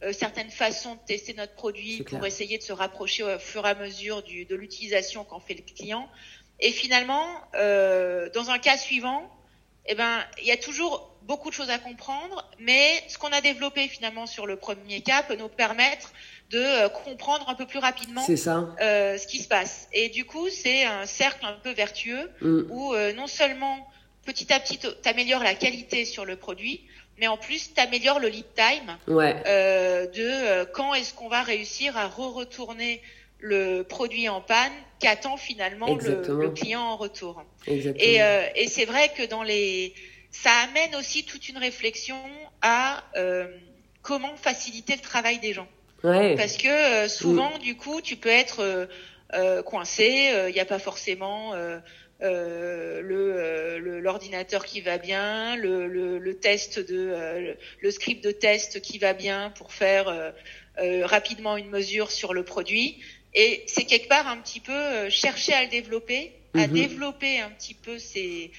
Euh, 0.04 0.12
certaines 0.12 0.50
façons 0.50 0.96
de 0.96 1.00
tester 1.06 1.34
notre 1.34 1.54
produit 1.54 2.04
pour 2.04 2.26
essayer 2.26 2.58
de 2.58 2.64
se 2.64 2.74
rapprocher 2.74 3.24
au 3.24 3.40
fur 3.40 3.66
et 3.66 3.70
à 3.70 3.76
mesure 3.76 4.22
du, 4.22 4.46
de 4.46 4.56
l'utilisation 4.56 5.24
qu'en 5.24 5.40
fait 5.40 5.54
le 5.54 5.62
client. 5.62 6.10
Et 6.60 6.72
finalement, 6.72 7.26
euh, 7.56 8.30
dans 8.34 8.50
un 8.50 8.60
cas 8.60 8.78
suivant, 8.78 9.30
eh 9.86 9.96
ben, 9.96 10.24
il 10.42 10.48
y 10.48 10.52
a 10.52 10.58
toujours 10.58 11.16
beaucoup 11.24 11.50
de 11.50 11.56
choses 11.56 11.70
à 11.70 11.78
comprendre, 11.78 12.50
mais 12.60 13.04
ce 13.08 13.18
qu'on 13.18 13.32
a 13.32 13.42
développé 13.42 13.88
finalement 13.88 14.26
sur 14.26 14.46
le 14.46 14.58
premier 14.58 15.02
cas 15.02 15.24
peut 15.24 15.36
nous 15.36 15.48
permettre 15.48 16.12
de 16.50 16.60
euh, 16.60 16.90
comprendre 16.90 17.48
un 17.50 17.56
peu 17.56 17.66
plus 17.66 17.80
rapidement 17.80 18.26
euh, 18.30 19.18
ce 19.18 19.28
qui 19.28 19.40
se 19.40 19.48
passe. 19.48 19.88
Et 19.94 20.10
du 20.10 20.26
coup, 20.26 20.50
c'est 20.50 20.84
un 20.84 21.06
cercle 21.06 21.46
un 21.46 21.54
peu 21.54 21.72
vertueux 21.72 22.30
mm. 22.42 22.72
où 22.72 22.96
non 23.16 23.28
seulement 23.28 23.88
petit 24.26 24.52
à 24.54 24.60
petit, 24.60 24.78
tu 24.78 24.88
améliores 25.06 25.44
la 25.44 25.56
qualité 25.56 26.06
sur 26.06 26.26
le 26.26 26.36
produit, 26.36 26.82
mais 27.18 27.28
en 27.28 27.38
plus, 27.38 27.74
tu 27.74 27.80
améliores 27.80 28.20
le 28.20 28.28
lead 28.28 28.46
time 28.56 28.98
euh, 29.10 30.08
de 30.08 30.14
euh, 30.18 30.66
quand 30.66 30.94
est-ce 30.94 31.14
qu'on 31.14 31.30
va 31.30 31.44
réussir 31.44 31.96
à 31.98 32.08
re-retourner 32.08 33.02
le 33.40 33.84
produit 33.84 34.30
en 34.30 34.42
panne 34.42 34.72
qu'attend 35.00 35.38
finalement 35.38 35.96
le, 35.96 36.50
client 36.50 36.82
en 36.82 36.96
retour. 36.96 37.44
Et, 37.68 38.24
euh, 38.24 38.44
et 38.56 38.68
c'est 38.68 38.86
vrai 38.86 39.12
que 39.16 39.24
dans 39.24 39.44
les, 39.44 39.94
ça 40.32 40.52
amène 40.70 40.96
aussi 40.96 41.26
toute 41.26 41.50
une 41.50 41.58
réflexion 41.58 42.18
à 42.62 43.04
euh, 43.18 43.48
comment 44.02 44.36
faciliter 44.38 44.96
le 44.96 45.02
travail 45.02 45.40
des 45.40 45.54
gens. 45.54 45.68
Ouais. 46.06 46.36
Parce 46.36 46.58
que 46.58 46.68
euh, 46.68 47.10
souvent, 47.10 47.52
mm. 47.58 47.60
du 47.60 47.76
coup, 47.76 48.02
tu 48.02 48.16
peux 48.16 48.30
être 48.30 48.88
coincé. 49.66 50.32
Il 50.48 50.54
n'y 50.54 50.60
a 50.60 50.66
pas 50.66 50.80
forcément 50.80 51.54
euh, 52.22 53.02
euh, 53.02 53.80
le 53.80 54.00
l'ordinateur 54.00 54.66
qui 54.66 54.82
va 54.82 54.98
bien, 54.98 55.56
le, 55.56 55.88
le, 55.88 56.20
le 56.20 56.34
test 56.36 56.80
de 56.80 57.10
euh, 57.12 57.54
le 57.82 57.92
script 57.92 58.24
de 58.24 58.32
test 58.32 58.82
qui 58.82 58.98
va 58.98 59.14
bien 59.14 59.52
pour 59.52 59.74
faire 59.74 60.34
rapidement 60.78 61.58
une 61.58 61.70
mesure 61.70 62.12
sur 62.12 62.34
le 62.34 62.44
produit. 62.44 63.00
Et 63.36 63.64
c'est 63.68 63.86
quelque 63.86 64.08
part 64.08 64.28
un 64.28 64.38
petit 64.38 64.60
peu 64.60 65.10
chercher 65.10 65.54
à 65.54 65.64
le 65.64 65.70
développer, 65.70 66.34
à 66.54 66.68
mhm. 66.68 66.74
développer 66.74 67.40
un 67.40 67.50
petit 67.50 67.74
peu 67.74 67.98
ces, 67.98 68.52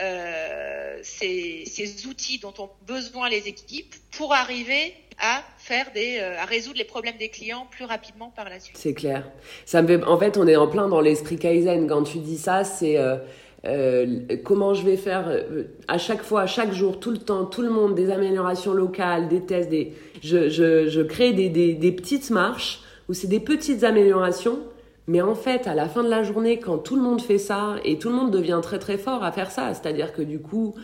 euh, 0.00 0.98
ces, 1.02 2.06
outils 2.06 2.38
dont 2.38 2.54
ont 2.58 2.70
besoin 2.86 3.28
les 3.28 3.48
équipes 3.48 3.94
pour 4.16 4.32
arriver 4.32 4.94
à 5.20 5.42
faire 5.58 5.86
des, 5.94 6.18
euh, 6.20 6.38
à 6.38 6.44
résoudre 6.44 6.78
les 6.78 6.84
problèmes 6.84 7.16
des 7.18 7.28
clients 7.28 7.66
plus 7.70 7.84
rapidement 7.84 8.32
par 8.34 8.48
la 8.48 8.60
suite. 8.60 8.76
C'est 8.78 8.94
clair. 8.94 9.28
Ça 9.66 9.82
me 9.82 9.88
fait, 9.88 10.04
en 10.04 10.18
fait, 10.18 10.36
on 10.36 10.46
est 10.46 10.56
en 10.56 10.68
plein 10.68 10.88
dans 10.88 11.00
l'esprit 11.00 11.38
Kaizen. 11.38 11.88
Quand 11.88 12.04
tu 12.04 12.18
dis 12.18 12.38
ça, 12.38 12.64
c'est 12.64 12.96
euh 12.98 13.16
comment 14.44 14.72
je 14.72 14.84
vais 14.84 14.96
faire 14.96 15.30
à 15.88 15.98
chaque 15.98 16.22
fois, 16.22 16.42
à 16.42 16.46
chaque 16.46 16.72
jour, 16.72 17.00
tout 17.00 17.10
le 17.10 17.18
temps, 17.18 17.44
tout 17.44 17.60
le 17.60 17.70
monde, 17.70 17.96
des 17.96 18.08
améliorations 18.10 18.72
locales, 18.72 19.28
des 19.28 19.40
tests, 19.40 19.68
des, 19.68 19.92
je, 20.22 20.48
je, 20.48 20.88
je 20.88 21.00
crée 21.00 21.32
des, 21.32 21.48
des, 21.48 21.74
des 21.74 21.92
petites 21.92 22.30
marches 22.30 22.80
où 23.08 23.14
c'est 23.14 23.26
des 23.26 23.40
petites 23.40 23.82
améliorations 23.82 24.60
mais 25.08 25.22
en 25.22 25.34
fait, 25.34 25.66
à 25.66 25.74
la 25.74 25.88
fin 25.88 26.04
de 26.04 26.10
la 26.10 26.22
journée, 26.22 26.58
quand 26.58 26.76
tout 26.76 26.94
le 26.94 27.00
monde 27.00 27.22
fait 27.22 27.38
ça, 27.38 27.76
et 27.84 27.98
tout 27.98 28.10
le 28.10 28.14
monde 28.14 28.30
devient 28.30 28.60
très 28.62 28.78
très 28.78 28.98
fort 28.98 29.24
à 29.24 29.32
faire 29.32 29.50
ça, 29.50 29.72
c'est-à-dire 29.72 30.12
que 30.12 30.20
du 30.20 30.38
coup, 30.38 30.74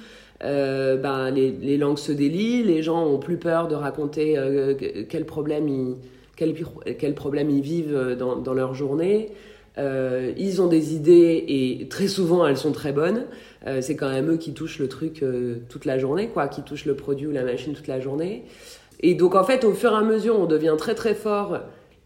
euh, 0.43 0.97
ben, 0.97 1.31
les, 1.31 1.77
langues 1.77 1.99
se 1.99 2.11
délient, 2.11 2.63
les 2.63 2.83
gens 2.83 3.07
ont 3.07 3.19
plus 3.19 3.37
peur 3.37 3.69
de 3.69 3.75
raconter 3.75 4.39
euh, 4.39 4.75
quels 5.09 5.27
problèmes 5.27 5.69
ils, 5.69 5.97
quel, 6.37 6.55
quel 6.99 7.15
problème 7.15 7.51
ils 7.51 7.61
vivent 7.61 8.17
dans, 8.19 8.55
leur 8.55 8.75
journée. 8.75 9.29
Euh, 9.77 10.33
ils 10.39 10.63
ont 10.63 10.69
des 10.69 10.95
idées 10.95 11.45
et 11.47 11.89
très 11.89 12.09
souvent 12.09 12.47
elles 12.47 12.57
sont 12.57 12.73
très 12.73 12.93
bonnes. 12.93 13.27
Euh, 13.67 13.83
c'est 13.83 13.97
quand 13.97 14.09
même 14.09 14.31
eux 14.31 14.37
qui 14.39 14.55
touchent 14.55 14.79
le 14.79 14.89
truc 14.89 15.23
toute 15.69 15.85
la 15.85 15.99
journée, 15.99 16.29
quoi, 16.29 16.49
qui 16.49 16.63
touchent 16.63 16.87
le 16.87 16.97
produit 16.97 17.27
ou 17.27 17.33
la 17.33 17.45
machine 17.45 17.75
toute 17.75 17.89
la 17.89 18.01
journée. 18.01 18.45
Et 19.01 19.15
donc 19.15 19.35
en 19.35 19.45
fait, 19.45 19.65
au 19.65 19.73
fur 19.73 19.93
et 19.93 19.97
à 19.97 20.03
mesure, 20.03 20.39
on 20.41 20.47
devient 20.47 20.77
très 20.79 20.95
très 20.95 21.15
fort 21.15 21.59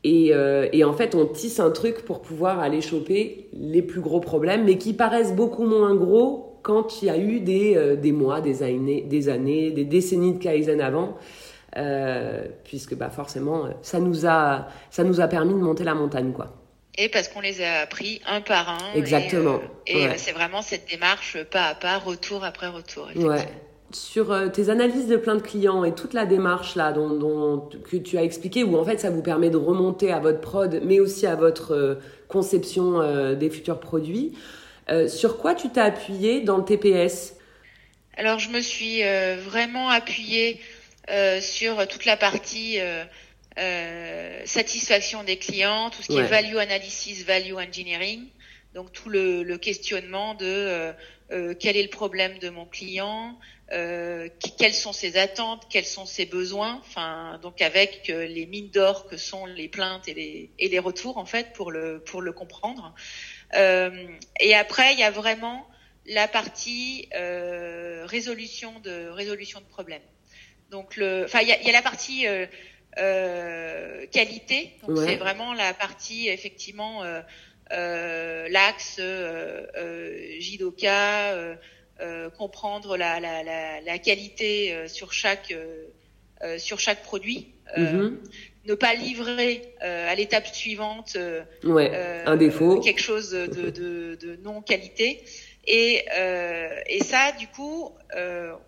et, 0.04 0.28
euh, 0.32 0.68
et, 0.72 0.84
en 0.84 0.92
fait, 0.92 1.14
on 1.14 1.26
tisse 1.26 1.58
un 1.60 1.70
truc 1.70 2.04
pour 2.04 2.22
pouvoir 2.22 2.60
aller 2.60 2.80
choper 2.80 3.48
les 3.52 3.82
plus 3.82 4.00
gros 4.00 4.20
problèmes, 4.20 4.64
mais 4.64 4.78
qui 4.78 4.92
paraissent 4.92 5.34
beaucoup 5.34 5.64
moins 5.64 5.94
gros 5.94 6.60
quand 6.62 7.02
il 7.02 7.06
y 7.06 7.10
a 7.10 7.18
eu 7.18 7.40
des, 7.40 7.76
euh, 7.76 7.96
des 7.96 8.12
mois, 8.12 8.40
des 8.40 8.62
années, 8.62 9.02
des 9.02 9.28
années, 9.28 9.70
des 9.70 9.84
décennies 9.84 10.34
de 10.34 10.38
Kaizen 10.38 10.80
avant. 10.80 11.16
Euh, 11.76 12.46
puisque 12.64 12.94
bah, 12.94 13.10
forcément, 13.10 13.68
ça 13.82 14.00
nous, 14.00 14.26
a, 14.26 14.68
ça 14.90 15.04
nous 15.04 15.20
a 15.20 15.28
permis 15.28 15.52
de 15.52 15.58
monter 15.58 15.84
la 15.84 15.94
montagne. 15.94 16.32
quoi. 16.32 16.54
Et 16.96 17.08
parce 17.08 17.28
qu'on 17.28 17.40
les 17.40 17.62
a 17.62 17.80
appris 17.80 18.20
un 18.26 18.40
par 18.40 18.70
un. 18.70 18.94
Exactement. 18.94 19.60
Et, 19.86 20.04
et 20.04 20.08
c'est 20.16 20.32
vraiment 20.32 20.62
cette 20.62 20.88
démarche 20.88 21.36
pas 21.44 21.66
à 21.66 21.74
pas, 21.74 21.98
retour 21.98 22.42
après 22.42 22.68
retour. 22.68 23.08
Ouais. 23.16 23.46
Sur 23.92 24.32
euh, 24.32 24.48
tes 24.48 24.68
analyses 24.68 25.06
de 25.06 25.16
plein 25.16 25.36
de 25.36 25.42
clients 25.42 25.84
et 25.84 25.94
toute 25.94 26.12
la 26.12 26.26
démarche 26.26 26.76
là 26.76 26.92
dont, 26.92 27.68
que 27.90 27.96
tu 27.96 28.18
as 28.18 28.22
expliqué, 28.22 28.62
où 28.62 28.76
en 28.76 28.84
fait 28.84 28.98
ça 28.98 29.10
vous 29.10 29.22
permet 29.22 29.50
de 29.50 29.56
remonter 29.56 30.12
à 30.12 30.18
votre 30.18 30.40
prod, 30.40 30.80
mais 30.84 31.00
aussi 31.00 31.26
à 31.26 31.36
votre 31.36 31.72
euh, 31.72 31.94
conception 32.28 33.00
euh, 33.00 33.34
des 33.34 33.50
futurs 33.50 33.80
produits. 33.80 34.34
sur 35.06 35.38
quoi 35.38 35.54
tu 35.54 35.68
t'es 35.70 35.80
appuyé 35.80 36.40
dans 36.40 36.56
le 36.56 36.64
TPS 36.64 37.34
Alors 38.16 38.38
je 38.38 38.50
me 38.50 38.60
suis 38.60 39.02
vraiment 39.44 39.88
appuyée 39.90 40.60
sur 41.40 41.86
toute 41.88 42.06
la 42.06 42.16
partie 42.16 42.78
satisfaction 44.44 45.24
des 45.24 45.36
clients, 45.36 45.90
tout 45.90 46.02
ce 46.02 46.08
qui 46.08 46.18
est 46.18 46.22
value 46.22 46.56
analysis, 46.56 47.24
value 47.24 47.54
engineering, 47.54 48.24
donc 48.74 48.90
tout 48.92 49.10
le, 49.10 49.42
le 49.42 49.58
questionnement 49.58 50.34
de 50.34 50.92
quel 51.60 51.76
est 51.76 51.82
le 51.82 51.90
problème 51.90 52.38
de 52.38 52.48
mon 52.48 52.64
client, 52.64 53.36
euh, 53.70 54.28
quelles 54.58 54.72
sont 54.72 54.94
ses 54.94 55.18
attentes, 55.18 55.66
quels 55.68 55.84
sont 55.84 56.06
ses 56.06 56.24
besoins, 56.24 56.80
enfin 56.80 57.38
donc 57.42 57.60
avec 57.60 58.08
euh, 58.08 58.26
les 58.26 58.46
mines 58.46 58.70
d'or 58.70 59.06
que 59.06 59.18
sont 59.18 59.44
les 59.44 59.68
plaintes 59.68 60.08
et 60.08 60.14
les, 60.14 60.50
et 60.58 60.68
les 60.68 60.78
retours 60.78 61.18
en 61.18 61.26
fait 61.26 61.52
pour 61.52 61.70
le 61.70 62.02
pour 62.02 62.22
le 62.22 62.32
comprendre. 62.32 62.94
Euh, 63.54 64.08
et 64.40 64.54
après 64.54 64.94
il 64.94 64.98
y 64.98 65.02
a 65.02 65.10
vraiment 65.10 65.68
la 66.06 66.28
partie 66.28 67.10
euh, 67.14 68.06
résolution 68.06 68.80
de 68.80 69.08
résolution 69.08 69.60
de 69.60 69.66
problèmes. 69.66 70.02
Donc 70.70 70.96
le, 70.96 71.24
enfin 71.24 71.40
il 71.42 71.48
y 71.48 71.52
a, 71.52 71.60
y 71.62 71.68
a, 71.68 71.72
la 71.72 71.82
partie 71.82 72.26
euh, 72.26 74.06
qualité, 74.06 74.72
donc 74.86 74.96
c'est 74.96 75.16
vraiment 75.16 75.52
la 75.52 75.74
partie 75.74 76.28
effectivement 76.28 77.02
l'axe 77.70 78.98
Jidoka 80.38 81.32
euh, 81.34 81.54
comprendre 82.36 82.96
la, 82.96 83.18
la, 83.18 83.42
la, 83.42 83.80
la, 83.80 83.98
qualité 83.98 84.72
euh, 84.72 84.88
sur 84.88 85.12
chaque 85.12 85.52
euh, 85.52 86.58
sur 86.58 86.78
chaque 86.78 87.02
produit. 87.02 87.54
Mhm. 87.76 88.20
Ne 88.66 88.74
pas 88.74 88.94
livrer 88.94 89.74
à 89.80 90.14
l'étape 90.14 90.46
suivante 90.46 91.16
ouais, 91.64 91.90
un 92.26 92.36
défaut, 92.36 92.80
quelque 92.80 93.00
chose 93.00 93.30
de, 93.30 93.70
de, 93.70 94.14
de 94.14 94.36
non 94.42 94.60
qualité. 94.60 95.24
Et, 95.66 96.04
et 96.86 97.02
ça, 97.02 97.32
du 97.32 97.46
coup, 97.46 97.90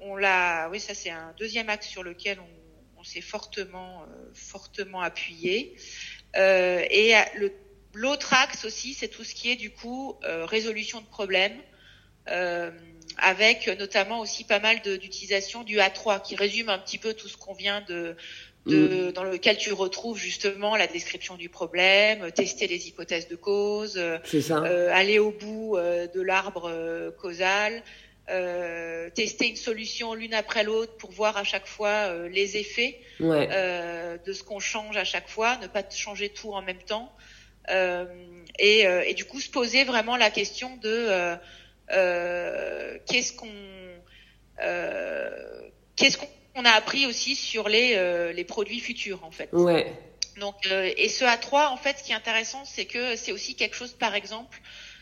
on 0.01 0.16
l'a. 0.16 0.69
Oui, 0.71 0.81
ça 0.81 0.95
c'est 0.95 1.11
un 1.11 1.35
deuxième 1.38 1.69
axe 1.69 1.87
sur 1.87 2.03
lequel 2.03 2.38
on, 2.40 3.01
on 3.01 3.05
s'est 3.05 3.21
fortement, 3.21 4.07
fortement 4.33 5.03
appuyé. 5.03 5.77
et 6.35 7.12
l'autre 7.93 8.33
axe 8.33 8.64
aussi, 8.64 8.95
c'est 8.95 9.09
tout 9.09 9.25
ce 9.25 9.35
qui 9.35 9.51
est 9.51 9.57
du 9.57 9.71
coup 9.71 10.16
résolution 10.23 11.01
de 11.01 11.07
problèmes. 11.07 11.61
Euh, 13.18 13.23
avec 13.23 13.68
notamment 13.79 14.20
aussi 14.20 14.44
pas 14.44 14.61
mal 14.61 14.81
d'utilisation 14.83 15.62
du 15.62 15.79
A3 15.79 16.23
qui 16.23 16.37
résume 16.37 16.68
un 16.68 16.79
petit 16.79 16.99
peu 16.99 17.14
tout 17.14 17.29
ce 17.29 17.37
qu'on 17.37 17.55
vient 17.55 17.83
de, 17.88 18.16
de 18.66 19.09
mm. 19.09 19.12
dans 19.12 19.25
lequel 19.25 19.57
tu 19.57 19.73
retrouves 19.73 20.18
justement 20.18 20.77
la 20.77 20.87
description 20.87 21.37
du 21.37 21.49
problème, 21.49 22.31
tester 22.33 22.66
les 22.66 22.88
hypothèses 22.88 23.29
de 23.29 23.37
cause, 23.37 23.96
euh, 23.96 24.90
aller 24.92 25.18
au 25.18 25.31
bout 25.31 25.77
euh, 25.77 26.07
de 26.09 26.20
l'arbre 26.20 26.68
euh, 26.70 27.11
causal, 27.11 27.83
euh, 28.29 29.11
tester 29.11 29.49
une 29.49 29.57
solution 29.57 30.14
l'une 30.14 30.35
après 30.35 30.62
l'autre 30.62 30.96
pour 30.96 31.11
voir 31.11 31.37
à 31.37 31.44
chaque 31.44 31.66
fois 31.66 32.29
les 32.29 32.57
effets 32.57 33.01
de 33.20 34.33
ce 34.33 34.42
qu'on 34.42 34.61
change 34.61 34.96
à 34.96 35.05
chaque 35.05 35.29
fois, 35.29 35.57
ne 35.62 35.66
pas 35.66 35.83
changer 35.90 36.29
tout 36.29 36.53
en 36.53 36.62
même 36.62 36.83
temps. 36.83 37.12
Et, 38.59 38.81
et, 38.83 39.14
du 39.14 39.25
coup 39.25 39.40
se 39.40 39.51
poser 39.51 39.85
vraiment 39.85 40.16
la 40.16 40.31
question 40.31 40.77
de 40.77 40.88
euh, 40.88 41.37
qu'est-ce 41.90 43.33
qu'on 43.33 43.48
euh, 44.62 45.31
qu'est-ce 45.96 46.18
qu'on 46.18 46.64
a 46.64 46.70
appris 46.70 47.07
aussi 47.07 47.35
sur 47.35 47.68
les, 47.68 47.94
euh, 47.96 48.33
les 48.33 48.44
produits 48.44 48.81
futurs 48.81 49.24
en 49.24 49.31
fait. 49.31 49.48
Ouais. 49.53 49.92
Donc, 50.38 50.55
et 50.66 51.09
ce 51.09 51.24
A3, 51.24 51.68
en 51.68 51.76
fait, 51.76 51.98
ce 51.98 52.05
qui 52.05 52.12
est 52.12 52.14
intéressant, 52.14 52.64
c'est 52.64 52.87
que 52.87 53.14
c'est 53.16 53.33
aussi 53.33 53.57
quelque 53.57 53.76
chose, 53.76 53.92
par 53.92 54.14
exemple, 54.14 54.61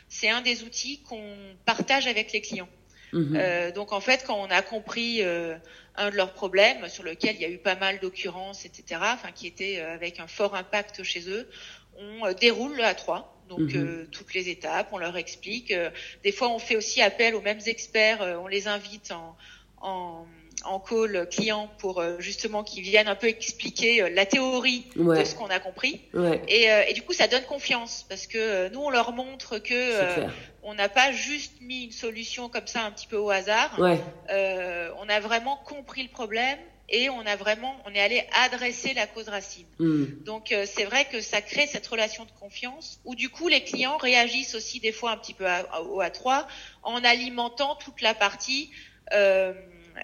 c'est 0.08 0.28
un 0.28 0.40
des 0.40 0.64
outils 0.64 1.00
qu'on 1.02 1.36
partage 1.64 2.08
avec 2.08 2.32
les 2.32 2.40
clients. 2.40 2.68
Mhm. 3.12 3.36
Euh, 3.36 3.70
donc 3.70 3.92
en 3.92 4.00
fait, 4.00 4.24
quand 4.26 4.38
on 4.38 4.50
a 4.50 4.62
compris 4.62 5.22
euh, 5.22 5.56
un 5.96 6.10
de 6.10 6.16
leurs 6.16 6.32
problèmes 6.32 6.88
sur 6.88 7.04
lequel 7.04 7.36
il 7.36 7.42
y 7.42 7.44
a 7.44 7.48
eu 7.48 7.58
pas 7.58 7.76
mal 7.76 8.00
d'occurrences, 8.00 8.64
etc., 8.64 9.00
enfin 9.02 9.30
qui 9.32 9.46
était 9.46 9.80
avec 9.80 10.18
un 10.18 10.26
fort 10.26 10.54
impact 10.54 11.02
chez 11.04 11.28
eux, 11.30 11.48
on 11.96 12.32
déroule 12.32 12.76
le 12.76 12.82
A3 12.82 13.24
donc 13.48 13.60
mhm. 13.60 13.76
euh, 13.76 14.08
toutes 14.10 14.34
les 14.34 14.48
étapes, 14.48 14.88
on 14.92 14.98
leur 14.98 15.16
explique. 15.16 15.70
Euh, 15.70 15.90
des 16.22 16.32
fois, 16.32 16.50
on 16.50 16.58
fait 16.58 16.76
aussi 16.76 17.02
appel 17.02 17.34
aux 17.34 17.40
mêmes 17.40 17.60
experts, 17.66 18.22
euh, 18.22 18.36
on 18.36 18.46
les 18.46 18.68
invite 18.68 19.12
en, 19.12 19.36
en, 19.80 20.26
en 20.64 20.80
call 20.80 21.28
client 21.30 21.70
pour 21.78 22.02
justement 22.18 22.62
qu'ils 22.64 22.82
viennent 22.82 23.08
un 23.08 23.14
peu 23.14 23.28
expliquer 23.28 24.10
la 24.10 24.26
théorie 24.26 24.86
de 24.96 25.24
ce 25.24 25.34
qu'on 25.34 25.46
a 25.46 25.60
compris. 25.60 26.00
Et, 26.48 26.64
et, 26.88 26.92
du 26.94 27.02
coup, 27.02 27.12
ça 27.12 27.28
donne 27.28 27.44
confiance 27.44 28.04
parce 28.08 28.26
que 28.26 28.68
nous, 28.70 28.80
on 28.80 28.90
leur 28.90 29.12
montre 29.12 29.58
que 29.58 30.26
on 30.64 30.74
n'a 30.74 30.88
pas 30.88 31.12
juste 31.12 31.60
mis 31.60 31.84
une 31.84 31.92
solution 31.92 32.48
comme 32.48 32.66
ça 32.66 32.82
un 32.82 32.90
petit 32.90 33.06
peu 33.06 33.16
au 33.16 33.30
hasard. 33.30 33.78
on 33.78 35.08
a 35.08 35.20
vraiment 35.20 35.56
compris 35.64 36.02
le 36.02 36.10
problème 36.10 36.58
et 36.88 37.10
on 37.10 37.20
a 37.20 37.36
vraiment, 37.36 37.76
on 37.86 37.94
est 37.94 38.00
allé 38.00 38.24
adresser 38.32 38.94
la 38.94 39.06
cause 39.06 39.28
racine. 39.28 39.66
Hmm. 39.78 40.06
Donc 40.24 40.52
euh, 40.52 40.64
c'est 40.66 40.84
vrai 40.84 41.04
que 41.06 41.20
ça 41.20 41.42
crée 41.42 41.66
cette 41.66 41.86
relation 41.86 42.24
de 42.24 42.30
confiance 42.40 43.00
où 43.04 43.14
du 43.14 43.28
coup 43.28 43.48
les 43.48 43.62
clients 43.62 43.96
réagissent 43.96 44.54
aussi 44.54 44.80
des 44.80 44.92
fois 44.92 45.10
un 45.12 45.16
petit 45.16 45.34
peu 45.34 45.44
au 45.90 46.00
A3 46.00 46.46
en 46.82 47.04
alimentant 47.04 47.76
toute 47.76 48.00
la 48.00 48.14
partie 48.14 48.70
euh, 49.12 49.52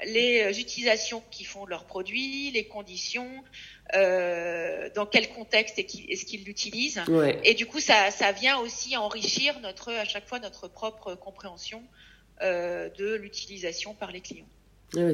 les 0.06 0.58
utilisations 0.60 1.22
qui 1.30 1.44
font 1.44 1.64
de 1.64 1.70
leurs 1.70 1.84
produits, 1.84 2.50
les 2.50 2.66
conditions, 2.66 3.44
euh, 3.94 4.88
dans 4.94 5.06
quel 5.06 5.28
contexte 5.28 5.78
est-ce 5.78 6.24
qu'ils 6.24 6.44
l'utilisent. 6.44 7.02
Et 7.44 7.54
du 7.54 7.66
coup, 7.66 7.80
ça, 7.80 8.10
ça 8.10 8.32
vient 8.32 8.58
aussi 8.58 8.96
enrichir 8.96 9.60
notre, 9.60 9.92
à 9.92 10.04
chaque 10.04 10.26
fois 10.26 10.40
notre 10.40 10.68
propre 10.68 11.14
compréhension 11.14 11.82
euh, 12.42 12.88
de 12.90 13.14
l'utilisation 13.14 13.94
par 13.94 14.10
les 14.10 14.20
clients. 14.20 14.48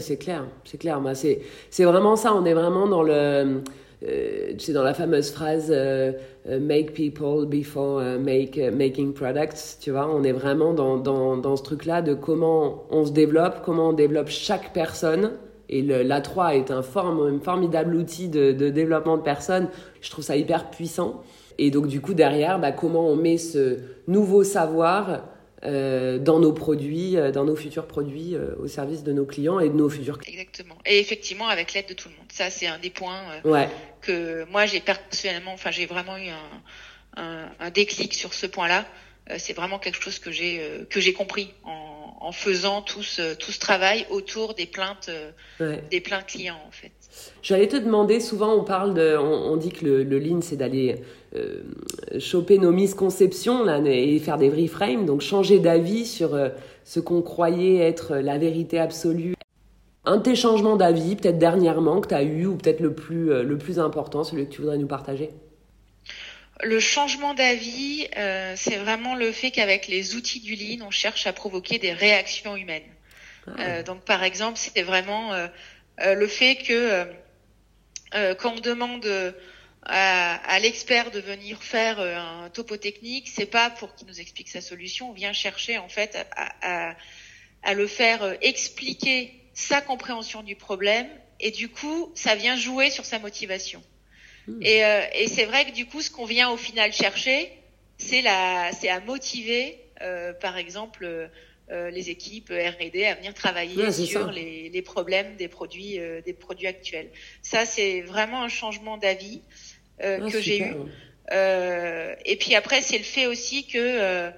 C'est 0.01 0.17
clair, 0.17 0.47
c'est 0.65 0.79
clair. 0.79 1.01
Bah, 1.01 1.15
c'est, 1.15 1.41
c'est 1.71 1.85
vraiment 1.85 2.17
ça, 2.17 2.35
on 2.35 2.45
est 2.45 2.55
vraiment 2.55 2.87
dans 2.87 3.03
le... 3.03 3.63
Euh, 4.03 4.55
c'est 4.57 4.73
dans 4.73 4.83
la 4.83 4.95
fameuse 4.95 5.31
phrase 5.31 5.67
euh, 5.71 6.13
euh, 6.49 6.59
make 6.59 6.95
people 6.95 7.45
before 7.47 8.01
make, 8.19 8.57
making 8.57 9.13
products, 9.13 9.79
tu 9.79 9.91
vois, 9.91 10.09
on 10.11 10.25
est 10.25 10.33
vraiment 10.33 10.73
dans, 10.73 10.97
dans, 10.97 11.37
dans 11.37 11.55
ce 11.55 11.63
truc-là 11.63 12.01
de 12.01 12.15
comment 12.15 12.85
on 12.91 13.05
se 13.05 13.13
développe, 13.13 13.61
comment 13.63 13.91
on 13.91 13.93
développe 13.93 14.29
chaque 14.29 14.73
personne. 14.73 15.33
Et 15.69 15.83
l'A3 15.83 16.57
est 16.57 16.71
un 16.73 16.83
formidable 16.83 17.95
outil 17.95 18.29
de, 18.29 18.51
de, 18.51 18.71
développement 18.71 19.17
de 19.17 19.23
personnes. 19.23 19.69
Je 20.01 20.11
trouve 20.11 20.25
ça 20.25 20.35
hyper 20.35 20.71
puissant. 20.71 21.23
Et 21.59 21.71
donc, 21.71 21.87
du 21.87 22.01
coup, 22.01 22.13
derrière, 22.13 22.59
bah, 22.59 22.73
comment 22.73 23.07
on 23.07 23.15
met 23.15 23.37
ce 23.37 23.77
nouveau 24.09 24.43
savoir 24.43 25.29
euh, 25.63 26.19
dans 26.19 26.39
nos 26.39 26.53
produits, 26.53 27.19
euh, 27.19 27.31
dans 27.33 27.45
nos 27.45 27.55
futurs 27.55 27.87
produits 27.87 28.35
euh, 28.35 28.55
au 28.59 28.67
service 28.67 29.03
de 29.03 29.13
nos 29.13 29.27
clients 29.27 29.61
et 29.61 29.69
de 29.69 29.75
nos 29.75 29.91
futurs 29.91 30.19
clients. 30.19 30.41
Exactement. 30.41 30.77
Et 30.87 30.99
effectivement, 31.01 31.49
avec 31.49 31.75
l'aide 31.75 31.87
de 31.87 31.93
tout 31.93 32.09
le 32.09 32.15
monde. 32.15 32.27
Ça, 32.33 32.49
c'est 32.49 32.67
un 32.67 32.79
des 32.79 32.89
points 32.89 33.21
que 34.01 34.45
moi, 34.51 34.65
j'ai 34.65 34.81
personnellement, 34.81 35.53
enfin, 35.53 35.71
j'ai 35.71 35.85
vraiment 35.85 36.17
eu 36.17 36.29
un, 36.29 37.23
un, 37.23 37.51
un, 37.61 37.71
déclic 37.71 38.15
sur 38.15 38.33
ce 38.33 38.47
point-là. 38.47 38.87
C'est 39.39 39.53
vraiment 39.53 39.79
quelque 39.79 40.03
chose 40.03 40.19
que 40.19 40.31
j'ai 40.31 40.61
que 40.89 41.01
j'ai 41.01 41.13
compris 41.13 41.53
en, 41.65 42.17
en, 42.21 42.33
faisant 42.33 42.83
tout 42.83 43.03
ce, 43.03 43.35
tout 43.35 43.53
ce 43.53 43.59
travail 43.59 44.07
autour 44.11 44.55
des 44.55 44.67
plaintes 44.67 45.11
des 45.59 46.01
plaintes 46.01 46.27
clients 46.27 46.61
en 46.67 46.71
fait. 46.71 46.93
J'allais 47.43 47.69
te 47.69 47.77
demander, 47.77 48.21
souvent 48.21 48.55
on 48.55 48.65
parle 48.65 48.95
de, 48.95 49.17
on, 49.17 49.57
dit 49.57 49.71
que 49.71 49.85
le, 49.85 50.05
le 50.05 50.19
lean 50.19 50.41
c'est 50.41 50.57
d'aller 50.57 51.03
euh, 51.37 51.63
choper 52.19 52.59
nos 52.59 52.73
misconceptions 52.73 53.63
là, 53.63 53.81
et 53.85 54.19
faire 54.19 54.37
des 54.37 54.49
reframes, 54.49 55.07
donc 55.07 55.21
changer 55.21 55.61
d'avis 55.61 56.05
sur 56.05 56.35
euh, 56.35 56.49
ce 56.85 56.99
qu'on 56.99 57.23
croyait 57.23 57.77
être 57.77 58.17
la 58.17 58.37
vérité 58.37 58.81
absolue. 58.81 59.35
Un 60.05 60.17
de 60.17 60.23
tes 60.23 60.35
changements 60.35 60.75
d'avis, 60.75 61.15
peut-être 61.15 61.39
dernièrement, 61.39 62.01
que 62.01 62.09
tu 62.09 62.15
as 62.15 62.25
eu, 62.25 62.47
ou 62.47 62.57
peut-être 62.57 62.81
le 62.81 62.95
plus, 62.95 63.31
euh, 63.31 63.45
le 63.45 63.59
plus 63.59 63.79
important, 63.79 64.25
celui 64.25 64.47
que 64.47 64.51
tu 64.51 64.61
voudrais 64.61 64.79
nous 64.79 64.89
partager? 64.89 65.31
Le 66.63 66.81
changement 66.81 67.35
d'avis, 67.35 68.09
c'est 68.57 68.77
vraiment 68.77 69.15
le 69.15 69.33
fait 69.33 69.51
qu'avec 69.51 69.87
les 69.89 70.15
outils 70.15 70.41
du 70.41 70.55
Lean, 70.55 70.87
on 70.87 70.91
cherche 70.91 71.27
à 71.27 71.33
provoquer 71.33 71.79
des 71.79 71.93
réactions 71.93 72.57
humaines. 72.57 72.91
Ah. 73.59 73.83
donc, 73.83 74.05
par 74.05 74.23
exemple, 74.23 74.59
c'était 74.59 74.83
vraiment 74.83 75.33
le 75.99 76.27
fait 76.27 76.57
que 76.57 77.07
quand 78.39 78.55
on 78.57 78.61
demande 78.61 79.35
à, 79.83 80.35
à 80.35 80.59
l'expert 80.59 81.11
de 81.11 81.21
venir 81.21 81.63
faire 81.63 82.01
euh, 82.01 82.17
un 82.17 82.51
topo 82.51 82.77
technique, 82.77 83.29
c'est 83.29 83.47
pas 83.47 83.71
pour 83.71 83.95
qu'il 83.95 84.07
nous 84.07 84.21
explique 84.21 84.49
sa 84.49 84.61
solution. 84.61 85.11
On 85.11 85.13
vient 85.13 85.33
chercher 85.33 85.79
en 85.79 85.89
fait 85.89 86.17
à, 86.37 86.91
à, 86.91 86.97
à, 87.63 87.75
le 87.75 87.87
faire 87.87 88.23
euh, 88.23 88.35
expliquer 88.43 89.35
sa 89.55 89.81
compréhension 89.81 90.43
du 90.43 90.57
problème 90.57 91.09
et 91.39 91.51
du 91.51 91.69
coup, 91.69 92.13
ça 92.15 92.35
vient 92.35 92.57
jouer 92.57 92.91
sur 92.91 93.05
sa 93.05 93.19
motivation. 93.19 93.83
Hmm. 94.51 94.63
Et, 94.63 94.85
euh, 94.85 95.03
et 95.15 95.29
c'est 95.29 95.45
vrai 95.45 95.65
que 95.65 95.73
du 95.73 95.87
coup, 95.87 96.03
ce 96.03 96.11
qu'on 96.11 96.25
vient 96.25 96.51
au 96.51 96.57
final 96.57 96.93
chercher, 96.93 97.51
c'est 97.99 98.23
la, 98.23 98.71
c'est 98.73 98.89
à 98.89 99.01
motiver, 99.01 99.79
euh, 100.03 100.33
par 100.33 100.57
exemple, 100.57 101.31
les 101.93 102.11
équipes 102.11 102.51
R&D 102.51 103.05
à 103.05 103.15
venir 103.15 103.33
travailler 103.33 103.93
sur 103.93 104.33
les, 104.33 104.83
problèmes 104.83 105.37
des 105.37 105.47
produits, 105.47 106.01
des 106.25 106.33
produits 106.33 106.67
actuels. 106.67 107.11
Ça, 107.43 107.65
c'est 107.65 108.01
vraiment 108.01 108.43
un 108.43 108.49
changement 108.49 108.97
d'avis 108.97 109.41
ah, 110.03 110.19
que 110.19 110.41
j'ai 110.41 110.63
eu. 110.63 110.75
et 111.31 112.37
puis 112.41 112.57
après, 112.57 112.83
c'est 112.83 112.99
le 112.99 113.05
fait 113.05 113.27
aussi 113.27 113.69
que 113.69 114.33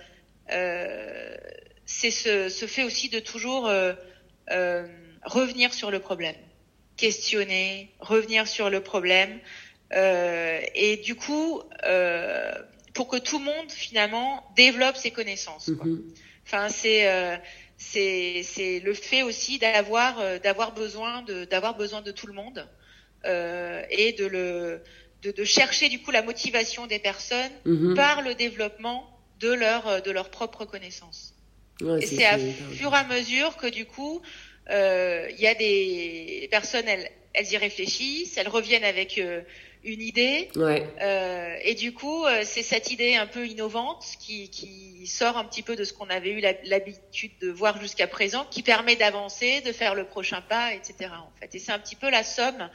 c'est 1.87 2.11
ce, 2.11 2.51
ce, 2.51 2.67
fait 2.67 2.83
aussi 2.83 3.09
de 3.09 3.19
toujours 3.19 3.71
revenir 5.25 5.73
sur 5.73 5.91
le 5.91 6.01
problème, 6.01 6.37
questionner, 6.99 7.91
revenir 7.99 8.47
sur 8.47 8.69
le 8.69 8.83
problème. 8.83 9.41
Euh, 9.95 10.61
et 10.75 10.97
du 10.99 11.15
coup, 11.15 11.63
euh, 11.85 12.53
pour 12.95 13.09
que 13.09 13.17
tout 13.17 13.39
le 13.39 13.45
monde 13.45 13.71
finalement 13.71 14.45
développe 14.57 14.97
ses 14.97 15.11
connaissances. 15.11 15.71
Quoi. 15.77 15.87
Mhm. 15.87 16.03
Enfin, 16.47 16.69
c'est 16.69 17.09
euh, 17.09 17.37
c'est 17.77 18.43
c'est 18.43 18.81
le 18.81 18.95
fait 18.95 19.23
aussi 19.23 19.59
d'avoir 19.59 20.21
euh, 20.21 20.39
d'avoir 20.39 20.73
besoin 20.73 21.23
de 21.23 21.45
d'avoir 21.45 21.77
besoin 21.77 22.03
de 22.03 22.11
tout 22.11 22.27
le 22.27 22.33
monde 22.33 22.69
euh, 23.25 23.83
et 23.91 24.13
de 24.13 24.27
le 24.27 24.83
de, 25.23 25.31
de, 25.31 25.45
chercher 25.45 25.89
du 25.89 26.01
coup 26.01 26.11
la 26.11 26.23
motivation 26.23 26.89
des 26.89 26.99
personnes 26.99 27.53
mhm. 27.65 27.95
par 27.95 28.23
le 28.23 28.35
développement 28.35 29.09
de 29.39 29.53
leur 29.53 30.03
de 30.03 30.11
leurs 30.11 30.31
propres 30.31 30.65
connaissances. 30.65 31.35
Ouais, 31.81 32.03
et 32.03 32.07
c'est 32.07 32.27
à 32.27 32.39
fur 32.39 32.93
et 32.93 32.97
à 32.97 33.05
mesure 33.05 33.57
que 33.57 33.67
du 33.67 33.87
coup 33.87 34.21
euh, 34.71 35.29
il 35.31 35.41
y 35.41 35.47
a 35.47 35.55
des 35.55 36.49
personnes, 36.51 36.87
elles, 36.87 37.11
elles 37.35 37.53
y 37.53 37.57
réfléchissent, 37.57 38.37
elles 38.37 38.49
reviennent 38.49 38.85
avec 38.85 39.21
une 39.85 40.01
idée. 40.01 40.49
Ouais. 40.57 40.87
Euh, 41.01 41.57
et 41.63 41.75
du 41.75 41.93
coup, 41.93 42.25
c'est 42.45 42.63
cette 42.63 42.91
idée 42.91 43.17
un 43.17 43.27
peu 43.27 43.47
innovante 43.47 44.05
qui, 44.21 44.49
qui 44.51 45.07
sort 45.07 45.37
un 45.37 45.45
petit 45.45 45.63
peu 45.63 45.77
de 45.77 45.85
ce 45.85 45.93
qu'on 45.93 46.09
avait 46.09 46.31
eu 46.31 46.41
l'habitude 46.65 47.33
de 47.41 47.51
voir 47.51 47.81
jusqu'à 47.81 48.07
présent, 48.07 48.47
qui 48.51 48.63
permet 48.63 48.97
d'avancer, 48.97 49.61
de 49.61 49.73
faire 49.73 49.95
le 49.95 50.05
prochain 50.05 50.41
pas, 50.41 50.73
etc. 50.73 51.11
En 51.17 51.33
fait. 51.41 51.55
Et 51.55 51.59
c'est 51.59 51.73
un 51.73 51.79
petit 51.79 51.97
peu 51.97 52.11
la 52.11 52.23
somme 52.23 52.69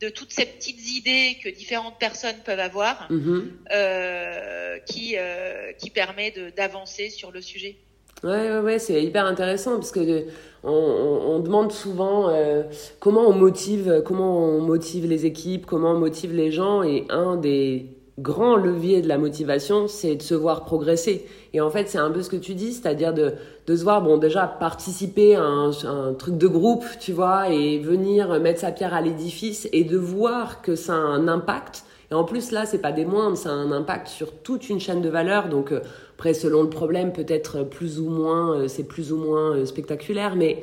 de 0.00 0.08
toutes 0.08 0.32
ces 0.32 0.46
petites 0.46 0.90
idées 0.96 1.38
que 1.42 1.48
différentes 1.48 1.98
personnes 1.98 2.38
peuvent 2.44 2.60
avoir, 2.60 3.10
mm-hmm. 3.10 3.50
euh, 3.72 4.78
qui, 4.80 5.14
euh, 5.16 5.72
qui 5.74 5.90
permet 5.90 6.32
d'avancer 6.56 7.10
sur 7.10 7.30
le 7.30 7.42
sujet. 7.42 7.76
Ouais, 8.22 8.50
ouais, 8.50 8.60
ouais 8.60 8.78
c'est 8.78 9.02
hyper 9.02 9.24
intéressant 9.24 9.76
parce 9.76 9.92
que 9.92 10.24
on, 10.62 10.70
on, 10.70 11.38
demande 11.38 11.72
souvent 11.72 12.28
euh, 12.28 12.64
comment 12.98 13.22
on 13.22 13.32
motive, 13.32 14.02
comment 14.04 14.44
on 14.44 14.60
motive 14.60 15.06
les 15.06 15.24
équipes, 15.24 15.64
comment 15.64 15.92
on 15.92 15.98
motive 15.98 16.34
les 16.34 16.50
gens, 16.50 16.82
et 16.82 17.06
un 17.08 17.36
des 17.36 17.86
grands 18.18 18.56
leviers 18.56 19.00
de 19.00 19.08
la 19.08 19.16
motivation, 19.16 19.88
c'est 19.88 20.16
de 20.16 20.22
se 20.22 20.34
voir 20.34 20.64
progresser. 20.64 21.26
Et 21.54 21.62
en 21.62 21.70
fait, 21.70 21.88
c'est 21.88 21.98
un 21.98 22.10
peu 22.10 22.20
ce 22.22 22.28
que 22.28 22.36
tu 22.36 22.54
dis, 22.54 22.74
c'est-à-dire 22.74 23.14
de, 23.14 23.32
de 23.66 23.76
se 23.76 23.82
voir, 23.82 24.02
bon, 24.02 24.18
déjà 24.18 24.46
participer 24.46 25.36
à 25.36 25.42
un, 25.42 25.70
un, 25.70 26.12
truc 26.12 26.36
de 26.36 26.46
groupe, 26.46 26.84
tu 27.00 27.12
vois, 27.12 27.48
et 27.48 27.78
venir 27.78 28.38
mettre 28.40 28.60
sa 28.60 28.72
pierre 28.72 28.92
à 28.92 29.00
l'édifice 29.00 29.66
et 29.72 29.84
de 29.84 29.96
voir 29.96 30.60
que 30.60 30.74
ça 30.74 30.92
a 30.92 30.96
un 30.96 31.26
impact. 31.26 31.84
Et 32.10 32.14
en 32.14 32.24
plus, 32.24 32.50
là, 32.50 32.66
c'est 32.66 32.80
pas 32.80 32.92
des 32.92 33.04
moindres, 33.04 33.36
ça 33.36 33.50
a 33.50 33.52
un 33.52 33.70
impact 33.70 34.08
sur 34.08 34.32
toute 34.32 34.68
une 34.68 34.80
chaîne 34.80 35.00
de 35.00 35.08
valeur. 35.08 35.48
Donc, 35.48 35.70
euh, 35.70 35.80
après, 36.20 36.34
selon 36.34 36.62
le 36.62 36.68
problème, 36.68 37.14
peut-être 37.14 37.62
plus 37.62 37.98
ou 37.98 38.10
moins, 38.10 38.54
euh, 38.54 38.68
c'est 38.68 38.84
plus 38.84 39.10
ou 39.10 39.16
moins 39.16 39.56
euh, 39.56 39.64
spectaculaire, 39.64 40.36
mais 40.36 40.62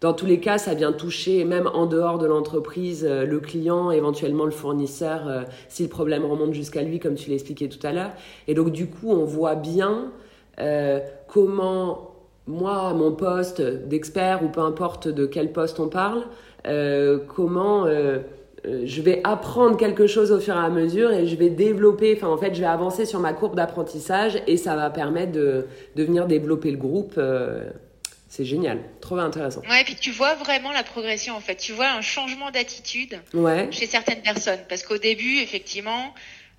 dans 0.00 0.14
tous 0.14 0.24
les 0.24 0.40
cas, 0.40 0.56
ça 0.56 0.72
vient 0.72 0.92
toucher, 0.92 1.44
même 1.44 1.66
en 1.66 1.84
dehors 1.84 2.16
de 2.16 2.26
l'entreprise, 2.26 3.04
euh, 3.06 3.26
le 3.26 3.38
client, 3.40 3.90
éventuellement 3.90 4.46
le 4.46 4.50
fournisseur, 4.50 5.44
si 5.68 5.82
le 5.82 5.90
problème 5.90 6.24
remonte 6.24 6.54
jusqu'à 6.54 6.82
lui, 6.82 7.00
comme 7.00 7.16
tu 7.16 7.28
l'expliquais 7.28 7.68
tout 7.68 7.86
à 7.86 7.92
l'heure. 7.92 8.12
Et 8.48 8.54
donc, 8.54 8.70
du 8.70 8.86
coup, 8.86 9.10
on 9.10 9.24
voit 9.24 9.56
bien 9.56 10.10
comment 11.26 12.12
moi, 12.46 12.94
mon 12.94 13.12
poste 13.12 13.60
d'expert, 13.60 14.42
ou 14.42 14.48
peu 14.48 14.60
importe 14.60 15.08
de 15.08 15.26
quel 15.26 15.52
poste 15.52 15.80
on 15.80 15.88
parle, 15.88 16.24
comment 17.28 17.86
euh, 17.86 18.20
je 18.64 19.02
vais 19.02 19.20
apprendre 19.24 19.76
quelque 19.76 20.06
chose 20.06 20.32
au 20.32 20.40
fur 20.40 20.54
et 20.54 20.58
à 20.58 20.70
mesure 20.70 21.12
et 21.12 21.26
je 21.26 21.36
vais 21.36 21.50
développer, 21.50 22.14
enfin 22.16 22.28
en 22.28 22.38
fait 22.38 22.54
je 22.54 22.60
vais 22.60 22.66
avancer 22.66 23.04
sur 23.04 23.20
ma 23.20 23.32
courbe 23.32 23.56
d'apprentissage 23.56 24.42
et 24.46 24.56
ça 24.56 24.74
va 24.76 24.90
permettre 24.90 25.32
de, 25.32 25.66
de 25.96 26.04
venir 26.04 26.26
développer 26.26 26.70
le 26.70 26.78
groupe. 26.78 27.14
Euh, 27.18 27.70
c'est 28.28 28.44
génial, 28.44 28.80
trop 29.00 29.16
intéressant. 29.18 29.60
Ouais, 29.70 29.82
et 29.82 29.84
puis 29.84 29.94
tu 29.94 30.10
vois 30.10 30.34
vraiment 30.34 30.72
la 30.72 30.82
progression 30.82 31.36
en 31.36 31.40
fait. 31.40 31.54
Tu 31.54 31.72
vois 31.72 31.90
un 31.90 32.00
changement 32.00 32.50
d'attitude 32.50 33.20
ouais. 33.32 33.68
chez 33.70 33.86
certaines 33.86 34.22
personnes. 34.22 34.58
Parce 34.68 34.82
qu'au 34.82 34.98
début, 34.98 35.38
effectivement, 35.38 36.12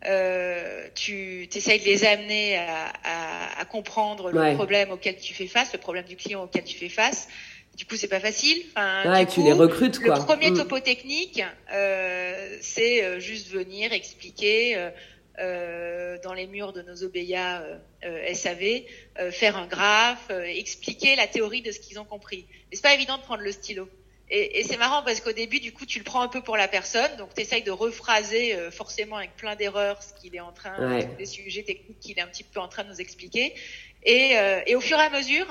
euh, 0.06 0.88
tu 0.96 1.50
essayes 1.54 1.80
de 1.80 1.86
les 1.86 2.06
amener 2.06 2.58
à, 2.58 2.94
à, 3.04 3.62
à 3.62 3.66
comprendre 3.66 4.32
le 4.32 4.56
problème 4.56 4.92
auquel 4.92 5.18
tu 5.18 5.34
fais 5.34 5.48
face, 5.48 5.74
le 5.74 5.80
problème 5.80 6.06
du 6.06 6.16
client 6.16 6.44
auquel 6.44 6.64
tu 6.64 6.78
fais 6.78 6.88
face. 6.88 7.28
Du 7.76 7.86
coup, 7.86 7.98
c'est 7.98 8.08
pas 8.08 8.22
facile. 8.22 8.64
Enfin, 8.76 9.26
tu 9.26 9.44
les 9.44 9.52
recrutes, 9.52 10.00
quoi. 10.00 10.18
Le 10.18 10.24
premier 10.24 10.52
mm. 10.52 10.58
topo 10.58 10.80
technique, 10.80 11.44
euh, 11.74 12.58
c'est 12.62 13.04
euh, 13.04 13.20
juste 13.20 13.50
venir 13.50 13.92
expliquer 13.92 14.78
euh, 14.78 14.90
euh, 15.40 16.18
dans 16.24 16.34
les 16.34 16.48
murs 16.48 16.72
de 16.72 16.82
nos 16.82 17.04
OBEA 17.04 17.64
euh, 18.06 18.34
SAV, 18.34 18.84
faire 19.32 19.58
un 19.58 19.68
graphe, 19.68 20.32
expliquer 20.46 21.18
la 21.18 21.28
théorie 21.28 21.62
de 21.62 21.72
ce 21.74 21.80
qu'ils 21.80 22.00
ont 22.00 22.06
compris. 22.06 22.46
Mais 22.50 22.78
c'est 22.78 22.82
pas 22.82 22.94
évident 22.94 23.18
de 23.18 23.24
prendre 23.24 23.44
le 23.44 23.52
stylo. 23.52 23.90
Et, 24.30 24.60
et 24.60 24.64
c'est 24.64 24.78
marrant 24.78 25.04
parce 25.04 25.20
qu'au 25.20 25.34
début, 25.34 25.60
du 25.60 25.74
coup, 25.74 25.86
tu 25.86 26.00
le 26.00 26.06
prends 26.06 26.22
un 26.22 26.30
peu 26.30 26.42
pour 26.42 26.56
la 26.56 26.70
personne, 26.70 27.14
donc 27.18 27.34
tu 27.36 27.42
essayes 27.42 27.62
de 27.62 27.72
rephraser 27.72 28.56
forcément 28.72 29.18
avec 29.18 29.36
plein 29.36 29.56
d'erreurs 29.56 30.02
ce 30.02 30.14
qu'il 30.20 30.34
est 30.34 30.40
en 30.40 30.54
train, 30.54 31.02
des 31.18 31.26
sujets 31.26 31.64
techniques 31.64 32.00
qu'il 32.00 32.18
est 32.18 32.22
un 32.22 32.28
petit 32.28 32.44
peu 32.44 32.62
en 32.62 32.70
train 32.70 32.86
de 32.86 32.90
nous 32.90 33.02
expliquer. 33.02 33.54
Et, 34.04 34.36
et 34.66 34.76
au 34.76 34.82
fur 34.82 34.98
et 34.98 35.04
à 35.04 35.10
mesure, 35.10 35.46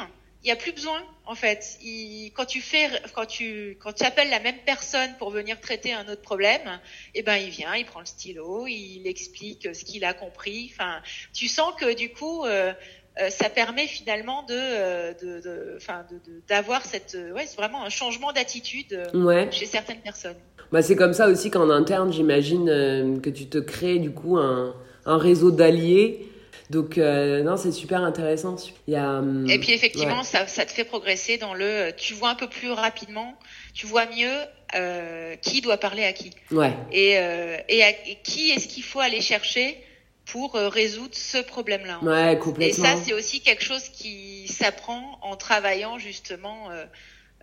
il 0.45 0.49
y 0.49 0.51
a 0.51 0.57
plus 0.57 0.73
besoin 0.73 1.01
en 1.27 1.35
fait. 1.35 1.79
Il, 1.83 2.31
quand 2.35 2.45
tu 2.45 2.61
fais, 2.61 2.89
quand 3.15 3.27
tu, 3.27 3.79
quand 3.81 3.95
tu 3.95 4.05
appelles 4.05 4.29
la 4.29 4.41
même 4.41 4.59
personne 4.67 5.11
pour 5.19 5.31
venir 5.31 5.59
traiter 5.59 5.95
un 5.95 6.07
autre 6.09 6.21
problème, 6.21 6.81
eh 7.15 7.23
ben 7.23 7.37
il 7.37 7.49
vient, 7.49 7.75
il 7.75 7.87
prend 7.87 8.01
le 8.01 8.07
stylo, 8.07 8.67
il 8.67 9.07
explique 9.07 9.75
ce 9.75 9.85
qu'il 9.85 10.05
a 10.05 10.13
compris. 10.13 10.71
Enfin, 10.73 11.01
tu 11.33 11.49
sens 11.49 11.73
que 11.79 11.95
du 11.95 12.11
coup, 12.11 12.45
euh, 12.45 12.73
euh 13.21 13.31
ça 13.31 13.49
permet 13.49 13.87
finalement 13.87 14.43
de, 14.43 14.53
euh, 14.53 15.15
de, 15.15 15.41
de, 15.41 15.75
enfin, 15.77 16.05
d'avoir 16.47 16.85
cette, 16.85 17.17
ouais, 17.35 17.47
c'est 17.47 17.57
vraiment 17.57 17.83
un 17.83 17.91
changement 17.91 18.33
d'attitude 18.33 19.01
ouais. 19.15 19.49
chez 19.51 19.67
certaines 19.67 20.01
personnes. 20.01 20.37
Bah, 20.73 20.83
c'est 20.83 20.97
comme 20.97 21.15
ça 21.15 21.29
aussi 21.29 21.51
qu'en 21.51 21.71
interne, 21.71 22.13
j'imagine 22.13 23.21
que 23.23 23.31
tu 23.31 23.47
te 23.47 23.59
crées 23.59 23.99
du 23.99 24.11
coup 24.11 24.37
un, 24.37 24.75
un 25.07 25.19
réseau 25.19 25.51
d'alliés 25.51 26.29
donc, 26.71 26.99
euh, 26.99 27.43
non, 27.43 27.57
c'est 27.57 27.73
super 27.73 28.03
intéressant. 28.03 28.57
Il 28.87 28.95
y 28.95 28.97
a, 28.97 29.19
hum, 29.19 29.49
et 29.49 29.59
puis, 29.59 29.73
effectivement, 29.73 30.23
ça, 30.23 30.47
ça, 30.47 30.65
te 30.65 30.73
fait 30.73 30.85
progresser 30.85 31.37
dans 31.37 31.55
le. 31.55 31.91
Tu 31.97 32.15
vois 32.15 32.31
un 32.31 32.35
peu 32.35 32.49
plus 32.49 32.71
rapidement, 32.71 33.35
tu 33.75 33.87
vois 33.87 34.07
mieux 34.07 34.39
euh, 34.75 35.37
qui 35.37 35.61
doit 35.61 35.77
parler 35.77 36.05
à 36.05 36.13
qui. 36.13 36.31
Ouais. 36.51 36.73
Et, 36.91 37.19
euh, 37.19 37.57
et, 37.69 37.83
qui 38.23 38.51
est-ce 38.51 38.67
qu'il 38.67 38.83
faut 38.83 39.01
aller 39.01 39.21
chercher 39.21 39.79
pour 40.27 40.57
euh, 40.57 40.69
résoudre 40.69 41.15
ce 41.15 41.39
problème-là. 41.39 41.99
Ouais, 42.03 42.39
complètement. 42.39 42.85
Et 42.85 42.87
ça, 42.87 42.97
c'est 43.03 43.13
aussi 43.13 43.41
quelque 43.41 43.63
chose 43.63 43.91
qui 43.91 44.49
s'apprend 44.49 45.19
en 45.23 45.37
travaillant 45.37 45.99
justement. 45.99 46.71
Euh, 46.71 46.85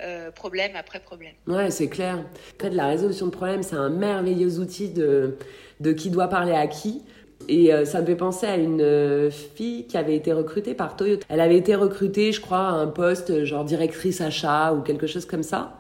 euh, 0.03 0.31
problème 0.31 0.71
après 0.75 0.99
problème. 0.99 1.33
Ouais, 1.45 1.69
c'est 1.69 1.87
clair. 1.87 2.17
En 2.17 2.59
fait, 2.59 2.71
la 2.71 2.87
résolution 2.87 3.27
de 3.27 3.31
problème, 3.31 3.61
c'est 3.61 3.75
un 3.75 3.89
merveilleux 3.89 4.57
outil 4.57 4.89
de, 4.89 5.37
de 5.79 5.91
qui 5.91 6.09
doit 6.09 6.27
parler 6.27 6.53
à 6.53 6.65
qui. 6.65 7.03
Et 7.47 7.73
euh, 7.73 7.85
ça 7.85 8.01
me 8.01 8.05
fait 8.05 8.15
penser 8.15 8.45
à 8.45 8.57
une 8.57 8.81
euh, 8.81 9.29
fille 9.29 9.85
qui 9.87 9.97
avait 9.97 10.15
été 10.15 10.33
recrutée 10.33 10.73
par 10.73 10.95
Toyota. 10.95 11.25
Elle 11.29 11.41
avait 11.41 11.57
été 11.57 11.75
recrutée, 11.75 12.31
je 12.31 12.41
crois, 12.41 12.59
à 12.59 12.71
un 12.71 12.87
poste 12.87 13.29
euh, 13.29 13.45
genre 13.45 13.65
directrice 13.65 14.21
achat 14.21 14.73
ou 14.73 14.81
quelque 14.81 15.07
chose 15.07 15.25
comme 15.25 15.43
ça. 15.43 15.77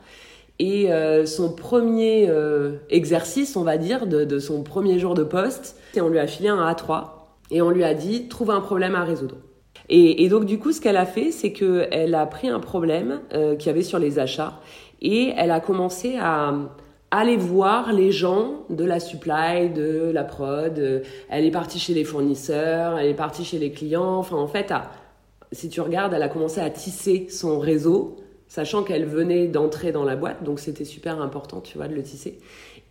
Et 0.59 0.89
son 1.25 1.53
premier 1.53 2.31
exercice, 2.91 3.55
on 3.55 3.63
va 3.63 3.77
dire, 3.77 4.05
de, 4.05 4.37
son 4.37 4.61
premier 4.61 4.99
jour 4.99 5.15
de 5.15 5.23
poste, 5.23 5.75
on 5.97 6.07
lui 6.07 6.19
a 6.19 6.27
filé 6.27 6.49
un 6.49 6.71
A3 6.71 7.05
et 7.49 7.63
on 7.63 7.71
lui 7.71 7.83
a 7.83 7.95
dit 7.95 8.27
trouve 8.27 8.51
un 8.51 8.61
problème 8.61 8.93
à 8.93 9.03
résoudre. 9.03 9.37
Et 9.89 10.29
donc 10.29 10.45
du 10.45 10.59
coup, 10.59 10.71
ce 10.71 10.79
qu'elle 10.79 10.97
a 10.97 11.07
fait, 11.07 11.31
c'est 11.31 11.51
qu'elle 11.51 12.13
a 12.13 12.27
pris 12.27 12.47
un 12.47 12.59
problème 12.59 13.21
qu'il 13.31 13.65
y 13.65 13.69
avait 13.69 13.81
sur 13.81 13.97
les 13.97 14.19
achats 14.19 14.59
et 15.01 15.33
elle 15.35 15.49
a 15.49 15.61
commencé 15.61 16.17
à 16.21 16.53
aller 17.11 17.35
voir 17.35 17.91
les 17.91 18.11
gens 18.11 18.63
de 18.69 18.85
la 18.85 18.99
supply, 18.99 19.69
de 19.69 20.09
la 20.13 20.23
prod. 20.23 21.03
Elle 21.29 21.45
est 21.45 21.51
partie 21.51 21.77
chez 21.77 21.93
les 21.93 22.05
fournisseurs, 22.05 22.97
elle 22.97 23.07
est 23.07 23.13
partie 23.13 23.43
chez 23.43 23.59
les 23.59 23.71
clients. 23.71 24.17
Enfin, 24.17 24.37
en 24.37 24.47
fait, 24.47 24.73
si 25.51 25.69
tu 25.69 25.81
regardes, 25.81 26.13
elle 26.13 26.23
a 26.23 26.29
commencé 26.29 26.61
à 26.61 26.69
tisser 26.69 27.27
son 27.29 27.59
réseau, 27.59 28.15
sachant 28.51 28.83
qu'elle 28.83 29.05
venait 29.05 29.47
d'entrer 29.47 29.93
dans 29.93 30.03
la 30.03 30.17
boîte, 30.17 30.43
donc 30.43 30.59
c'était 30.59 30.83
super 30.83 31.21
important, 31.21 31.61
tu 31.61 31.77
vois, 31.77 31.87
de 31.87 31.95
le 31.95 32.03
tisser. 32.03 32.37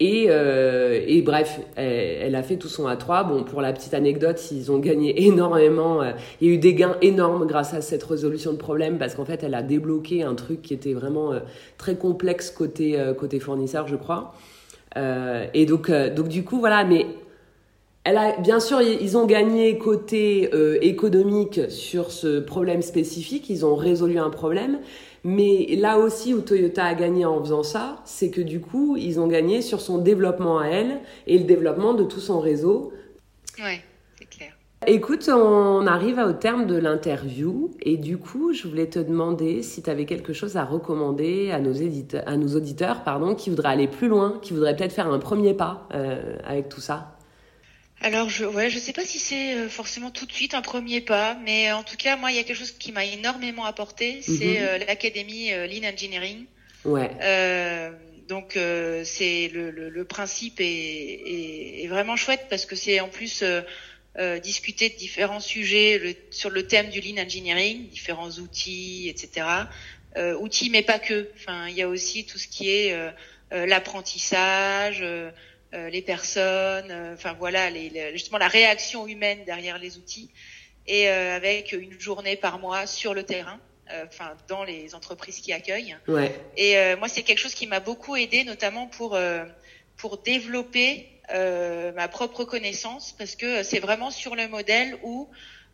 Et, 0.00 0.28
euh, 0.30 1.04
et 1.06 1.20
bref, 1.20 1.60
elle, 1.76 2.34
a 2.34 2.42
fait 2.42 2.56
tout 2.56 2.68
son 2.68 2.88
A3. 2.88 3.28
Bon, 3.28 3.44
pour 3.44 3.60
la 3.60 3.74
petite 3.74 3.92
anecdote, 3.92 4.40
ils 4.52 4.72
ont 4.72 4.78
gagné 4.78 5.22
énormément. 5.26 6.00
Euh, 6.00 6.12
il 6.40 6.48
y 6.48 6.50
a 6.50 6.54
eu 6.54 6.56
des 6.56 6.72
gains 6.72 6.96
énormes 7.02 7.46
grâce 7.46 7.74
à 7.74 7.82
cette 7.82 8.02
résolution 8.04 8.52
de 8.52 8.56
problème 8.56 8.96
parce 8.96 9.14
qu'en 9.14 9.26
fait, 9.26 9.42
elle 9.42 9.52
a 9.52 9.62
débloqué 9.62 10.22
un 10.22 10.34
truc 10.34 10.62
qui 10.62 10.72
était 10.72 10.94
vraiment 10.94 11.34
euh, 11.34 11.40
très 11.76 11.96
complexe 11.96 12.50
côté, 12.50 12.98
côté 13.18 13.38
fournisseur, 13.38 13.86
je 13.86 13.96
crois. 13.96 14.32
et 14.96 15.66
donc, 15.66 15.90
donc, 15.90 16.28
du 16.28 16.42
coup, 16.42 16.58
voilà. 16.58 16.84
Mais 16.84 17.04
elle 18.04 18.16
a, 18.16 18.38
bien 18.38 18.60
sûr, 18.60 18.80
ils 18.80 19.18
ont 19.18 19.26
gagné 19.26 19.76
côté 19.76 20.48
économique 20.80 21.60
sur 21.68 22.12
ce 22.12 22.40
problème 22.40 22.80
spécifique, 22.80 23.50
ils 23.50 23.66
ont 23.66 23.74
résolu 23.74 24.18
un 24.18 24.30
problème, 24.30 24.78
mais 25.24 25.76
là 25.76 25.98
aussi 25.98 26.34
où 26.34 26.40
Toyota 26.40 26.84
a 26.84 26.94
gagné 26.94 27.24
en 27.24 27.40
faisant 27.40 27.62
ça, 27.62 28.00
c'est 28.04 28.30
que 28.30 28.40
du 28.40 28.60
coup, 28.60 28.96
ils 28.96 29.20
ont 29.20 29.26
gagné 29.26 29.62
sur 29.62 29.80
son 29.80 29.98
développement 29.98 30.58
à 30.58 30.66
elle 30.66 31.00
et 31.26 31.38
le 31.38 31.44
développement 31.44 31.94
de 31.94 32.04
tout 32.04 32.20
son 32.20 32.40
réseau. 32.40 32.92
Ouais, 33.58 33.80
c'est 34.18 34.28
clair. 34.28 34.52
Écoute, 34.86 35.28
on 35.28 35.86
arrive 35.86 36.18
au 36.18 36.32
terme 36.32 36.66
de 36.66 36.74
l'interview 36.74 37.70
et 37.82 37.98
du 37.98 38.16
coup, 38.16 38.54
je 38.54 38.66
voulais 38.66 38.86
te 38.86 38.98
demander 38.98 39.62
si 39.62 39.82
tu 39.82 39.90
avais 39.90 40.06
quelque 40.06 40.32
chose 40.32 40.56
à 40.56 40.64
recommander 40.64 41.50
à 41.50 41.60
nos, 41.60 41.72
éditeurs, 41.72 42.22
à 42.26 42.38
nos 42.38 42.56
auditeurs 42.56 43.04
pardon, 43.04 43.34
qui 43.34 43.50
voudraient 43.50 43.68
aller 43.68 43.88
plus 43.88 44.08
loin, 44.08 44.38
qui 44.40 44.54
voudraient 44.54 44.74
peut-être 44.74 44.94
faire 44.94 45.12
un 45.12 45.18
premier 45.18 45.52
pas 45.52 45.86
euh, 45.92 46.36
avec 46.44 46.70
tout 46.70 46.80
ça. 46.80 47.18
Alors 48.02 48.30
je 48.30 48.46
ouais 48.46 48.70
je 48.70 48.78
sais 48.78 48.94
pas 48.94 49.04
si 49.04 49.18
c'est 49.18 49.54
euh, 49.54 49.68
forcément 49.68 50.10
tout 50.10 50.24
de 50.24 50.32
suite 50.32 50.54
un 50.54 50.62
premier 50.62 51.02
pas, 51.02 51.36
mais 51.44 51.70
en 51.70 51.82
tout 51.82 51.96
cas 51.96 52.16
moi 52.16 52.30
il 52.30 52.36
y 52.36 52.40
a 52.40 52.44
quelque 52.44 52.56
chose 52.56 52.72
qui 52.72 52.92
m'a 52.92 53.04
énormément 53.04 53.66
apporté, 53.66 54.20
c'est 54.22 54.32
mhm. 54.32 54.56
euh, 54.60 54.78
l'académie 54.78 55.52
euh, 55.52 55.66
Lean 55.66 55.86
Engineering. 55.86 56.46
Ouais. 56.84 57.10
Euh, 57.20 57.90
donc 58.26 58.56
c'est 59.04 59.50
le, 59.52 59.70
le, 59.70 59.90
le, 59.90 60.04
principe 60.04 60.60
est, 60.60 60.64
est, 60.64 61.84
est, 61.84 61.88
vraiment 61.88 62.14
chouette 62.14 62.46
parce 62.48 62.64
que 62.64 62.76
c'est 62.76 63.00
en 63.00 63.08
plus 63.08 63.42
discuter 64.40 64.88
de 64.88 64.94
différents 64.94 65.40
sujets 65.40 65.98
le, 65.98 66.14
sur 66.30 66.48
le 66.48 66.64
thème 66.64 66.90
du 66.90 67.00
Lean 67.00 67.20
Engineering, 67.20 67.88
différents 67.88 68.30
outils, 68.30 69.08
etc. 69.08 69.46
outils 70.38 70.70
mais 70.70 70.82
pas 70.82 71.00
que. 71.00 71.28
Enfin 71.34 71.66
il 71.68 71.74
y 71.74 71.82
a 71.82 71.88
aussi 71.88 72.24
tout 72.24 72.38
ce 72.38 72.46
qui 72.46 72.70
est 72.70 72.96
l'apprentissage. 73.50 75.04
Euh, 75.72 75.88
les 75.88 76.02
personnes, 76.02 76.90
euh, 76.90 77.14
enfin 77.14 77.32
voilà, 77.38 77.70
les, 77.70 78.10
justement 78.12 78.38
la 78.38 78.48
réaction 78.48 79.06
humaine 79.06 79.44
derrière 79.44 79.78
les 79.78 79.98
outils, 79.98 80.28
et 80.88 81.08
euh, 81.08 81.36
avec 81.36 81.70
une 81.70 82.00
journée 82.00 82.34
par 82.34 82.58
mois 82.58 82.88
sur 82.88 83.14
le 83.14 83.22
terrain, 83.22 83.60
enfin 84.06 84.36
dans 84.48 84.64
les 84.64 84.96
entreprises 84.96 85.38
qui 85.38 85.52
accueillent. 85.52 85.96
Ouais. 86.08 86.34
Et 86.56 86.74
moi, 86.96 87.06
c'est 87.08 87.22
quelque 87.22 87.38
chose 87.38 87.54
qui 87.54 87.68
m'a 87.68 87.78
beaucoup 87.78 88.16
aidé, 88.16 88.42
notamment 88.42 88.88
pour 88.88 89.16
pour 89.96 90.18
développer 90.18 91.08
ma 91.28 92.08
propre 92.08 92.44
connaissance, 92.44 93.14
parce 93.16 93.36
que 93.36 93.62
c'est 93.62 93.80
vraiment 93.80 94.10
sur 94.10 94.34
le 94.34 94.48
modèle 94.48 94.96
où 95.02 95.28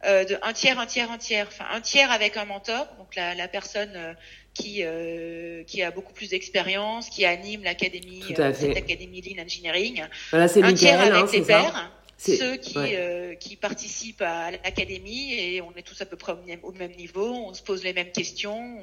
de 0.05 0.39
un 0.43 0.53
tiers, 0.53 0.79
un 0.79 0.87
tiers, 0.87 1.11
un 1.11 1.19
tiers, 1.19 1.47
enfin 1.49 1.67
un 1.71 1.81
tiers 1.81 2.11
avec 2.11 2.37
un 2.37 2.45
mentor, 2.45 2.87
donc 2.99 3.15
la, 3.17 3.35
la 3.35 3.49
personne 3.49 4.17
qui 4.57 4.83
euh, 4.83 5.63
qui 5.65 5.83
a 5.83 5.91
beaucoup 5.91 6.13
plus 6.13 6.31
d'expérience, 6.31 7.11
qui 7.11 7.25
anime 7.25 7.63
l'académie, 7.63 8.23
euh, 8.39 8.53
cette 8.55 8.77
académie 8.77 9.21
Lean 9.21 9.43
Engineering. 9.43 10.05
Voilà, 10.31 10.49
c'est 10.49 10.63
un 10.63 10.73
tiers 10.73 11.01
avec 11.01 11.15
hein, 11.15 11.29
les 11.33 11.43
pairs, 11.43 11.93
ceux 12.19 12.57
qui 12.57 12.77
euh, 12.79 13.35
qui 13.35 13.57
participent 13.57 14.23
à 14.23 14.51
l'académie 14.51 15.35
et 15.35 15.61
on 15.61 15.73
est 15.77 15.83
tous 15.83 16.01
à 16.01 16.07
peu 16.07 16.17
près 16.17 16.33
au 16.63 16.73
même, 16.73 16.93
niveau, 16.93 17.29
on 17.29 17.55
se 17.55 17.63
pose 17.63 17.85
les 17.85 17.93
mêmes 17.93 18.13
questions, 18.13 18.79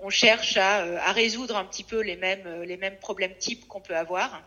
on, 0.00 0.06
on 0.06 0.10
cherche 0.10 0.56
à, 0.56 0.78
à 1.08 1.12
résoudre 1.12 1.56
un 1.56 1.64
petit 1.64 1.84
peu 1.84 2.00
les 2.00 2.16
mêmes 2.16 2.62
les 2.62 2.76
mêmes 2.76 2.96
problèmes 2.96 3.34
types 3.38 3.66
qu'on 3.68 3.80
peut 3.80 3.96
avoir. 3.96 4.42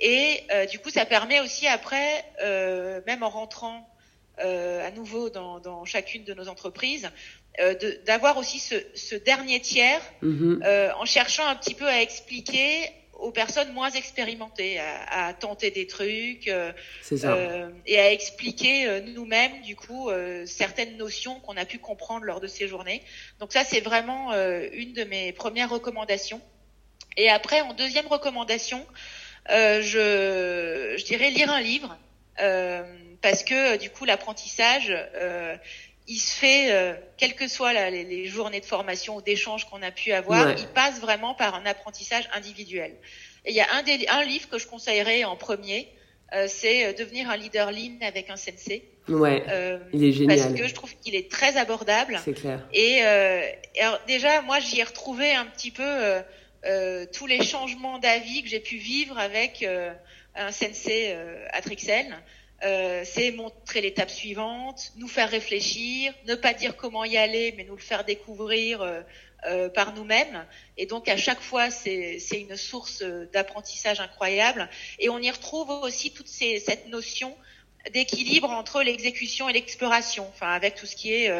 Et 0.00 0.40
du 0.72 0.80
coup, 0.80 0.90
ça 0.90 1.04
permet 1.06 1.40
aussi 1.40 1.68
après, 1.68 2.24
même 3.06 3.22
en 3.22 3.28
rentrant 3.28 3.88
euh, 4.40 4.84
à 4.84 4.90
nouveau 4.90 5.30
dans, 5.30 5.60
dans, 5.60 5.84
chacune 5.84 6.24
de 6.24 6.34
nos 6.34 6.48
entreprises, 6.48 7.08
euh, 7.60 7.74
d'avoir 8.04 8.36
aussi 8.36 8.58
ce, 8.58 8.74
ce, 8.94 9.14
dernier 9.14 9.60
tiers 9.60 10.00
mhm. 10.22 10.60
euh, 10.64 10.90
en 10.98 11.04
cherchant 11.04 11.46
un 11.46 11.54
petit 11.54 11.74
peu 11.74 11.86
à 11.86 12.02
expliquer 12.02 12.90
aux 13.12 13.30
personnes 13.30 13.72
moins 13.72 13.92
expérimentées, 13.92 14.80
à, 14.80 15.28
à 15.28 15.34
tenter 15.34 15.70
des 15.70 15.86
trucs 15.86 16.48
euh, 16.48 16.72
et 17.86 18.00
à 18.00 18.10
expliquer 18.10 18.88
euh, 18.88 19.00
nous-mêmes 19.14 19.62
du 19.62 19.76
coup 19.76 20.10
certaines 20.46 20.96
notions 20.96 21.38
qu'on 21.40 21.56
a 21.56 21.64
pu 21.64 21.78
comprendre 21.78 22.24
lors 22.24 22.40
de 22.40 22.48
ces 22.48 22.66
journées. 22.66 23.02
Donc 23.38 23.52
ça 23.52 23.62
c'est 23.62 23.80
vraiment 23.80 24.32
une 24.72 24.92
de 24.92 25.04
mes 25.04 25.32
premières 25.32 25.70
recommandations. 25.70 26.40
Et 27.16 27.30
après 27.30 27.60
en 27.60 27.72
deuxième 27.72 28.08
recommandation, 28.08 28.84
je, 29.48 30.94
je 30.98 31.04
dirais 31.04 31.30
lire 31.30 31.52
un 31.52 31.60
livre 31.60 31.96
parce 33.22 33.44
que 33.44 33.76
du 33.76 33.90
coup 33.90 34.04
l'apprentissage 34.04 34.92
il 36.06 36.18
se 36.18 36.34
fait, 36.34 36.72
euh, 36.72 36.94
quelles 37.16 37.34
que 37.34 37.48
soient 37.48 37.72
les, 37.72 38.26
journées 38.26 38.60
de 38.60 38.66
formation 38.66 39.16
ou 39.16 39.22
d'échange 39.22 39.64
qu'on 39.66 39.82
a 39.82 39.90
pu 39.90 40.12
avoir, 40.12 40.50
il 40.58 40.66
passe 40.68 41.00
vraiment 41.00 41.34
par 41.34 41.54
un 41.54 41.64
apprentissage 41.66 42.28
individuel. 42.34 42.94
Et 43.46 43.50
il 43.50 43.56
y 43.56 43.60
a 43.60 43.72
un, 43.74 43.82
des, 43.82 44.06
un 44.08 44.22
livre 44.24 44.48
que 44.48 44.58
je 44.58 44.66
conseillerais 44.66 45.24
en 45.24 45.36
premier, 45.36 45.88
euh, 46.34 46.46
c'est 46.48 46.86
euh, 46.86 46.92
Devenir 46.92 47.30
un 47.30 47.36
leader 47.36 47.70
lean 47.70 47.98
avec 48.02 48.28
un 48.28 48.36
sensei. 48.36 48.84
Ouais, 49.08 49.44
il 49.92 50.04
est 50.04 50.12
génial. 50.12 50.38
Parce 50.38 50.54
que 50.54 50.66
je 50.66 50.74
trouve 50.74 50.94
qu'il 50.96 51.14
est 51.14 51.30
très 51.30 51.56
abordable. 51.58 52.20
C'est 52.24 52.32
clair. 52.32 52.66
Et, 52.72 53.00
et 53.00 53.80
alors, 53.80 54.00
déjà, 54.06 54.40
moi, 54.40 54.60
j'y 54.60 54.80
ai 54.80 54.82
retrouvé 54.82 55.34
un 55.34 55.44
petit 55.44 55.70
peu 55.70 56.22
tous 57.12 57.26
les 57.26 57.44
changements 57.44 57.98
d'avis 57.98 58.42
que 58.42 58.48
j'ai 58.48 58.60
pu 58.60 58.76
vivre 58.76 59.18
avec 59.18 59.62
un 60.34 60.52
sensei 60.52 61.14
à 61.52 61.60
Trixel. 61.60 62.06
Euh, 62.62 63.02
c'est 63.04 63.30
montrer 63.32 63.82
l'étape 63.82 64.10
suivante, 64.10 64.92
nous 64.96 65.08
faire 65.08 65.28
réfléchir, 65.28 66.14
ne 66.26 66.34
pas 66.34 66.54
dire 66.54 66.76
comment 66.76 67.04
y 67.04 67.16
aller, 67.16 67.52
mais 67.56 67.64
nous 67.64 67.74
le 67.74 67.82
faire 67.82 68.04
découvrir 68.04 68.80
euh, 68.80 69.00
euh, 69.46 69.68
par 69.68 69.92
nous-mêmes. 69.92 70.46
Et 70.78 70.86
donc 70.86 71.08
à 71.08 71.16
chaque 71.16 71.40
fois, 71.40 71.70
c'est 71.70 72.18
une 72.32 72.56
source 72.56 73.02
d'apprentissage 73.32 74.00
incroyable. 74.00 74.68
Et 74.98 75.10
on 75.10 75.18
y 75.18 75.30
retrouve 75.30 75.68
aussi 75.70 76.12
toute 76.12 76.28
ces, 76.28 76.58
cette 76.58 76.88
notion 76.88 77.36
d'équilibre 77.92 78.48
entre 78.48 78.82
l'exécution 78.82 79.46
et 79.50 79.52
l'exploration, 79.52 80.26
enfin 80.28 80.48
avec 80.48 80.74
tout 80.74 80.86
ce 80.86 80.96
qui 80.96 81.12
est 81.12 81.30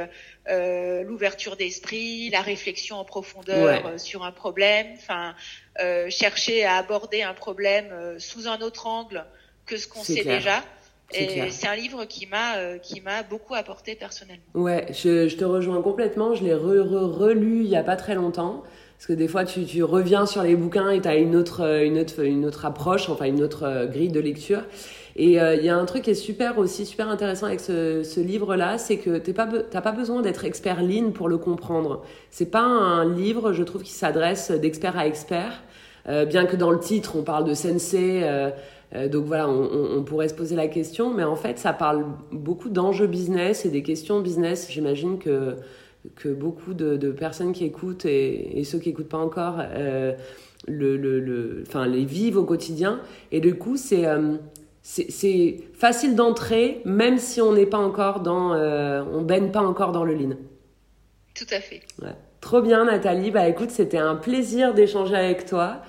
l'ouverture 0.47 1.57
d'esprit, 1.57 2.29
la 2.29 2.43
réflexion 2.43 2.97
en 2.99 3.05
profondeur 3.07 3.99
sur 3.99 4.25
un 4.25 4.33
problème, 4.33 4.89
enfin 4.99 5.35
chercher 6.11 6.67
à 6.67 6.77
aborder 6.77 7.23
un 7.23 7.33
problème 7.33 8.19
sous 8.19 8.47
un 8.47 8.61
autre 8.61 8.87
angle 8.87 9.25
que 9.65 9.79
ce 9.79 9.89
qu'on 9.89 10.05
sait 10.05 10.23
déjà. 10.23 10.63
Et 11.17 11.51
c'est 11.51 11.67
un 11.67 11.77
livre 11.77 12.05
qui 12.05 12.27
m'a 12.27 12.57
euh, 12.57 12.79
qui 12.79 13.01
m'a 13.01 13.23
beaucoup 13.23 13.55
apporté 13.55 13.95
personnellement. 13.95 14.45
Ouais, 14.55 14.87
je, 14.91 15.29
je 15.29 15.37
te 15.37 15.45
rejoins 15.45 15.81
complètement. 15.83 16.35
Je 16.35 16.45
l'ai 16.45 16.55
re, 16.55 16.83
re, 16.83 17.19
relu 17.19 17.61
il 17.65 17.69
y 17.69 17.77
a 17.77 17.83
pas 17.83 17.97
très 17.97 18.15
longtemps. 18.15 18.63
Parce 18.97 19.07
que 19.09 19.13
des 19.13 19.29
fois, 19.29 19.45
tu, 19.45 19.65
tu 19.65 19.83
reviens 19.83 20.25
sur 20.25 20.43
les 20.43 20.57
bouquins 20.57 20.91
et 20.91 21.01
tu 21.01 21.09
as 21.09 21.17
une 21.17 21.37
autre, 21.37 21.63
euh, 21.63 21.85
une, 21.85 21.99
autre, 21.99 22.21
une 22.25 22.45
autre 22.47 22.65
approche, 22.65 23.09
enfin 23.11 23.27
une 23.27 23.43
autre 23.43 23.65
euh, 23.65 23.87
grille 23.87 24.09
de 24.09 24.21
lecture. 24.21 24.63
Et 25.17 25.35
il 25.37 25.65
y 25.65 25.69
a 25.69 25.77
un 25.77 25.85
truc 25.85 26.03
qui 26.03 26.11
est 26.11 26.15
super 26.15 26.59
aussi, 26.59 26.85
super 26.85 27.09
intéressant 27.09 27.47
avec 27.47 27.61
ce, 27.61 28.03
ce 28.03 28.19
livre-là, 28.19 28.79
c'est 28.79 28.97
que 28.97 29.19
tu 29.19 29.33
n'as 29.33 29.81
pas 29.81 29.93
besoin 29.93 30.23
d'être 30.23 30.45
expert 30.45 30.83
lean 30.83 31.13
pour 31.13 31.29
le 31.29 31.39
comprendre. 31.39 32.03
C'est 32.31 32.51
pas 32.51 32.63
un 32.63 33.15
livre, 33.15 33.53
je 33.53 33.63
trouve, 33.63 33.85
qui 33.85 33.93
s'adresse 33.93 34.51
d'expert 34.51 34.99
à 34.99 35.07
expert. 35.07 35.63
bien 36.05 36.47
que 36.47 36.57
dans 36.57 36.73
le 36.73 36.81
titre, 36.81 37.15
on 37.17 37.23
parle 37.23 37.45
de 37.45 37.55
sensei, 37.55 38.23
euh, 38.25 38.51
donc 38.95 39.25
voilà, 39.25 39.49
on, 39.49 40.05
pourrait 40.05 40.29
se 40.29 40.35
poser 40.35 40.55
la 40.55 40.69
question, 40.69 41.13
mais 41.13 41.25
en 41.25 41.35
fait, 41.35 41.59
ça 41.59 41.73
parle 41.73 42.05
beaucoup 42.31 42.69
d'enjeux 42.69 43.09
business 43.09 43.67
et 43.67 43.69
des 43.69 43.83
questions 43.83 44.21
business. 44.21 44.69
J'imagine 44.71 45.19
que, 45.19 45.57
que 46.15 46.29
beaucoup 46.29 46.75
de, 46.75 47.11
personnes 47.11 47.53
qui 47.53 47.65
écoutent 47.65 48.05
et, 48.05 48.63
ceux 48.65 48.79
qui 48.79 48.91
n'écoutent 48.91 49.09
pas 49.09 49.19
encore 49.19 49.57
euh, 49.59 50.13
le, 50.69 50.97
le, 50.97 51.65
enfin, 51.67 51.87
les 51.87 52.05
vivent 52.05 52.39
au 52.39 52.45
quotidien. 52.45 53.01
Et 53.33 53.41
du 53.41 53.57
coup, 53.57 53.77
c'est 53.77 54.07
euh, 54.07 54.37
c'est 54.83 55.61
facile 55.73 56.15
d'entrer, 56.15 56.83
même 56.85 57.19
si 57.19 57.41
on 57.41 57.55
n'est 57.55 57.67
pas 57.67 57.79
encore 57.79 58.21
dans, 58.21 58.55
on 58.55 59.23
baigne 59.23 59.51
pas 59.51 59.63
encore 59.63 59.93
dans 59.93 60.05
le 60.05 60.15
lean. 60.15 60.37
Tout 61.35 61.47
à 61.51 61.59
fait. 61.59 61.81
Trop 62.43 62.61
bien, 62.61 62.85
Nathalie. 62.85 63.31
Bah 63.31 63.49
écoute, 63.49 63.71
c'était 63.71 63.99
un 63.99 64.15
plaisir 64.15 64.75
d'échanger 64.75 65.17
avec 65.17 65.47
toi 65.47 65.81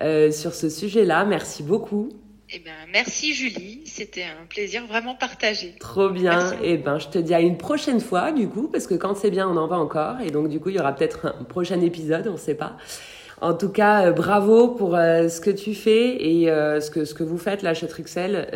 sur 0.00 0.54
ce 0.54 0.68
sujet-là. 0.68 1.24
Merci 1.24 1.62
beaucoup. 1.62 2.08
Eh 2.54 2.58
ben, 2.58 2.72
merci 2.92 3.32
Julie, 3.32 3.80
c'était 3.86 4.24
un 4.24 4.44
plaisir 4.46 4.86
vraiment 4.86 5.14
partagé. 5.14 5.74
Trop 5.80 6.10
bien. 6.10 6.52
Et 6.62 6.72
eh 6.72 6.76
ben, 6.76 6.98
je 6.98 7.08
te 7.08 7.16
dis 7.16 7.32
à 7.32 7.40
une 7.40 7.56
prochaine 7.56 7.98
fois 7.98 8.30
du 8.30 8.46
coup, 8.46 8.68
parce 8.68 8.86
que 8.86 8.94
quand 8.94 9.14
c'est 9.14 9.30
bien, 9.30 9.48
on 9.48 9.56
en 9.56 9.66
va 9.66 9.78
encore. 9.78 10.20
Et 10.20 10.30
donc 10.30 10.50
du 10.50 10.60
coup, 10.60 10.68
il 10.68 10.76
y 10.76 10.78
aura 10.78 10.94
peut-être 10.94 11.34
un 11.40 11.44
prochain 11.44 11.80
épisode, 11.80 12.26
on 12.28 12.32
ne 12.32 12.36
sait 12.36 12.54
pas. 12.54 12.76
En 13.42 13.54
tout 13.54 13.70
cas, 13.70 14.06
euh, 14.06 14.12
bravo 14.12 14.68
pour 14.68 14.94
euh, 14.94 15.28
ce 15.28 15.40
que 15.40 15.50
tu 15.50 15.74
fais 15.74 16.14
et 16.24 16.48
euh, 16.48 16.78
ce 16.80 16.92
que 16.92 17.04
ce 17.04 17.12
que 17.12 17.24
vous 17.24 17.38
faites 17.38 17.62
là 17.62 17.74
chez 17.74 17.88
Trixel. 17.88 18.46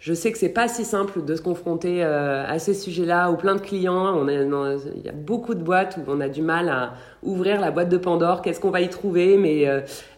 je 0.00 0.14
sais 0.14 0.32
que 0.32 0.38
c'est 0.38 0.48
pas 0.48 0.68
si 0.68 0.86
simple 0.86 1.22
de 1.22 1.36
se 1.36 1.42
confronter 1.42 2.02
à 2.02 2.58
ces 2.58 2.72
sujets-là, 2.72 3.30
ou 3.30 3.36
plein 3.36 3.56
de 3.56 3.60
clients. 3.60 4.16
On 4.16 4.26
il 4.28 5.04
y 5.04 5.08
a 5.08 5.12
beaucoup 5.12 5.54
de 5.54 5.62
boîtes 5.62 5.98
où 5.98 6.10
on 6.10 6.22
a 6.22 6.30
du 6.30 6.40
mal 6.40 6.70
à 6.70 6.94
ouvrir 7.22 7.60
la 7.60 7.70
boîte 7.70 7.90
de 7.90 7.98
Pandore. 7.98 8.40
Qu'est-ce 8.40 8.58
qu'on 8.60 8.70
va 8.70 8.80
y 8.80 8.88
trouver? 8.88 9.36
Mais 9.36 9.66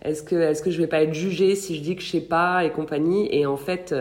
est-ce 0.02 0.22
que 0.22 0.36
est-ce 0.36 0.62
que 0.62 0.70
je 0.70 0.78
vais 0.78 0.86
pas 0.86 1.02
être 1.02 1.14
jugée 1.14 1.56
si 1.56 1.74
je 1.74 1.82
dis 1.82 1.96
que 1.96 2.02
je 2.02 2.10
sais 2.10 2.20
pas 2.20 2.64
et 2.64 2.70
compagnie? 2.70 3.28
Et 3.32 3.46
en 3.46 3.56
fait. 3.56 3.92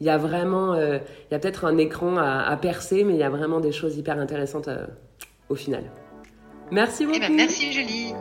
il 0.00 0.06
y 0.06 0.10
a 0.10 0.16
vraiment, 0.16 0.74
il 0.74 1.00
y 1.30 1.34
a 1.34 1.38
peut-être 1.38 1.66
un 1.66 1.76
écran 1.76 2.16
à, 2.16 2.40
à, 2.48 2.56
percer, 2.56 3.04
mais 3.04 3.12
il 3.12 3.20
y 3.20 3.22
a 3.22 3.30
vraiment 3.30 3.60
des 3.60 3.70
choses 3.70 3.96
hyper 3.96 4.18
intéressantes 4.18 4.70
au 5.50 5.54
final. 5.54 5.84
Merci 6.72 7.04
beaucoup. 7.04 7.18
Eh 7.22 7.28
ben, 7.28 7.36
merci 7.36 7.70
Julie. 7.70 8.14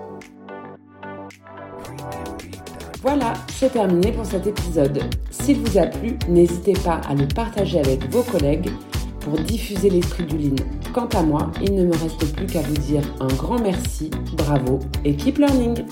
Voilà, 3.02 3.34
c'est 3.48 3.72
terminé 3.72 4.12
pour 4.12 4.26
cet 4.26 4.46
épisode. 4.46 5.02
S'il 5.32 5.60
vous 5.60 5.78
a 5.78 5.86
plu, 5.86 6.18
n'hésitez 6.28 6.74
pas 6.74 7.00
à 7.08 7.16
le 7.16 7.26
partager 7.28 7.80
avec 7.80 8.12
vos 8.12 8.24
collègues 8.24 8.70
pour 9.22 9.40
diffuser 9.40 9.90
l'esprit 9.90 10.26
du 10.26 10.38
Lean. 10.38 10.56
Quant 10.94 11.08
à 11.18 11.24
moi, 11.24 11.50
il 11.62 11.76
ne 11.76 11.86
me 11.86 11.94
reste 11.94 12.36
plus 12.36 12.46
qu'à 12.46 12.62
vous 12.62 12.74
dire 12.74 13.04
un 13.22 13.28
grand 13.28 13.60
merci, 13.60 14.12
bravo 14.36 14.80
et 15.06 15.16
keep 15.16 15.38
learning 15.38 15.86